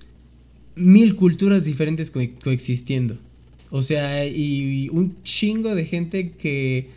[0.75, 3.17] mil culturas diferentes coexistiendo.
[3.69, 6.89] O sea, y un chingo de gente que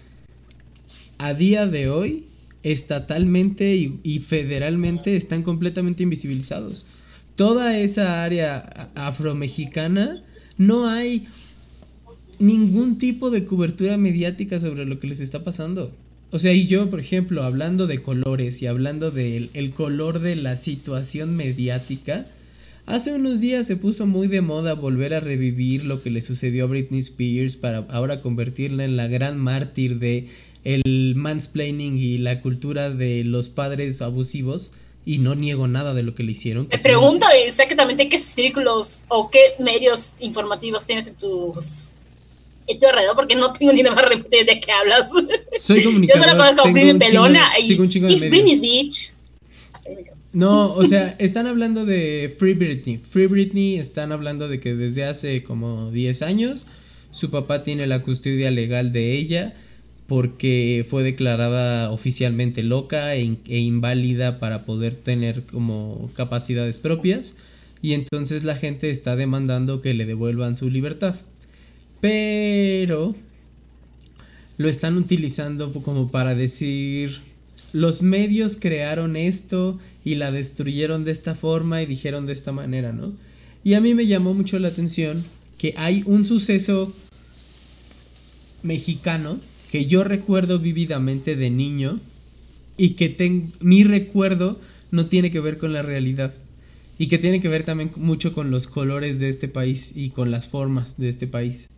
[1.18, 2.24] a día de hoy
[2.64, 6.86] estatalmente y, federalmente están completamente invisibilizados.
[7.36, 10.22] Toda esa área afromexicana
[10.56, 11.26] no hay
[12.38, 15.92] ningún tipo de cobertura mediática sobre lo que les está pasando.
[16.30, 20.34] O sea, y yo, por ejemplo, hablando de colores y hablando del el color de
[20.36, 22.26] la situación mediática,
[22.86, 26.64] hace unos días se puso muy de moda volver a revivir lo que le sucedió
[26.64, 30.26] a Britney Spears para ahora convertirla en la gran mártir de
[30.64, 34.72] el mansplaining y la cultura de los padres abusivos
[35.06, 36.68] y no niego nada de lo que le hicieron.
[36.68, 41.98] Te pregunto exactamente qué círculos o qué medios informativos tienes en tus
[42.80, 45.10] tu alrededor porque no tengo ni nada más de qué hablas.
[45.60, 45.82] Soy.
[45.84, 49.12] Yo solo conozco a Britney Pelona y Britney Beach.
[50.32, 52.98] No, o sea, están hablando de Free Britney.
[52.98, 56.66] Free Britney están hablando de que desde hace como 10 años
[57.10, 59.54] su papá tiene la custodia legal de ella
[60.08, 67.36] porque fue declarada oficialmente loca e, e, inválida para poder tener como capacidades propias
[67.80, 71.14] y entonces la gente está demandando que le devuelvan su libertad.
[72.04, 73.14] Pero
[74.58, 77.22] lo están utilizando como para decir
[77.72, 82.92] los medios crearon esto y la destruyeron de esta forma y dijeron de esta manera,
[82.92, 83.14] ¿no?
[83.64, 85.24] Y a mí me llamó mucho la atención
[85.56, 86.92] que hay un suceso
[88.62, 89.40] mexicano
[89.72, 92.00] que yo recuerdo vívidamente de niño
[92.76, 96.34] y que mi recuerdo no tiene que ver con la realidad
[96.98, 100.30] y que tiene que ver también mucho con los colores de este país y con
[100.30, 101.70] las formas de este país.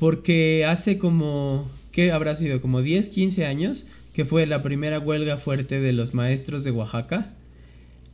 [0.00, 2.62] Porque hace como, ¿qué habrá sido?
[2.62, 3.84] Como 10, 15 años
[4.14, 7.34] que fue la primera huelga fuerte de los maestros de Oaxaca.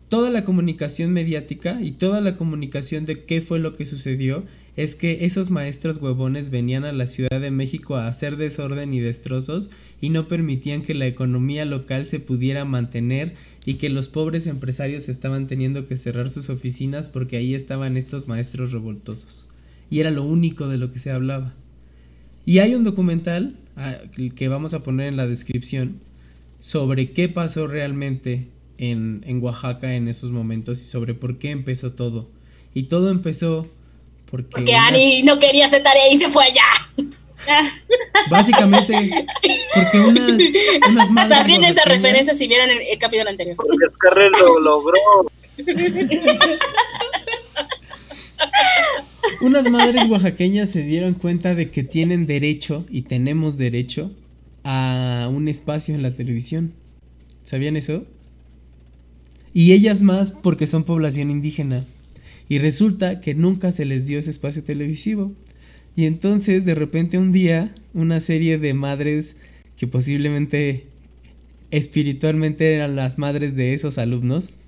[0.09, 4.43] Toda la comunicación mediática y toda la comunicación de qué fue lo que sucedió
[4.77, 8.99] es que esos maestros huevones venían a la Ciudad de México a hacer desorden y
[8.99, 9.71] destrozos
[10.01, 15.09] y no permitían que la economía local se pudiera mantener y que los pobres empresarios
[15.09, 19.47] estaban teniendo que cerrar sus oficinas porque ahí estaban estos maestros revoltosos.
[19.89, 21.55] Y era lo único de lo que se hablaba.
[22.47, 23.97] Y hay un documental ah,
[24.35, 26.01] que vamos a poner en la descripción
[26.61, 28.47] sobre qué pasó realmente
[28.79, 32.31] en, en Oaxaca en esos momentos y sobre por qué empezó todo.
[32.73, 33.69] Y todo empezó
[34.31, 36.65] porque, Ani no quería hacer tarea y se fue allá.
[38.31, 39.27] Básicamente,
[39.75, 40.39] porque unas,
[40.89, 41.37] unas madres.
[41.37, 43.57] Sabrían esa referencia si vieran el, el capítulo anterior.
[43.57, 44.99] Porque Scarlett lo logró.
[49.41, 54.11] Unas madres oaxaqueñas se dieron cuenta de que tienen derecho y tenemos derecho
[54.65, 56.73] a un espacio en la televisión.
[57.43, 58.07] ¿Sabían eso?
[59.53, 61.85] Y ellas más porque son población indígena.
[62.49, 65.33] Y resulta que nunca se les dio ese espacio televisivo.
[65.97, 69.37] Y entonces de repente un día una serie de madres
[69.77, 70.87] que posiblemente
[71.71, 74.61] espiritualmente eran las madres de esos alumnos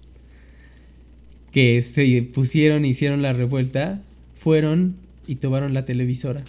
[1.52, 4.02] que se pusieron hicieron la revuelta,
[4.48, 4.96] fueron
[5.26, 6.42] y tomaron la televisora.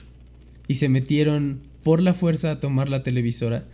[0.69, 3.65] Y se metieron por la fuerza a tomar la televisora.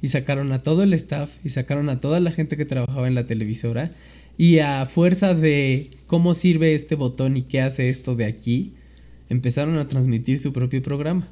[0.00, 3.14] Y sacaron a todo el staff y sacaron a toda la gente que trabajaba en
[3.14, 3.90] la televisora.
[4.38, 8.72] Y a fuerza de cómo sirve este botón y qué hace esto de aquí,
[9.28, 11.28] empezaron a transmitir su propio programa.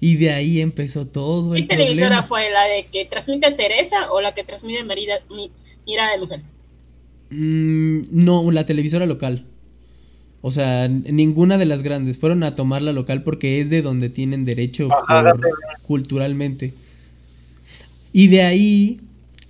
[0.00, 2.22] Y de ahí empezó todo el ¿Qué televisora problema.
[2.24, 2.50] fue?
[2.50, 5.50] ¿La de que transmite Teresa o la que transmite Mirada, mi,
[5.86, 6.42] Mirada de Mujer?
[7.30, 9.46] Mm, no, la televisora local.
[10.42, 12.18] O sea, ninguna de las grandes.
[12.18, 15.50] Fueron a tomar la local porque es de donde tienen derecho Ajá, por-
[15.82, 16.72] culturalmente.
[18.12, 19.00] Y de ahí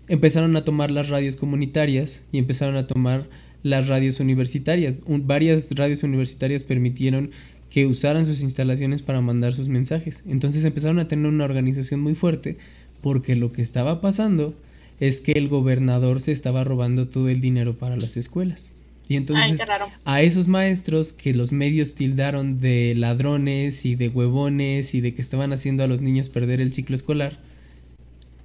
[0.09, 3.29] empezaron a tomar las radios comunitarias y empezaron a tomar
[3.63, 4.99] las radios universitarias.
[5.07, 7.31] Un- varias radios universitarias permitieron
[7.71, 10.25] que usaran sus instalaciones para mandar sus mensajes.
[10.27, 12.59] Entonces empezaron a tener una organización muy fuerte
[13.01, 14.55] porque lo que estaba pasando
[14.99, 18.73] es que el gobernador se estaba robando todo el dinero para las escuelas.
[19.11, 19.59] Y entonces
[20.05, 25.21] a esos maestros que los medios tildaron de ladrones y de huevones y de que
[25.21, 27.37] estaban haciendo a los niños perder el ciclo escolar,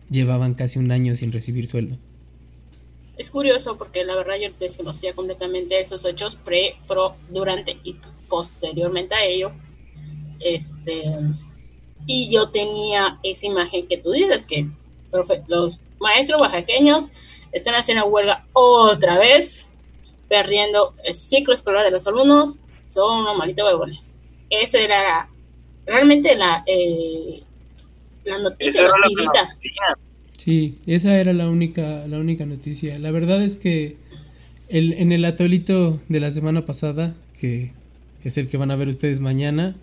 [0.09, 1.97] llevaban casi un año sin recibir sueldo.
[3.15, 7.97] Es curioso porque la verdad yo desconocía completamente esos hechos pre, pro, durante y
[8.27, 9.51] posteriormente a ello.
[10.39, 11.03] Este,
[12.07, 14.67] y yo tenía esa imagen que tú dices, que
[15.11, 17.09] profe- los maestros oaxaqueños
[17.51, 19.73] están haciendo huelga otra vez,
[20.35, 22.59] perdiendo el ciclo escolar de los alumnos,
[22.89, 24.19] son unos malitos huevones.
[24.49, 25.29] Esa era la-
[25.85, 27.41] realmente la, eh,
[28.25, 29.97] la noticia, Esa la noticia.
[30.37, 32.99] Sí, esa era la única, la única noticia.
[32.99, 33.95] La verdad es que
[34.69, 37.71] el, en el atolito de la semana pasada, que
[38.23, 39.75] es el que van a ver ustedes mañana,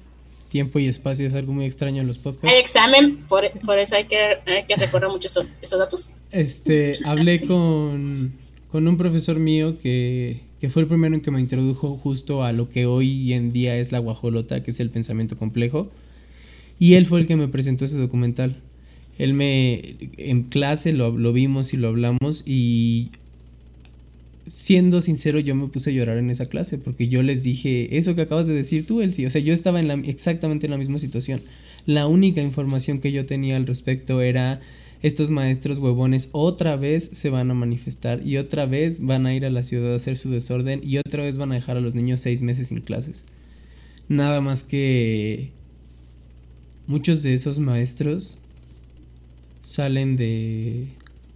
[0.50, 2.54] tiempo y espacio es algo muy extraño en los podcasts.
[2.54, 6.10] Hay examen, por, por eso hay que, hay que recordar mucho esos, esos datos.
[6.30, 8.32] Este, hablé con,
[8.72, 12.52] con un profesor mío que, que fue el primero en que me introdujo justo a
[12.52, 15.90] lo que hoy en día es la guajolota, que es el pensamiento complejo.
[16.78, 18.56] Y él fue el que me presentó ese documental.
[19.18, 23.10] Él me, en clase lo, vimos y lo hablamos y
[24.48, 28.16] siendo sincero yo me puse a llorar en esa clase porque yo les dije eso
[28.16, 29.26] que acabas de decir tú, Elsie.
[29.26, 31.42] O sea, yo estaba en exactamente en la misma situación.
[31.84, 34.60] La única información que yo tenía al respecto era
[35.02, 39.44] estos maestros huevones otra vez se van a manifestar y otra vez van a ir
[39.44, 41.96] a la ciudad a hacer su desorden y otra vez van a dejar a los
[41.96, 43.24] niños seis meses sin clases.
[44.08, 45.50] Nada más que
[46.86, 48.38] muchos de esos maestros
[49.60, 50.86] salen de,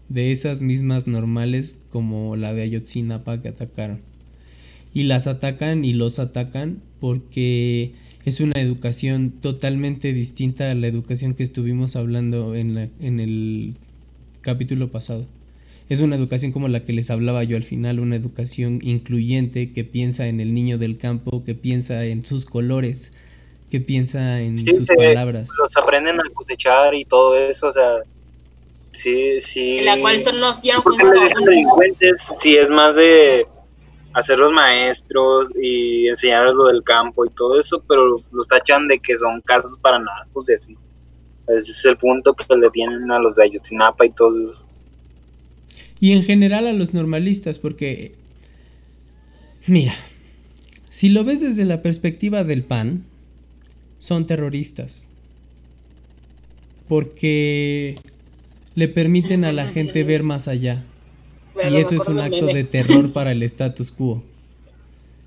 [0.09, 4.01] de esas mismas normales como la de Ayotzinapa que atacaron.
[4.95, 7.95] Y las atacan y los atacan porque
[8.27, 13.75] es una educación totalmente distinta a la educación que estuvimos hablando en, la- en el
[14.43, 15.25] capítulo pasado.
[15.89, 19.85] Es una educación como la que les hablaba yo al final, una educación incluyente que
[19.85, 23.13] piensa en el niño del campo, que piensa en sus colores,
[23.71, 25.49] que piensa en Sí, sus se- palabras.
[25.63, 27.99] Los aprenden a cosechar y todo eso, o sea,
[28.91, 29.79] sí, sí.
[29.79, 33.47] En la cual son nos ya ¿Por qué les dicen delincuentes si es más de
[34.17, 39.15] hacerlos maestros y enseñarles lo del campo y todo eso, pero los tachan de que
[39.15, 40.77] son casos para narcos y así.
[41.49, 44.65] Ese es el punto que le tienen a los de Ayotzinapa y todo eso.
[46.01, 48.15] Y en general a los normalistas, porque,
[49.67, 49.93] mira,
[50.89, 53.05] si lo ves desde la perspectiva del PAN,
[53.99, 55.11] son terroristas.
[56.89, 58.01] Porque
[58.75, 60.83] le permiten a la gente ver más allá.
[61.71, 64.23] Y eso es un acto de terror para el status quo.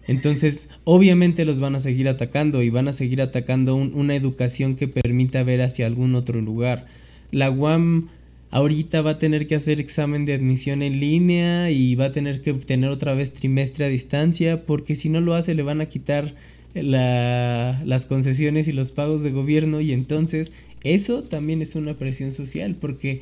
[0.08, 4.76] Entonces, obviamente los van a seguir atacando y van a seguir atacando un- una educación
[4.76, 6.88] que permita ver hacia algún otro lugar.
[7.32, 8.10] La UAM
[8.50, 12.42] ahorita va a tener que hacer examen de admisión en línea y va a tener
[12.42, 15.86] que obtener otra vez trimestre a distancia porque si no lo hace le van a
[15.86, 16.34] quitar
[16.74, 20.52] la- las concesiones y los pagos de gobierno y entonces
[20.84, 23.22] eso también es una presión social porque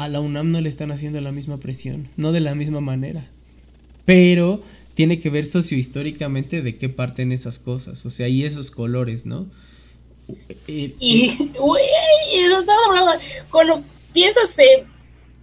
[0.00, 3.28] a la UNAM no le están haciendo la misma presión, no de la misma manera.
[4.06, 4.62] Pero
[4.94, 9.46] tiene que ver sociohistóricamente de qué parten esas cosas, o sea, y esos colores, ¿no?
[10.66, 11.84] Eh, Y, güey,
[12.32, 13.12] eso estaba hablando.
[13.50, 13.82] Cuando
[14.14, 14.86] piensas en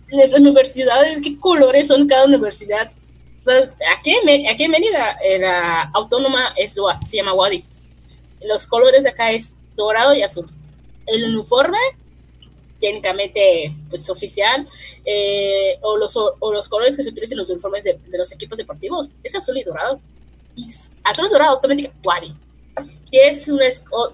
[0.09, 2.91] las universidades, qué colores son cada universidad.
[3.37, 4.15] Entonces, aquí,
[4.49, 7.63] aquí en Mérida, eh, la autónoma es, se llama Wadi.
[8.41, 10.49] Los colores de acá es dorado y azul.
[11.05, 11.77] El uniforme,
[12.79, 14.67] técnicamente, pues oficial,
[15.05, 18.31] eh, o, los, o los colores que se utilizan en los uniformes de, de los
[18.31, 19.99] equipos deportivos, es azul y dorado.
[20.55, 20.67] Y
[21.03, 22.35] azul y dorado, automáticamente Wadi
[23.11, 23.63] que es una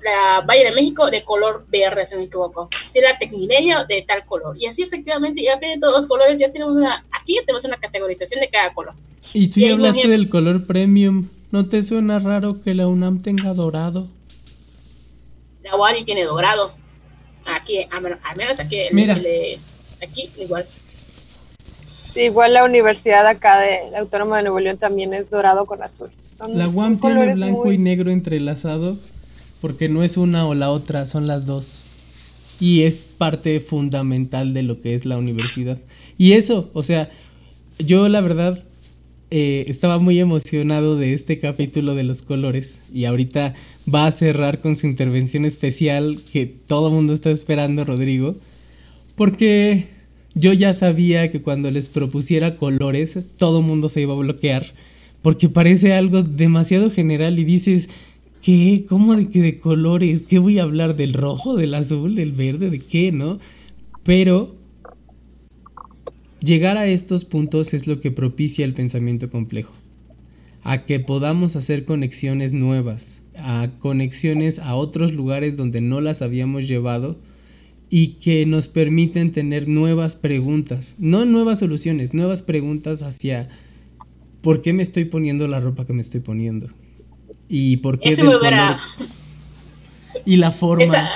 [0.03, 2.70] la Valle de México de color verde, si no me equivoco.
[2.91, 4.55] Si era tecnileño de tal color.
[4.59, 7.41] Y así efectivamente, y al fin de todos los colores ya tenemos una, aquí ya
[7.41, 8.93] tenemos una categorización de cada color.
[9.34, 11.30] y tú ya hablaste del color premium.
[11.51, 14.07] ¿No te suena raro que la UNAM tenga dorado?
[15.61, 16.74] La Wadi tiene dorado.
[17.46, 19.14] Aquí, al menos, al menos aquí, el- Mira.
[19.16, 19.60] el de-
[20.02, 20.66] aquí igual.
[22.14, 25.82] Sí, igual la universidad acá de la Autónoma de Nuevo León también es dorado con
[25.82, 26.10] azul.
[26.38, 28.98] Son- La UAM tiene blanco muy- y negro entrelazado
[29.62, 31.84] porque no es una o la otra, son las dos.
[32.60, 35.78] Y es parte fundamental de lo que es la universidad.
[36.18, 37.10] Y eso, o sea,
[37.80, 38.64] yo la verdad
[39.36, 43.55] eh, estaba muy emocionado de este capítulo de los colores y ahorita
[43.91, 48.36] va a cerrar con su intervención especial que todo el mundo está esperando, Rodrigo,
[49.15, 49.86] porque
[50.36, 54.67] yo ya sabía que cuando les propusiera colores, todo el mundo se iba a bloquear,
[55.23, 57.89] porque parece algo demasiado general y dices,
[58.43, 58.86] ¿qué?
[58.88, 60.21] ¿Cómo de que de colores?
[60.29, 60.95] ¿Qué voy a hablar?
[60.95, 62.69] ¿Del rojo, del azul, del verde?
[62.69, 63.39] ¿De qué, no?
[64.03, 64.53] Pero
[66.44, 69.74] llegar a estos puntos es lo que propicia el pensamiento complejo.
[70.62, 76.68] A que podamos hacer conexiones nuevas, a conexiones a otros lugares donde no las habíamos
[76.68, 77.18] llevado
[77.89, 83.50] y que nos permiten tener nuevas preguntas, no nuevas soluciones, nuevas preguntas hacia
[84.41, 86.68] ¿por qué me estoy poniendo la ropa que me estoy poniendo?
[87.50, 88.78] ¿Y por qué Ese del color?
[90.26, 90.84] Y la forma.
[90.84, 91.10] Esa,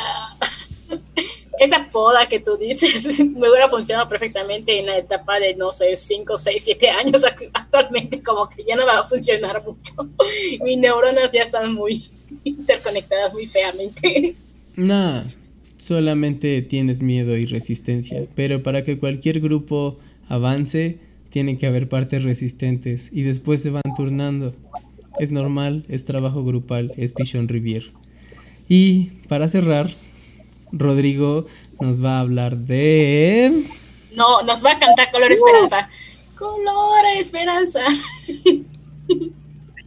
[1.60, 5.96] esa poda que tú dices me hubiera funcionado perfectamente en la etapa de, no sé,
[5.96, 7.24] 5, 6, 7 años.
[7.24, 9.94] Ac- Actualmente como que ya no va a funcionar mucho.
[10.64, 12.06] Mis neuronas ya están muy
[12.44, 14.36] interconectadas muy feamente.
[14.76, 15.24] Nah,
[15.78, 19.98] solamente tienes miedo y resistencia, pero para que cualquier grupo
[20.28, 21.00] avance,
[21.30, 24.54] tiene que haber partes resistentes y después se van turnando.
[25.20, 27.92] Es normal, es trabajo grupal, es Pichon Rivier.
[28.70, 29.90] Y para cerrar,
[30.72, 31.46] Rodrigo
[31.80, 33.64] nos va a hablar de...
[34.14, 35.90] No, nos va a cantar Color Esperanza.
[36.36, 37.82] Color Esperanza.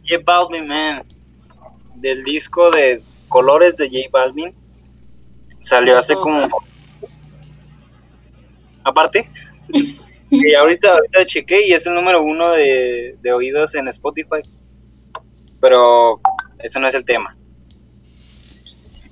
[0.07, 1.03] J Balvin, man.
[1.95, 4.55] Del disco de colores de J Balvin.
[5.59, 6.49] Salió hace como.
[8.83, 9.29] Aparte.
[10.31, 14.41] y ahorita, ahorita chequé y es el número uno de, de oídos en Spotify.
[15.59, 16.19] Pero
[16.59, 17.35] ese no es el tema.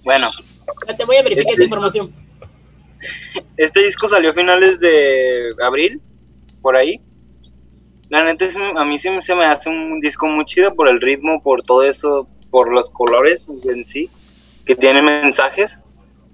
[0.04, 0.49] Bueno, No
[0.98, 2.14] te voy a verificar esa información.
[3.58, 6.02] este disco salió a finales de abril,
[6.62, 7.00] por ahí.
[8.10, 10.90] La neta, es- a mí sí me- se me hace un disco muy chido por
[10.90, 14.10] el ritmo, por todo eso, por los colores en sí,
[14.66, 15.78] que tiene mensajes.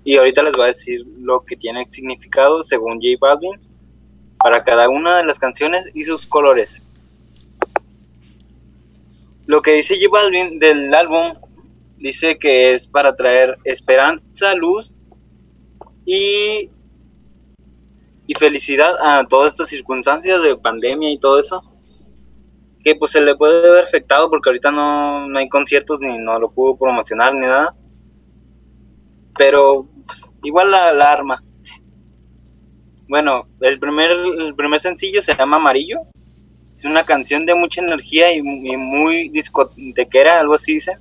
[0.04, 3.60] Y ahorita les voy a decir lo que tiene significado según J Balvin
[4.38, 6.82] para cada una de las canciones y sus colores.
[9.48, 11.34] Lo que dice J Balvin del álbum
[11.98, 14.96] dice que es para traer esperanza, luz
[16.06, 16.70] y,
[18.28, 21.62] y felicidad a todas estas circunstancias de pandemia y todo eso.
[22.84, 26.40] Que pues se le puede haber afectado porque ahorita no, no hay conciertos ni no
[26.40, 27.76] lo pudo promocionar ni nada.
[29.38, 29.90] Pero
[30.44, 31.44] igual la, la arma.
[33.08, 36.02] Bueno, el primer, el primer sencillo se llama Amarillo.
[36.76, 40.98] Es una canción de mucha energía y, y muy discotequera, algo así dice.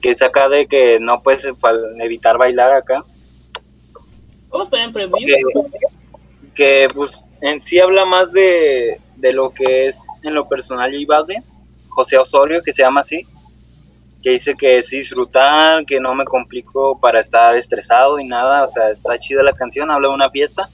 [0.00, 1.46] Que es acá de que no puedes
[2.00, 3.04] evitar bailar acá.
[4.72, 5.18] En preview.
[5.20, 5.68] que,
[6.54, 11.04] que, pues en sí habla más de, de lo que es en lo personal J
[11.06, 11.42] Balvin,
[11.88, 13.26] José Osorio, que se llama así,
[14.22, 18.68] que dice que es disfrutar, que no me complico para estar estresado y nada, o
[18.68, 20.68] sea, está chida la canción, habla de una fiesta.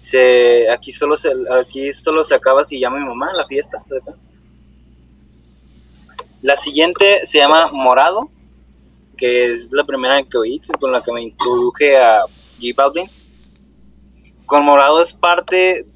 [0.00, 3.82] Se, aquí solo se aquí solo se acaba si llama mi mamá la fiesta.
[6.40, 8.30] La siguiente se llama Morado,
[9.16, 12.20] que es la primera que oí, con la que me introduje a
[12.60, 13.10] J Balvin.
[14.46, 15.86] Con morado es parte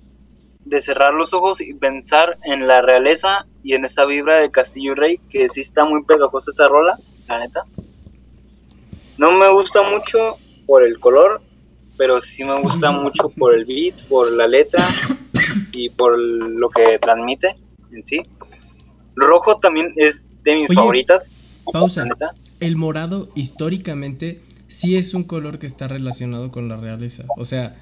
[0.64, 4.94] de cerrar los ojos y pensar en la realeza y en esa vibra de Castillo
[4.94, 6.98] Rey, que sí está muy pegajosa esa rola,
[7.28, 7.64] la neta.
[9.16, 10.36] No me gusta mucho
[10.66, 11.40] por el color,
[11.96, 14.84] pero sí me gusta mucho por el beat, por la letra
[15.72, 17.56] y por lo que transmite
[17.92, 18.22] en sí.
[19.14, 21.30] Rojo también es de mis Oye, favoritas,
[21.72, 22.06] Pausa.
[22.60, 27.24] El morado históricamente sí es un color que está relacionado con la realeza.
[27.36, 27.76] O sea,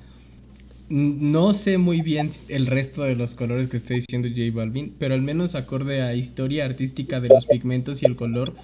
[0.88, 5.14] no sé muy bien el resto de los colores que está diciendo J Balvin, pero
[5.14, 8.54] al menos acorde a historia artística de los pigmentos y el color,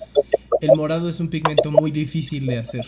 [0.61, 2.85] el morado es un pigmento muy difícil de hacer.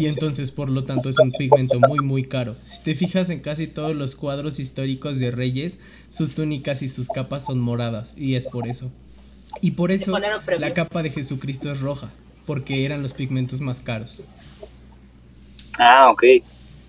[0.00, 2.56] Y entonces, por lo tanto, es un pigmento muy, muy caro.
[2.62, 7.08] Si te fijas en casi todos los cuadros históricos de reyes, sus túnicas y sus
[7.08, 8.16] capas son moradas.
[8.18, 8.90] Y es por eso.
[9.60, 10.16] Y por eso
[10.58, 12.10] la capa de Jesucristo es roja,
[12.46, 14.22] porque eran los pigmentos más caros.
[15.78, 16.24] Ah, ok.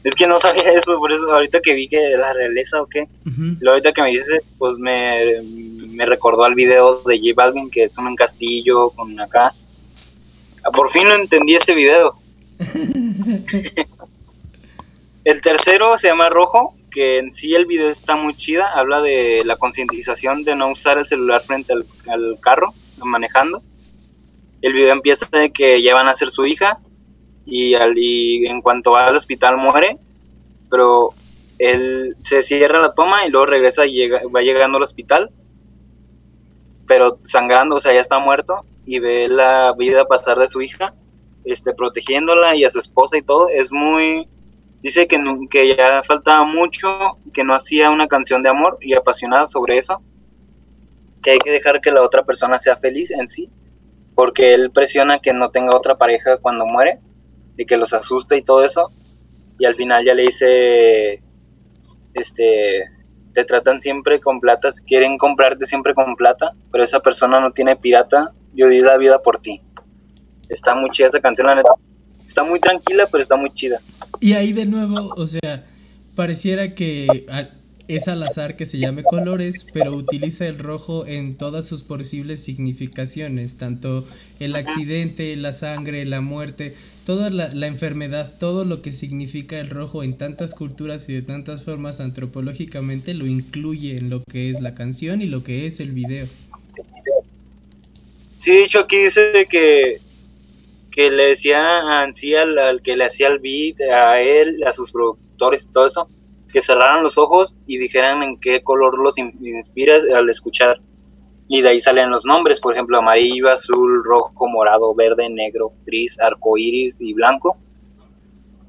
[0.03, 3.07] Es que no sabía eso, por eso ahorita que vi que la realeza o qué,
[3.59, 5.41] lo ahorita que me dices, pues me,
[5.89, 9.55] me recordó al video de J Balvin, que es un castillo con acá.
[10.63, 12.19] Ah, por fin lo entendí este video.
[15.23, 19.43] el tercero se llama Rojo, que en sí el video está muy chida, habla de
[19.43, 22.73] la concientización de no usar el celular frente al, al carro,
[23.03, 23.61] manejando.
[24.61, 26.79] El video empieza de que ya van a ser su hija
[27.45, 29.97] y, al, y en cuanto va al hospital muere,
[30.69, 31.09] pero
[31.59, 35.31] él se cierra la toma y luego regresa y llega, va llegando al hospital,
[36.87, 40.95] pero sangrando, o sea, ya está muerto y ve la vida pasar de su hija,
[41.43, 44.29] este, protegiéndola y a su esposa y todo, es muy,
[44.85, 45.17] dice que,
[45.49, 49.99] que ya faltaba mucho, que no hacía una canción de amor y apasionada sobre eso,
[51.23, 53.49] que hay que dejar que la otra persona sea feliz en sí,
[54.13, 56.99] porque él presiona que no tenga otra pareja cuando muere
[57.57, 58.91] y que los asusta y todo eso.
[59.57, 61.23] Y al final ya le dice,
[62.13, 62.85] este,
[63.33, 67.75] te tratan siempre con plata, quieren comprarte siempre con plata, pero esa persona no tiene
[67.75, 69.63] pirata, yo di la vida por ti.
[70.47, 71.71] Está muy chida esa canción, la neta.
[72.27, 73.79] Está muy tranquila, pero está muy chida.
[74.21, 75.65] Y ahí de nuevo, o sea,
[76.15, 77.25] pareciera que
[77.87, 82.43] es al azar que se llame colores, pero utiliza el rojo en todas sus posibles
[82.43, 84.07] significaciones, tanto
[84.39, 86.75] el accidente, la sangre, la muerte,
[87.05, 91.21] toda la, la, enfermedad, todo lo que significa el rojo en tantas culturas y de
[91.21, 95.79] tantas formas antropológicamente lo incluye en lo que es la canción y lo que es
[95.79, 96.27] el video.
[98.45, 99.99] Sí, aquí dice que,
[100.95, 104.93] que le decía a al, al que le hacía el beat, a él, a sus
[104.93, 106.07] productores y todo eso,
[106.49, 110.79] que cerraran los ojos y dijeran en qué color los inspira al escuchar.
[111.49, 116.17] Y de ahí salen los nombres, por ejemplo, amarillo, azul, rojo, morado, verde, negro, gris,
[116.17, 117.57] arco iris y blanco.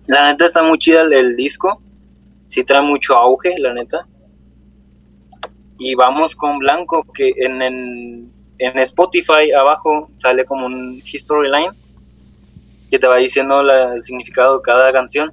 [0.09, 1.81] La neta está muy chida el, disco.
[2.48, 4.09] Sí trae mucho auge, la neta.
[5.78, 11.86] Y vamos con blanco, que en, en, en Spotify abajo sale como un history line
[12.91, 15.33] que te va diciendo el significado de cada canción.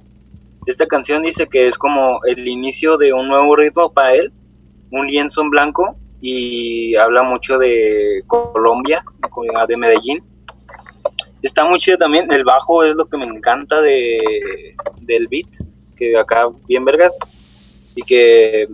[0.66, 4.32] Esta canción dice que es como el inicio de un nuevo ritmo para él,
[4.90, 9.04] un lienzo en blanco y habla mucho de Colombia,
[9.68, 10.24] de Medellín.
[11.42, 15.58] Está muy chido también, el bajo es lo que me encanta de, del beat,
[15.94, 17.18] que acá bien vergas,
[17.94, 18.66] y que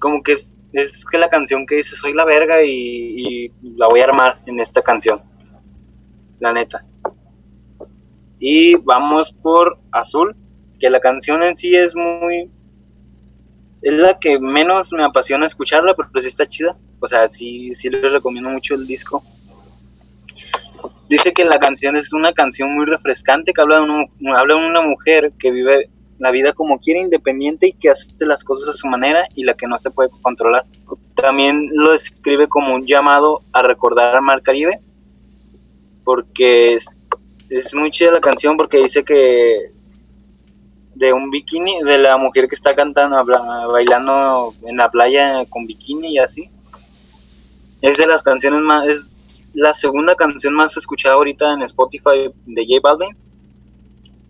[0.00, 3.88] como que es, es que la canción que dice soy la verga y, y la
[3.88, 5.22] voy a armar en esta canción,
[6.40, 6.86] la neta.
[8.44, 10.34] Y vamos por Azul,
[10.80, 12.50] que la canción en sí es muy
[13.82, 16.76] es la que menos me apasiona escucharla, pero sí está chida.
[16.98, 19.22] O sea, sí, sí les recomiendo mucho el disco.
[21.08, 24.68] Dice que la canción es una canción muy refrescante, que habla de, una, habla de
[24.68, 25.88] una mujer que vive
[26.18, 29.54] la vida como quiere, independiente y que hace las cosas a su manera y la
[29.54, 30.64] que no se puede controlar.
[31.14, 34.80] También lo describe como un llamado a recordar al Mar Caribe,
[36.02, 36.76] porque
[37.56, 39.72] es, muy chida la canción porque dice que
[40.94, 43.24] de un bikini, de la mujer que está cantando,
[43.72, 46.50] bailando en la playa con bikini y así.
[47.80, 52.66] Es de las canciones más, es la segunda canción más escuchada ahorita en Spotify de
[52.66, 53.16] J Balvin.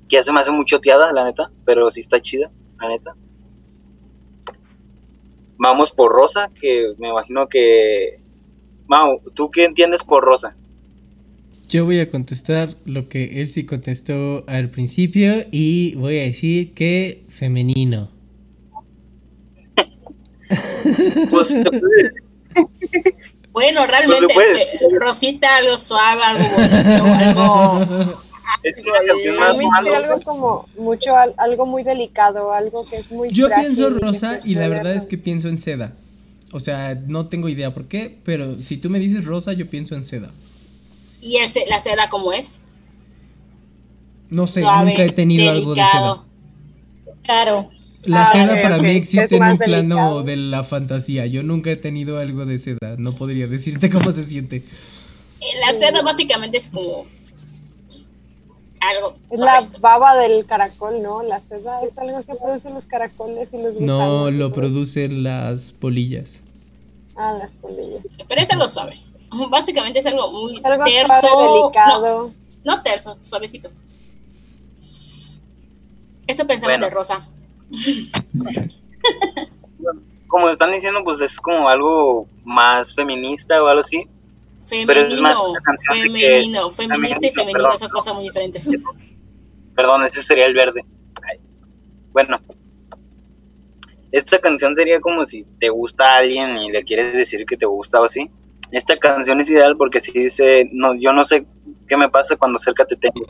[0.09, 2.51] Que ya se me hace muy choteada, la neta, pero sí está chida,
[2.81, 3.15] la neta.
[5.59, 8.21] Vamos por Rosa, que me imagino que...
[8.89, 10.57] Mau, ¿tú qué entiendes por Rosa?
[11.73, 16.75] Yo voy a contestar lo que él sí contestó al principio y voy a decir
[16.75, 18.11] que femenino.
[21.31, 21.55] Pues,
[23.53, 28.21] bueno, realmente eh, Rosita algo suave, algo bonito, algo
[28.63, 28.77] es
[29.95, 34.69] algo como mucho algo muy delicado, algo que es muy Yo pienso rosa y la
[34.69, 35.95] verdad es que pienso en seda.
[36.53, 39.95] O sea, no tengo idea por qué, pero si tú me dices rosa, yo pienso
[39.95, 40.29] en seda.
[41.23, 42.63] ¿Y ese, la seda cómo es?
[44.29, 46.25] No sé, nunca he tenido algo de seda.
[47.23, 47.71] Claro.
[48.03, 51.25] La ah, seda para mí existe en un plano de la fantasía.
[51.27, 52.97] Yo nunca he tenido algo de seda.
[52.99, 54.57] No podría decirte cómo se siente.
[54.57, 57.07] Eh, la seda básicamente es como
[58.81, 59.17] algo.
[59.31, 61.23] Es la baba del caracol, ¿no?
[61.23, 65.71] La seda es algo que producen los caracoles y los No gusanos, lo producen las
[65.71, 66.43] polillas.
[67.15, 68.03] Ah, las polillas.
[68.27, 69.12] Pero es algo suave.
[69.51, 71.15] Básicamente es algo muy Algo terso.
[71.21, 72.33] suave, No, delicado.
[72.65, 73.71] no terso, suavecito.
[76.27, 76.85] Eso pensaba Bueno.
[76.87, 77.29] de Rosa.
[80.29, 84.07] Como están diciendo, pues es como algo más feminista o algo así.
[84.71, 87.79] Pero es más Femenino, que- femenino, feminista y femenino, femenino perdón.
[87.79, 88.69] son cosas muy diferentes.
[89.75, 90.85] Perdón, ese sería el verde.
[92.13, 92.41] Bueno.
[94.13, 97.67] Esta canción sería como si te gusta a alguien y le quieres decir que te
[97.67, 98.31] gusta o así.
[98.73, 101.47] Esta canción es ideal porque si dice, no, yo no sé
[101.87, 103.27] qué me pasa cuando cerca te tengo.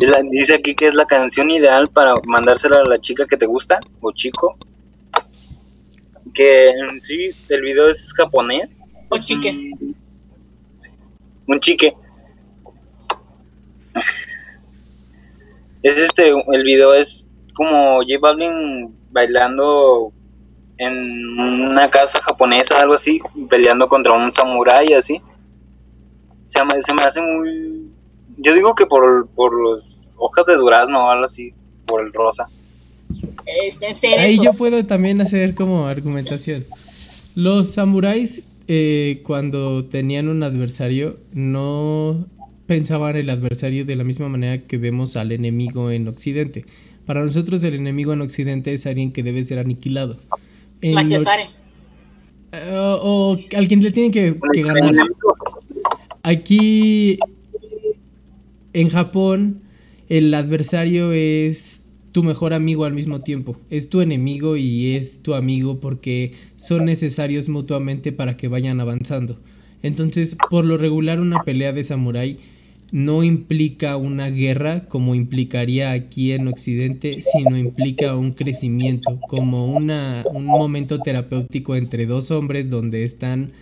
[0.00, 3.46] La- dice aquí que es la canción ideal para mandársela a la chica que te
[3.46, 4.56] gusta o chico.
[6.34, 8.80] Que en sí el video es japonés.
[9.08, 9.50] O chique.
[9.80, 9.96] Un,
[11.46, 11.94] un chique.
[15.82, 20.12] Es este, el video es como J Balvin bailando
[20.80, 23.20] en una casa japonesa, algo así,
[23.50, 25.20] peleando contra un samurái, así.
[26.46, 27.92] Se me, se me hace muy...
[28.38, 31.52] Yo digo que por, por los hojas de durazno o algo así,
[31.84, 32.48] por el rosa.
[33.44, 34.08] Este.
[34.18, 36.64] Ahí yo puedo también hacer como argumentación.
[37.34, 42.26] Los samuráis, eh, cuando tenían un adversario, no
[42.66, 46.64] pensaban el adversario de la misma manera que vemos al enemigo en Occidente.
[47.04, 50.16] Para nosotros el enemigo en Occidente es alguien que debe ser aniquilado.
[50.82, 51.48] Are.
[52.52, 54.94] eh, o, o alguien le tiene que, que ganar.
[56.22, 57.18] Aquí
[58.72, 59.62] en Japón
[60.08, 63.56] el adversario es tu mejor amigo al mismo tiempo.
[63.70, 69.38] Es tu enemigo y es tu amigo porque son necesarios mutuamente para que vayan avanzando.
[69.82, 72.38] Entonces, por lo regular una pelea de samurái
[72.92, 80.24] no implica una guerra como implicaría aquí en Occidente, sino implica un crecimiento, como una,
[80.32, 83.52] un momento terapéutico entre dos hombres donde están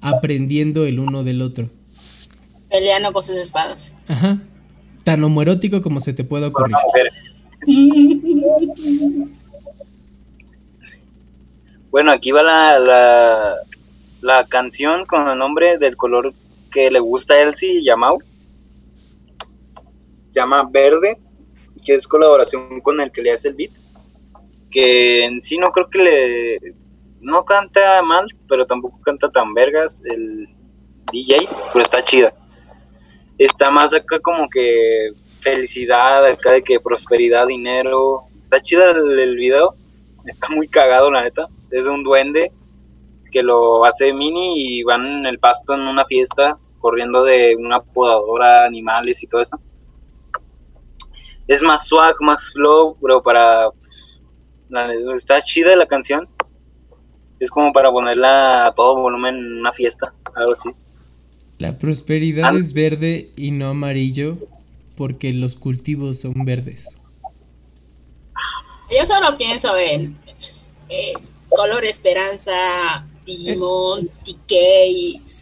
[0.00, 1.70] aprendiendo el uno del otro.
[2.70, 3.94] Peleando con sus espadas.
[4.08, 4.38] Ajá.
[5.04, 6.76] Tan homoerótico como se te pueda ocurrir.
[11.90, 13.54] Bueno, aquí va la, la,
[14.20, 16.34] la canción con el nombre del color
[16.70, 18.18] que le gusta a Elsie y Yamau.
[20.34, 21.18] Llama Verde,
[21.84, 23.72] que es colaboración con el que le hace el beat.
[24.70, 26.74] Que en sí no creo que le...
[27.20, 30.48] No canta mal, pero tampoco canta tan vergas el
[31.10, 32.34] DJ, pero está chida.
[33.38, 38.24] Está más acá como que felicidad, acá de que prosperidad, dinero.
[38.42, 39.74] Está chida el, el video,
[40.26, 41.48] está muy cagado la neta.
[41.70, 42.52] Es de un duende
[43.30, 47.82] que lo hace mini y van en el pasto en una fiesta corriendo de una
[47.82, 49.58] podadora, animales y todo eso.
[51.46, 53.68] Es más swag, más flow, pero para...
[54.68, 56.28] la está chida la canción.
[57.40, 60.70] Es como para ponerla a todo volumen en una fiesta, algo así.
[61.58, 64.38] La prosperidad es verde y no amarillo
[64.96, 67.00] porque los cultivos son verdes.
[68.90, 70.16] Yo solo pienso en
[70.88, 71.12] eh,
[71.48, 74.52] color esperanza, Digimon, TK,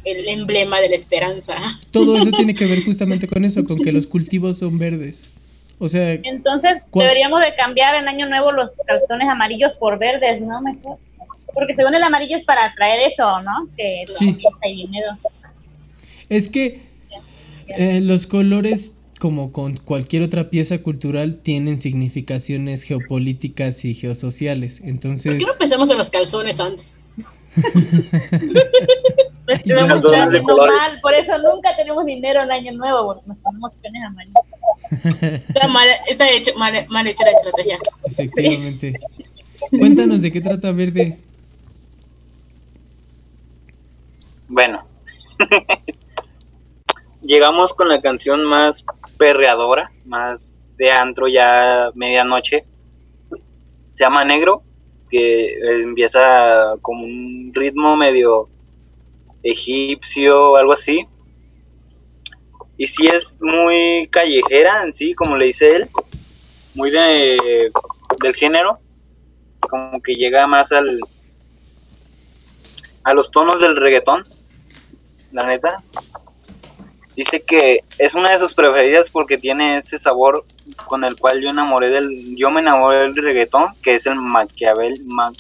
[0.05, 1.57] el emblema de la esperanza.
[1.91, 5.31] Todo eso tiene que ver justamente con eso, con que los cultivos son verdes.
[5.83, 7.09] O sea, Entonces ¿Cuál?
[7.09, 10.63] deberíamos de cambiar en año nuevo los calzones amarillos por verdes, ¿no?
[10.63, 10.97] Mejor.
[11.53, 13.69] Porque según el amarillo es para atraer eso, ¿no?
[13.77, 14.39] Que la Sí.
[14.63, 15.19] dinero.
[16.29, 16.83] es que
[17.67, 24.79] eh, los colores, como con cualquier otra pieza cultural, tienen significaciones geopolíticas y geosociales.
[24.79, 26.97] ¿Por Entonces, qué no pensamos en los calzones antes?
[29.49, 30.07] estamos
[30.43, 30.43] colores.
[30.77, 34.35] mal, por eso nunca tenemos dinero en año nuevo, porque nos ponemos calzones amarillos.
[35.49, 37.79] Está mal, está hecho, mal, mal hecha la estrategia.
[38.05, 39.01] efectivamente.
[39.71, 41.19] Cuéntanos de qué trata verde.
[44.49, 44.87] Bueno.
[47.23, 48.85] Llegamos con la canción más
[49.17, 52.67] perreadora, más de antro ya medianoche.
[53.93, 54.65] Se llama Negro,
[55.13, 58.49] que empieza como un ritmo medio
[59.43, 61.07] egipcio algo así.
[62.79, 65.89] Y sí es muy callejera en sí, como le dice él,
[66.75, 67.71] muy de
[68.23, 68.81] del género,
[69.61, 70.99] como que llega más al
[73.05, 74.27] a los tonos del reggaetón,
[75.31, 75.83] la neta.
[77.17, 80.47] Dice que es una de sus preferidas porque tiene ese sabor
[80.87, 85.03] con el cual yo enamoré del, yo me enamoré del reggaetón, que es el Maquiavel,
[85.05, 85.31] ma,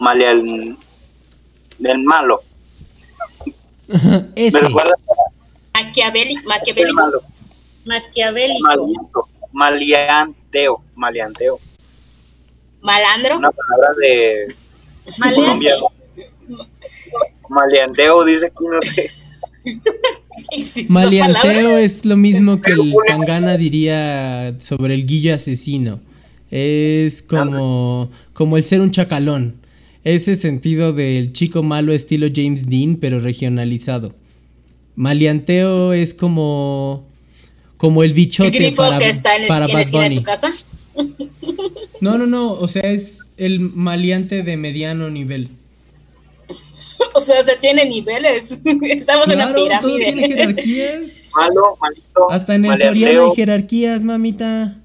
[0.00, 0.76] maleal-
[1.78, 2.42] del malo.
[4.34, 4.60] Ese.
[4.60, 4.94] Me recuerda
[5.74, 6.94] Maquiavélico.
[6.94, 7.22] malo.
[7.84, 8.62] Maquiavélico.
[8.62, 11.60] Maliento, maleanteo, maleanteo.
[12.80, 13.38] Malandro.
[13.38, 14.46] Una palabra de
[15.18, 15.40] Maleante.
[15.42, 15.76] Colombia.
[17.48, 19.10] Maleanteo dice aquí, no sé.
[20.52, 21.80] ¿Existe esa Maleanteo palabra?
[21.80, 26.00] es lo mismo que el Tangana diría sobre el guillo asesino.
[26.50, 29.56] Es como, como el ser un chacalón.
[30.04, 34.14] Ese sentido del chico malo estilo James Dean, pero regionalizado.
[34.96, 37.08] Maleanteo es como,
[37.76, 40.14] como el El bichote grifo para, que está en para en la Bad esquina de
[40.16, 40.52] tu casa.
[42.00, 45.48] No, no, no, o sea, es el maleante de mediano nivel.
[47.14, 48.58] O sea, se tiene niveles.
[48.82, 50.36] Estamos en una Claro, todo tiene pirámide.
[50.36, 51.20] jerarquías.
[51.34, 52.30] Malo, malito.
[52.30, 52.80] Hasta en el.
[52.80, 54.76] Soriano hay jerarquías, mamita.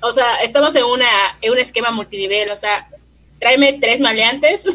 [0.00, 1.06] O sea, estamos en una
[1.40, 2.48] en un esquema multinivel.
[2.52, 2.88] O sea,
[3.38, 4.66] tráeme tres maleantes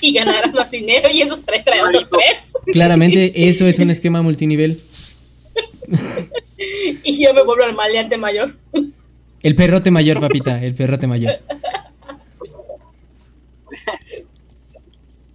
[0.00, 1.08] y ganarás más dinero.
[1.12, 2.52] Y esos tres traen otros tres.
[2.72, 4.80] Claramente eso es un esquema multinivel.
[7.02, 8.54] Y yo me vuelvo al maleante mayor.
[9.42, 11.38] El perrote mayor, papita, el perrote mayor.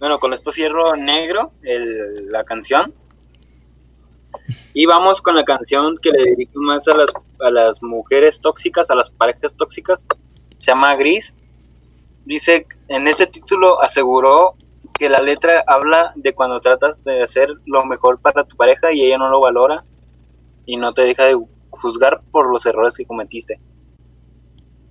[0.00, 2.92] Bueno, con esto cierro negro el- la canción.
[4.72, 7.10] Y vamos con la canción que le dirijo más a las,
[7.40, 10.08] a las mujeres tóxicas, a las parejas tóxicas.
[10.58, 11.34] Se llama Gris.
[12.24, 14.54] Dice, en ese título aseguró
[14.98, 19.02] que la letra habla de cuando tratas de hacer lo mejor para tu pareja y
[19.04, 19.84] ella no lo valora
[20.66, 21.38] y no te deja de
[21.70, 23.60] juzgar por los errores que cometiste.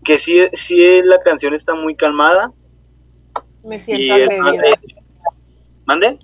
[0.04, 2.52] Que sí, sí la canción está muy calmada,
[3.64, 4.99] Me y siento de-
[5.90, 6.20] ¿Mande?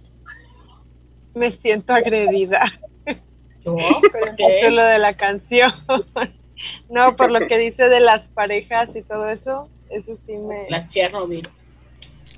[1.33, 2.71] Me siento agredida
[3.63, 3.77] con
[4.11, 4.59] ¿Por qué?
[4.61, 5.73] título de la canción.
[6.89, 10.69] No, por lo que dice de las parejas y todo eso, eso sí me...
[10.69, 11.41] Las Chernobyl.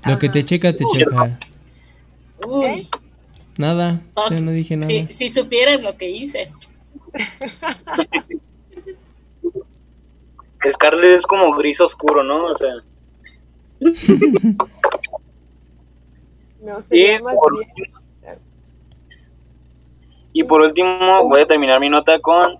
[0.04, 1.38] Lo que te checa, te checa.
[2.44, 2.88] Uy,
[3.58, 4.88] Nada, yo no dije nada.
[4.88, 6.50] si, si supieran lo que hice.
[10.68, 12.46] Scarlett es como gris oscuro, ¿no?
[12.46, 12.74] O sea,
[16.60, 17.98] No, y por, último,
[20.32, 22.58] y por último voy a terminar mi nota con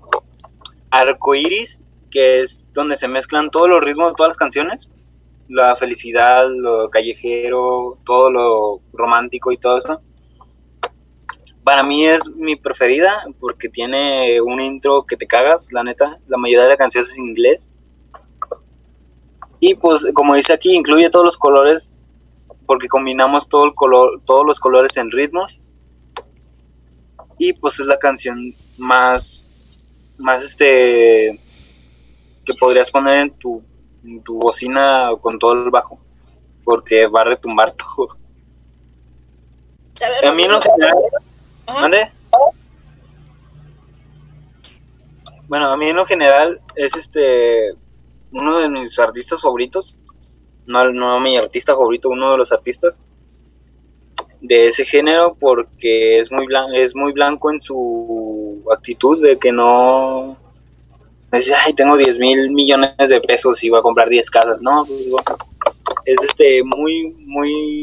[0.90, 4.88] Arcoiris, que es donde se mezclan todos los ritmos de todas las canciones.
[5.48, 10.00] La felicidad, lo callejero, todo lo romántico y todo eso.
[11.64, 16.18] Para mí es mi preferida porque tiene un intro que te cagas, la neta.
[16.28, 17.70] La mayoría de las canciones es en inglés.
[19.60, 21.94] Y pues, como dice aquí, incluye todos los colores
[22.68, 25.58] porque combinamos todo el color, todos los colores en ritmos.
[27.38, 29.46] Y pues es la canción más,
[30.18, 31.40] más este,
[32.44, 33.62] que podrías poner en tu,
[34.04, 35.98] en tu bocina con todo el bajo,
[36.62, 38.18] porque va a retumbar todo.
[40.28, 40.94] A mí en lo general.
[41.66, 42.12] ¿mande?
[45.48, 47.72] Bueno, a mí en lo general es este
[48.30, 49.98] uno de mis artistas favoritos,
[50.68, 53.00] no, no mi artista favorito, uno de los artistas
[54.40, 59.50] de ese género porque es muy blanco, es muy blanco en su actitud de que
[59.50, 60.36] no
[61.32, 64.84] es, ay, tengo 10 mil millones de pesos y voy a comprar 10 casas, no,
[64.86, 65.36] pues, bueno,
[66.04, 67.82] es este muy, muy,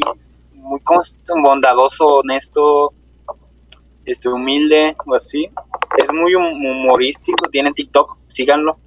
[0.52, 1.32] muy ¿cómo se dice?
[1.40, 2.92] bondadoso, honesto,
[4.04, 5.48] este humilde o así,
[6.02, 8.78] es muy hum- humorístico, tiene TikTok, síganlo.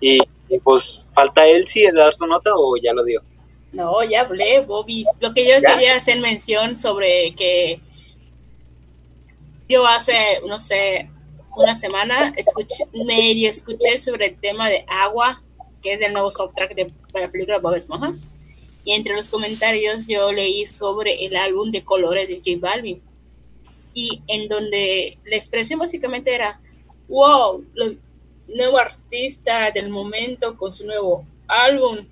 [0.00, 3.22] Y, y, pues falta él si es dar su nota o ya lo dio.
[3.72, 5.04] No, ya hablé, Bobby.
[5.20, 5.74] Lo que yo ¿Ya?
[5.74, 7.80] quería hacer mención sobre que
[9.68, 10.14] yo hace,
[10.46, 11.10] no sé,
[11.56, 15.42] una semana escuché, medio escuché sobre el tema de agua,
[15.82, 18.14] que es el nuevo soundtrack de la película Bob Esponja.
[18.84, 23.02] Y entre los comentarios yo leí sobre el álbum de colores de J Balvin.
[23.92, 26.60] Y en donde la expresión básicamente era,
[27.08, 28.07] wow, lo-
[28.48, 32.06] nuevo artista del momento con su nuevo álbum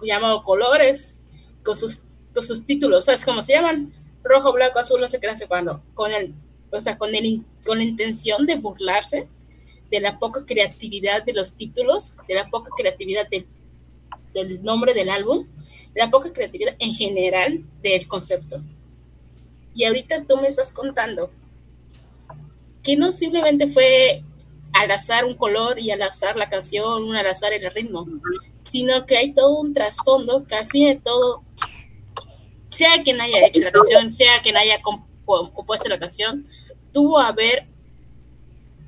[0.00, 1.20] llamado Colores,
[1.62, 3.92] con sus, con sus títulos, ¿sabes cómo se llaman?
[4.22, 5.82] Rojo, blanco, azul, no sé qué, no sé cuándo.
[5.94, 6.34] Con el,
[6.70, 9.28] o sea, con, el, con la intención de burlarse
[9.90, 13.46] de la poca creatividad de los títulos, de la poca creatividad del,
[14.34, 15.46] del nombre del álbum,
[15.94, 18.60] la poca creatividad en general del concepto.
[19.74, 21.30] Y ahorita tú me estás contando
[22.82, 24.22] que no simplemente fue
[24.80, 28.06] al azar un color y al azar la canción, al azar el ritmo,
[28.64, 31.42] sino que hay todo un trasfondo que al fin de todo,
[32.68, 36.44] sea quien haya hecho la canción, sea quien haya compu- compuesto la canción,
[36.92, 37.66] tuvo a haber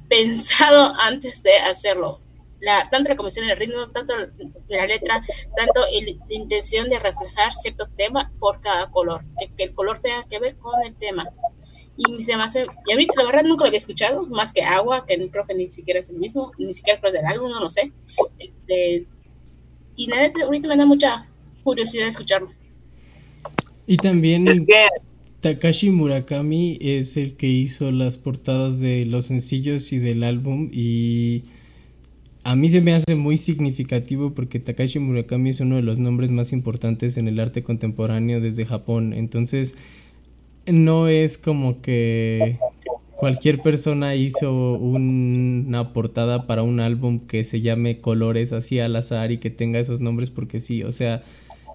[0.08, 2.20] pensado antes de hacerlo.
[2.60, 5.22] La, tanto la composición del ritmo, tanto de la letra,
[5.56, 9.24] tanto la intención de reflejar cierto tema por cada color,
[9.56, 11.28] que el color tenga que ver con el tema.
[11.98, 15.04] Y se me hace, y ahorita la verdad nunca lo había escuchado, más que agua,
[15.04, 17.68] que creo que ni siquiera es el mismo, ni siquiera creo del álbum, no lo
[17.68, 17.90] sé.
[18.38, 19.04] Este,
[19.96, 21.26] y nada, ahorita me da mucha
[21.64, 22.50] curiosidad escucharlo.
[23.88, 24.86] Y también Es que
[25.40, 31.44] Takashi Murakami es el que hizo las portadas de los sencillos y del álbum y
[32.44, 36.30] a mí se me hace muy significativo porque Takashi Murakami es uno de los nombres
[36.30, 39.12] más importantes en el arte contemporáneo desde Japón.
[39.12, 39.76] Entonces,
[40.72, 42.58] no es como que
[43.16, 48.94] cualquier persona hizo un- una portada para un álbum que se llame Colores así al
[48.96, 51.22] azar y que tenga esos nombres porque sí, o sea,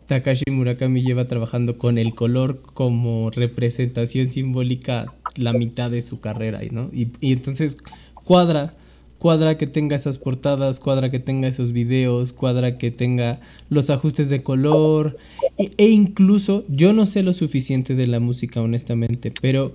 [0.07, 6.59] Takashi Murakami lleva trabajando con el color como representación simbólica la mitad de su carrera,
[6.71, 6.89] ¿no?
[6.93, 7.77] Y entonces
[8.23, 8.73] cuadra,
[9.23, 13.39] cuadra que tenga esas portadas, cuadra que tenga esos videos, cuadra que tenga
[13.69, 15.15] los ajustes de color
[15.57, 19.71] e, e incluso yo no sé lo suficiente de la música honestamente, pero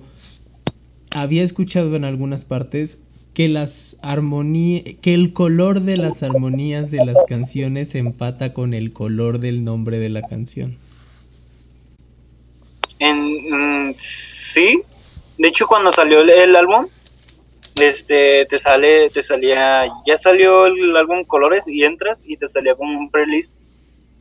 [1.17, 2.99] había escuchado en algunas partes
[3.33, 8.93] que las armonías, que el color de las armonías de las canciones empata con el
[8.93, 10.77] color del nombre de la canción.
[12.99, 14.83] En, mm, sí,
[15.39, 16.85] de hecho cuando salió el álbum,
[17.81, 22.75] este, te sale, te salía, ya salió el álbum Colores y entras y te salía
[22.75, 23.53] como un playlist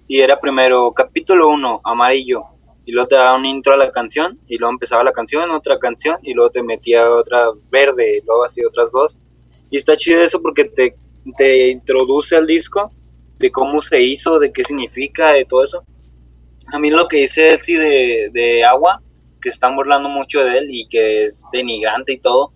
[0.06, 2.44] y era primero capítulo 1, amarillo,
[2.86, 5.78] y luego te daba un intro a la canción y luego empezaba la canción, otra
[5.78, 9.18] canción y luego te metía otra verde y luego así otras dos.
[9.70, 10.96] Y está chido eso porque te,
[11.36, 12.90] te introduce al disco
[13.38, 15.84] de cómo se hizo, de qué significa, de todo eso.
[16.72, 19.02] A mí lo que dice Elsie de, de Agua,
[19.42, 22.54] que están burlando mucho de él y que es denigrante y todo,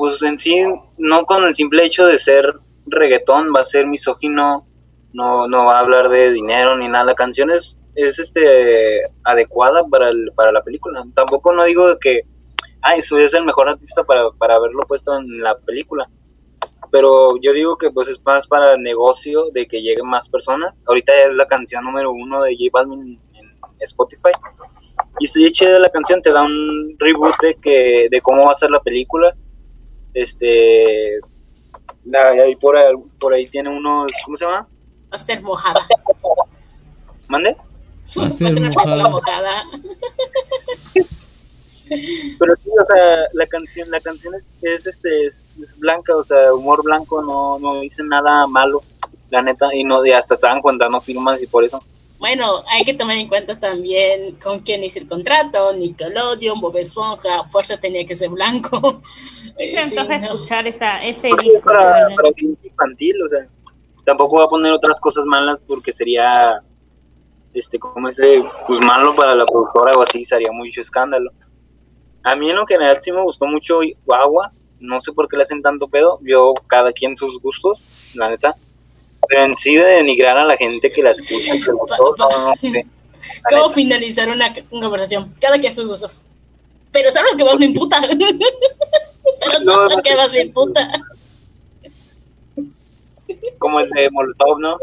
[0.00, 0.64] pues en sí,
[0.96, 2.54] no con el simple hecho de ser
[2.86, 4.66] reggaetón, va a ser misógino,
[5.12, 7.04] no, no va a hablar de dinero ni nada.
[7.04, 11.04] La canción es, es este, adecuada para, el, para la película.
[11.14, 12.22] Tampoco no digo que,
[12.80, 16.08] ay, soy es el mejor artista para, para haberlo puesto en la película.
[16.90, 20.72] Pero yo digo que pues es más para el negocio de que lleguen más personas.
[20.86, 23.50] Ahorita ya es la canción número uno de J Balvin en
[23.80, 24.32] Spotify.
[25.18, 28.54] Y si chida la canción, te da un reboot de, que, de cómo va a
[28.54, 29.36] ser la película.
[30.14, 31.20] Este.
[32.44, 34.12] ahí por, ahí, por ahí tiene unos.
[34.24, 34.68] ¿Cómo se llama?
[35.12, 35.86] Va a ser mojada.
[37.28, 37.56] ¿Mande?
[38.18, 38.60] Va a ser
[39.10, 39.64] mojada.
[42.38, 46.24] Pero sí, o sea, la canción, la canción es, es, este, es, es blanca, o
[46.24, 48.82] sea, humor blanco, no, no dice nada malo,
[49.28, 51.82] la neta, y no, y hasta estaban contando firmas y por eso.
[52.20, 57.44] Bueno, hay que tomar en cuenta también con quién hizo el contrato, Nickelodeon, Bob Esponja,
[57.48, 59.02] Fuerza tenía que ser blanco.
[59.60, 60.26] Eh, sí, Entonces no.
[60.34, 61.60] escuchar esa, ese Pues disco.
[61.64, 62.16] para, ¿no?
[62.16, 63.46] para infantil, o sea,
[64.06, 66.62] tampoco va a poner otras cosas malas porque sería,
[67.52, 71.30] este, como ese, pues malo para la productora o así, sería mucho escándalo.
[72.22, 73.80] A mí en lo general sí me gustó mucho
[74.10, 77.82] Agua, no sé por qué le hacen tanto pedo, yo cada quien sus gustos,
[78.14, 78.54] la neta,
[79.28, 82.28] pero en sí de denigrar a la gente que la escucha, que le gustó, no,
[82.30, 82.86] no, no sé.
[83.50, 83.74] ¿Cómo neta.
[83.74, 85.34] finalizar una, una conversación?
[85.38, 86.22] Cada quien sus gustos.
[86.92, 88.00] Pero ¿sabes lo que más me imputa?
[89.40, 90.92] Pero No, ¿sabes no lo que más me imputa?
[93.58, 94.78] Como el de Molotov, ¿no?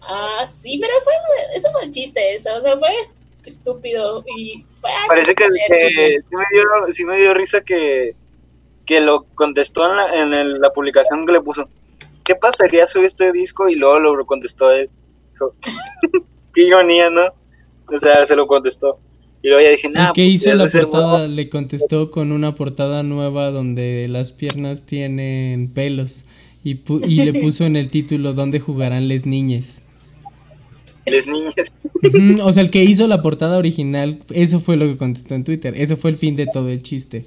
[0.00, 1.12] Ah, sí, pero fue,
[1.56, 2.90] eso fue el chiste, eso, o sea, fue
[3.44, 4.90] estúpido y fue...
[5.08, 8.14] Parece que, que sí, me dio, sí me dio risa que,
[8.86, 11.68] que lo contestó en, la, en el- la publicación que le puso.
[12.22, 13.68] ¿Qué pasaría si este disco?
[13.68, 14.88] Y luego lo contestó él.
[15.32, 15.54] Dijo,
[16.54, 17.34] Qué ironía, ¿no?
[17.88, 18.98] O sea, se lo contestó.
[19.44, 21.28] Y luego ya dije, nah, que pues, hizo la portada modo".
[21.28, 26.24] le contestó con una portada nueva donde las piernas tienen pelos
[26.64, 29.82] y, pu- y le puso en el título ¿Dónde jugarán les niñes?
[31.04, 31.54] Les niñas.
[32.42, 35.74] O sea, el que hizo la portada original, eso fue lo que contestó en Twitter.
[35.76, 37.26] Eso fue el fin de todo el chiste.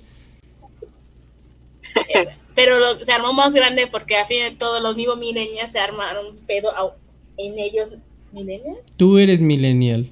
[2.56, 5.78] Pero lo- se armó más grande porque a fin de todo los mismos milenias se
[5.78, 6.96] armaron pedo a-
[7.38, 7.90] en ellos.
[8.34, 8.78] ¿Milenias?
[8.98, 10.10] Tú eres millennial.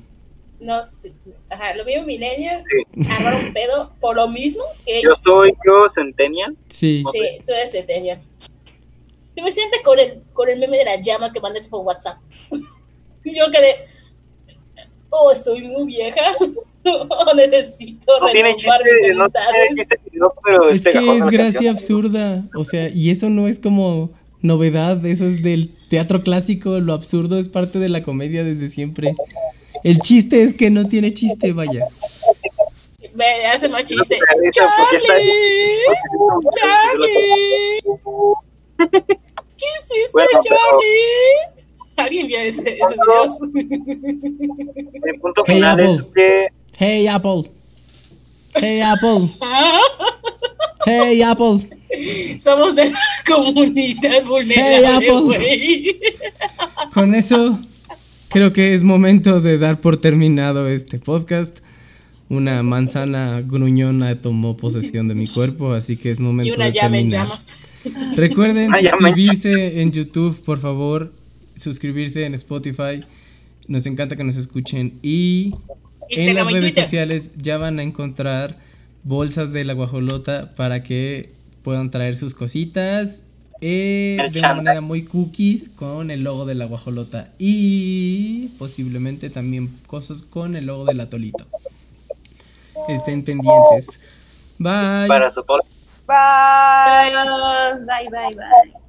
[0.66, 1.14] No sé.
[1.48, 2.64] Ajá, los mismos milenias
[3.12, 6.58] armaron pedo por lo mismo que Yo soy yo, Centennial.
[6.68, 7.04] Sí.
[7.14, 8.20] Sí, tú eres centennial.
[9.36, 12.18] Tú me sientes con el, con el meme de las llamas que mandas por WhatsApp.
[13.24, 13.86] Yo quedé.
[15.12, 16.22] Oh, estoy muy vieja.
[16.88, 19.76] Oh, necesito No tiene chiste, mis no tiene amistades.
[19.76, 22.44] chiste, video, pero Es que es gracia absurda.
[22.56, 24.12] O sea, y eso no es como
[24.44, 25.04] novedad.
[25.04, 26.80] Eso es del teatro clásico.
[26.80, 29.16] Lo absurdo es parte de la comedia desde siempre.
[29.84, 31.86] El chiste es que no tiene chiste, vaya.
[33.14, 34.18] Me hace más chiste.
[34.52, 35.02] ¡Charlie!
[36.60, 37.82] ¡Charlie!
[39.58, 41.64] ¿Qué hiciste, Bueno, Charlie?
[41.98, 42.96] ¿Alguien vio ese, ese
[43.54, 43.86] video?
[45.04, 45.92] Mi punto Hey, final Apple.
[45.92, 46.48] es que
[46.78, 47.42] Hey, Apple.
[48.56, 49.30] Hey Apple.
[50.86, 51.58] Hey Apple.
[52.38, 55.22] Somos de la comunidad vulnerable, Apple.
[55.22, 56.00] güey.
[56.94, 57.58] Con eso
[58.36, 61.60] creo que es momento de dar por terminado este podcast.
[62.28, 66.72] Una manzana gruñona tomó posesión de mi cuerpo, así que es Y momento una de
[66.74, 67.28] llave en terminar.
[67.28, 67.57] llamas.
[68.18, 68.98] Recuerden Una llama.
[69.07, 71.14] suscribirse en YouTube, por favor.
[71.56, 72.99] Suscribirse en Spotify.
[73.70, 74.99] Nos encanta que nos escuchen.
[75.02, 75.53] Y
[76.10, 76.84] en Instagram las y redes Twitter.
[76.84, 78.60] sociales ya van a encontrar
[79.03, 81.30] bolsas de la guajolota para que
[81.64, 83.25] puedan traer sus cositas
[83.61, 89.69] eh, de una manera muy cookies con el logo de la guajolota y posiblemente también
[89.88, 91.45] cosas con el logo del atolito.
[92.88, 93.99] Estén pendientes.
[94.60, 95.07] Bye.
[95.07, 95.44] Para su
[96.07, 97.11] Bye.
[97.86, 98.85] Bye, bye, bye.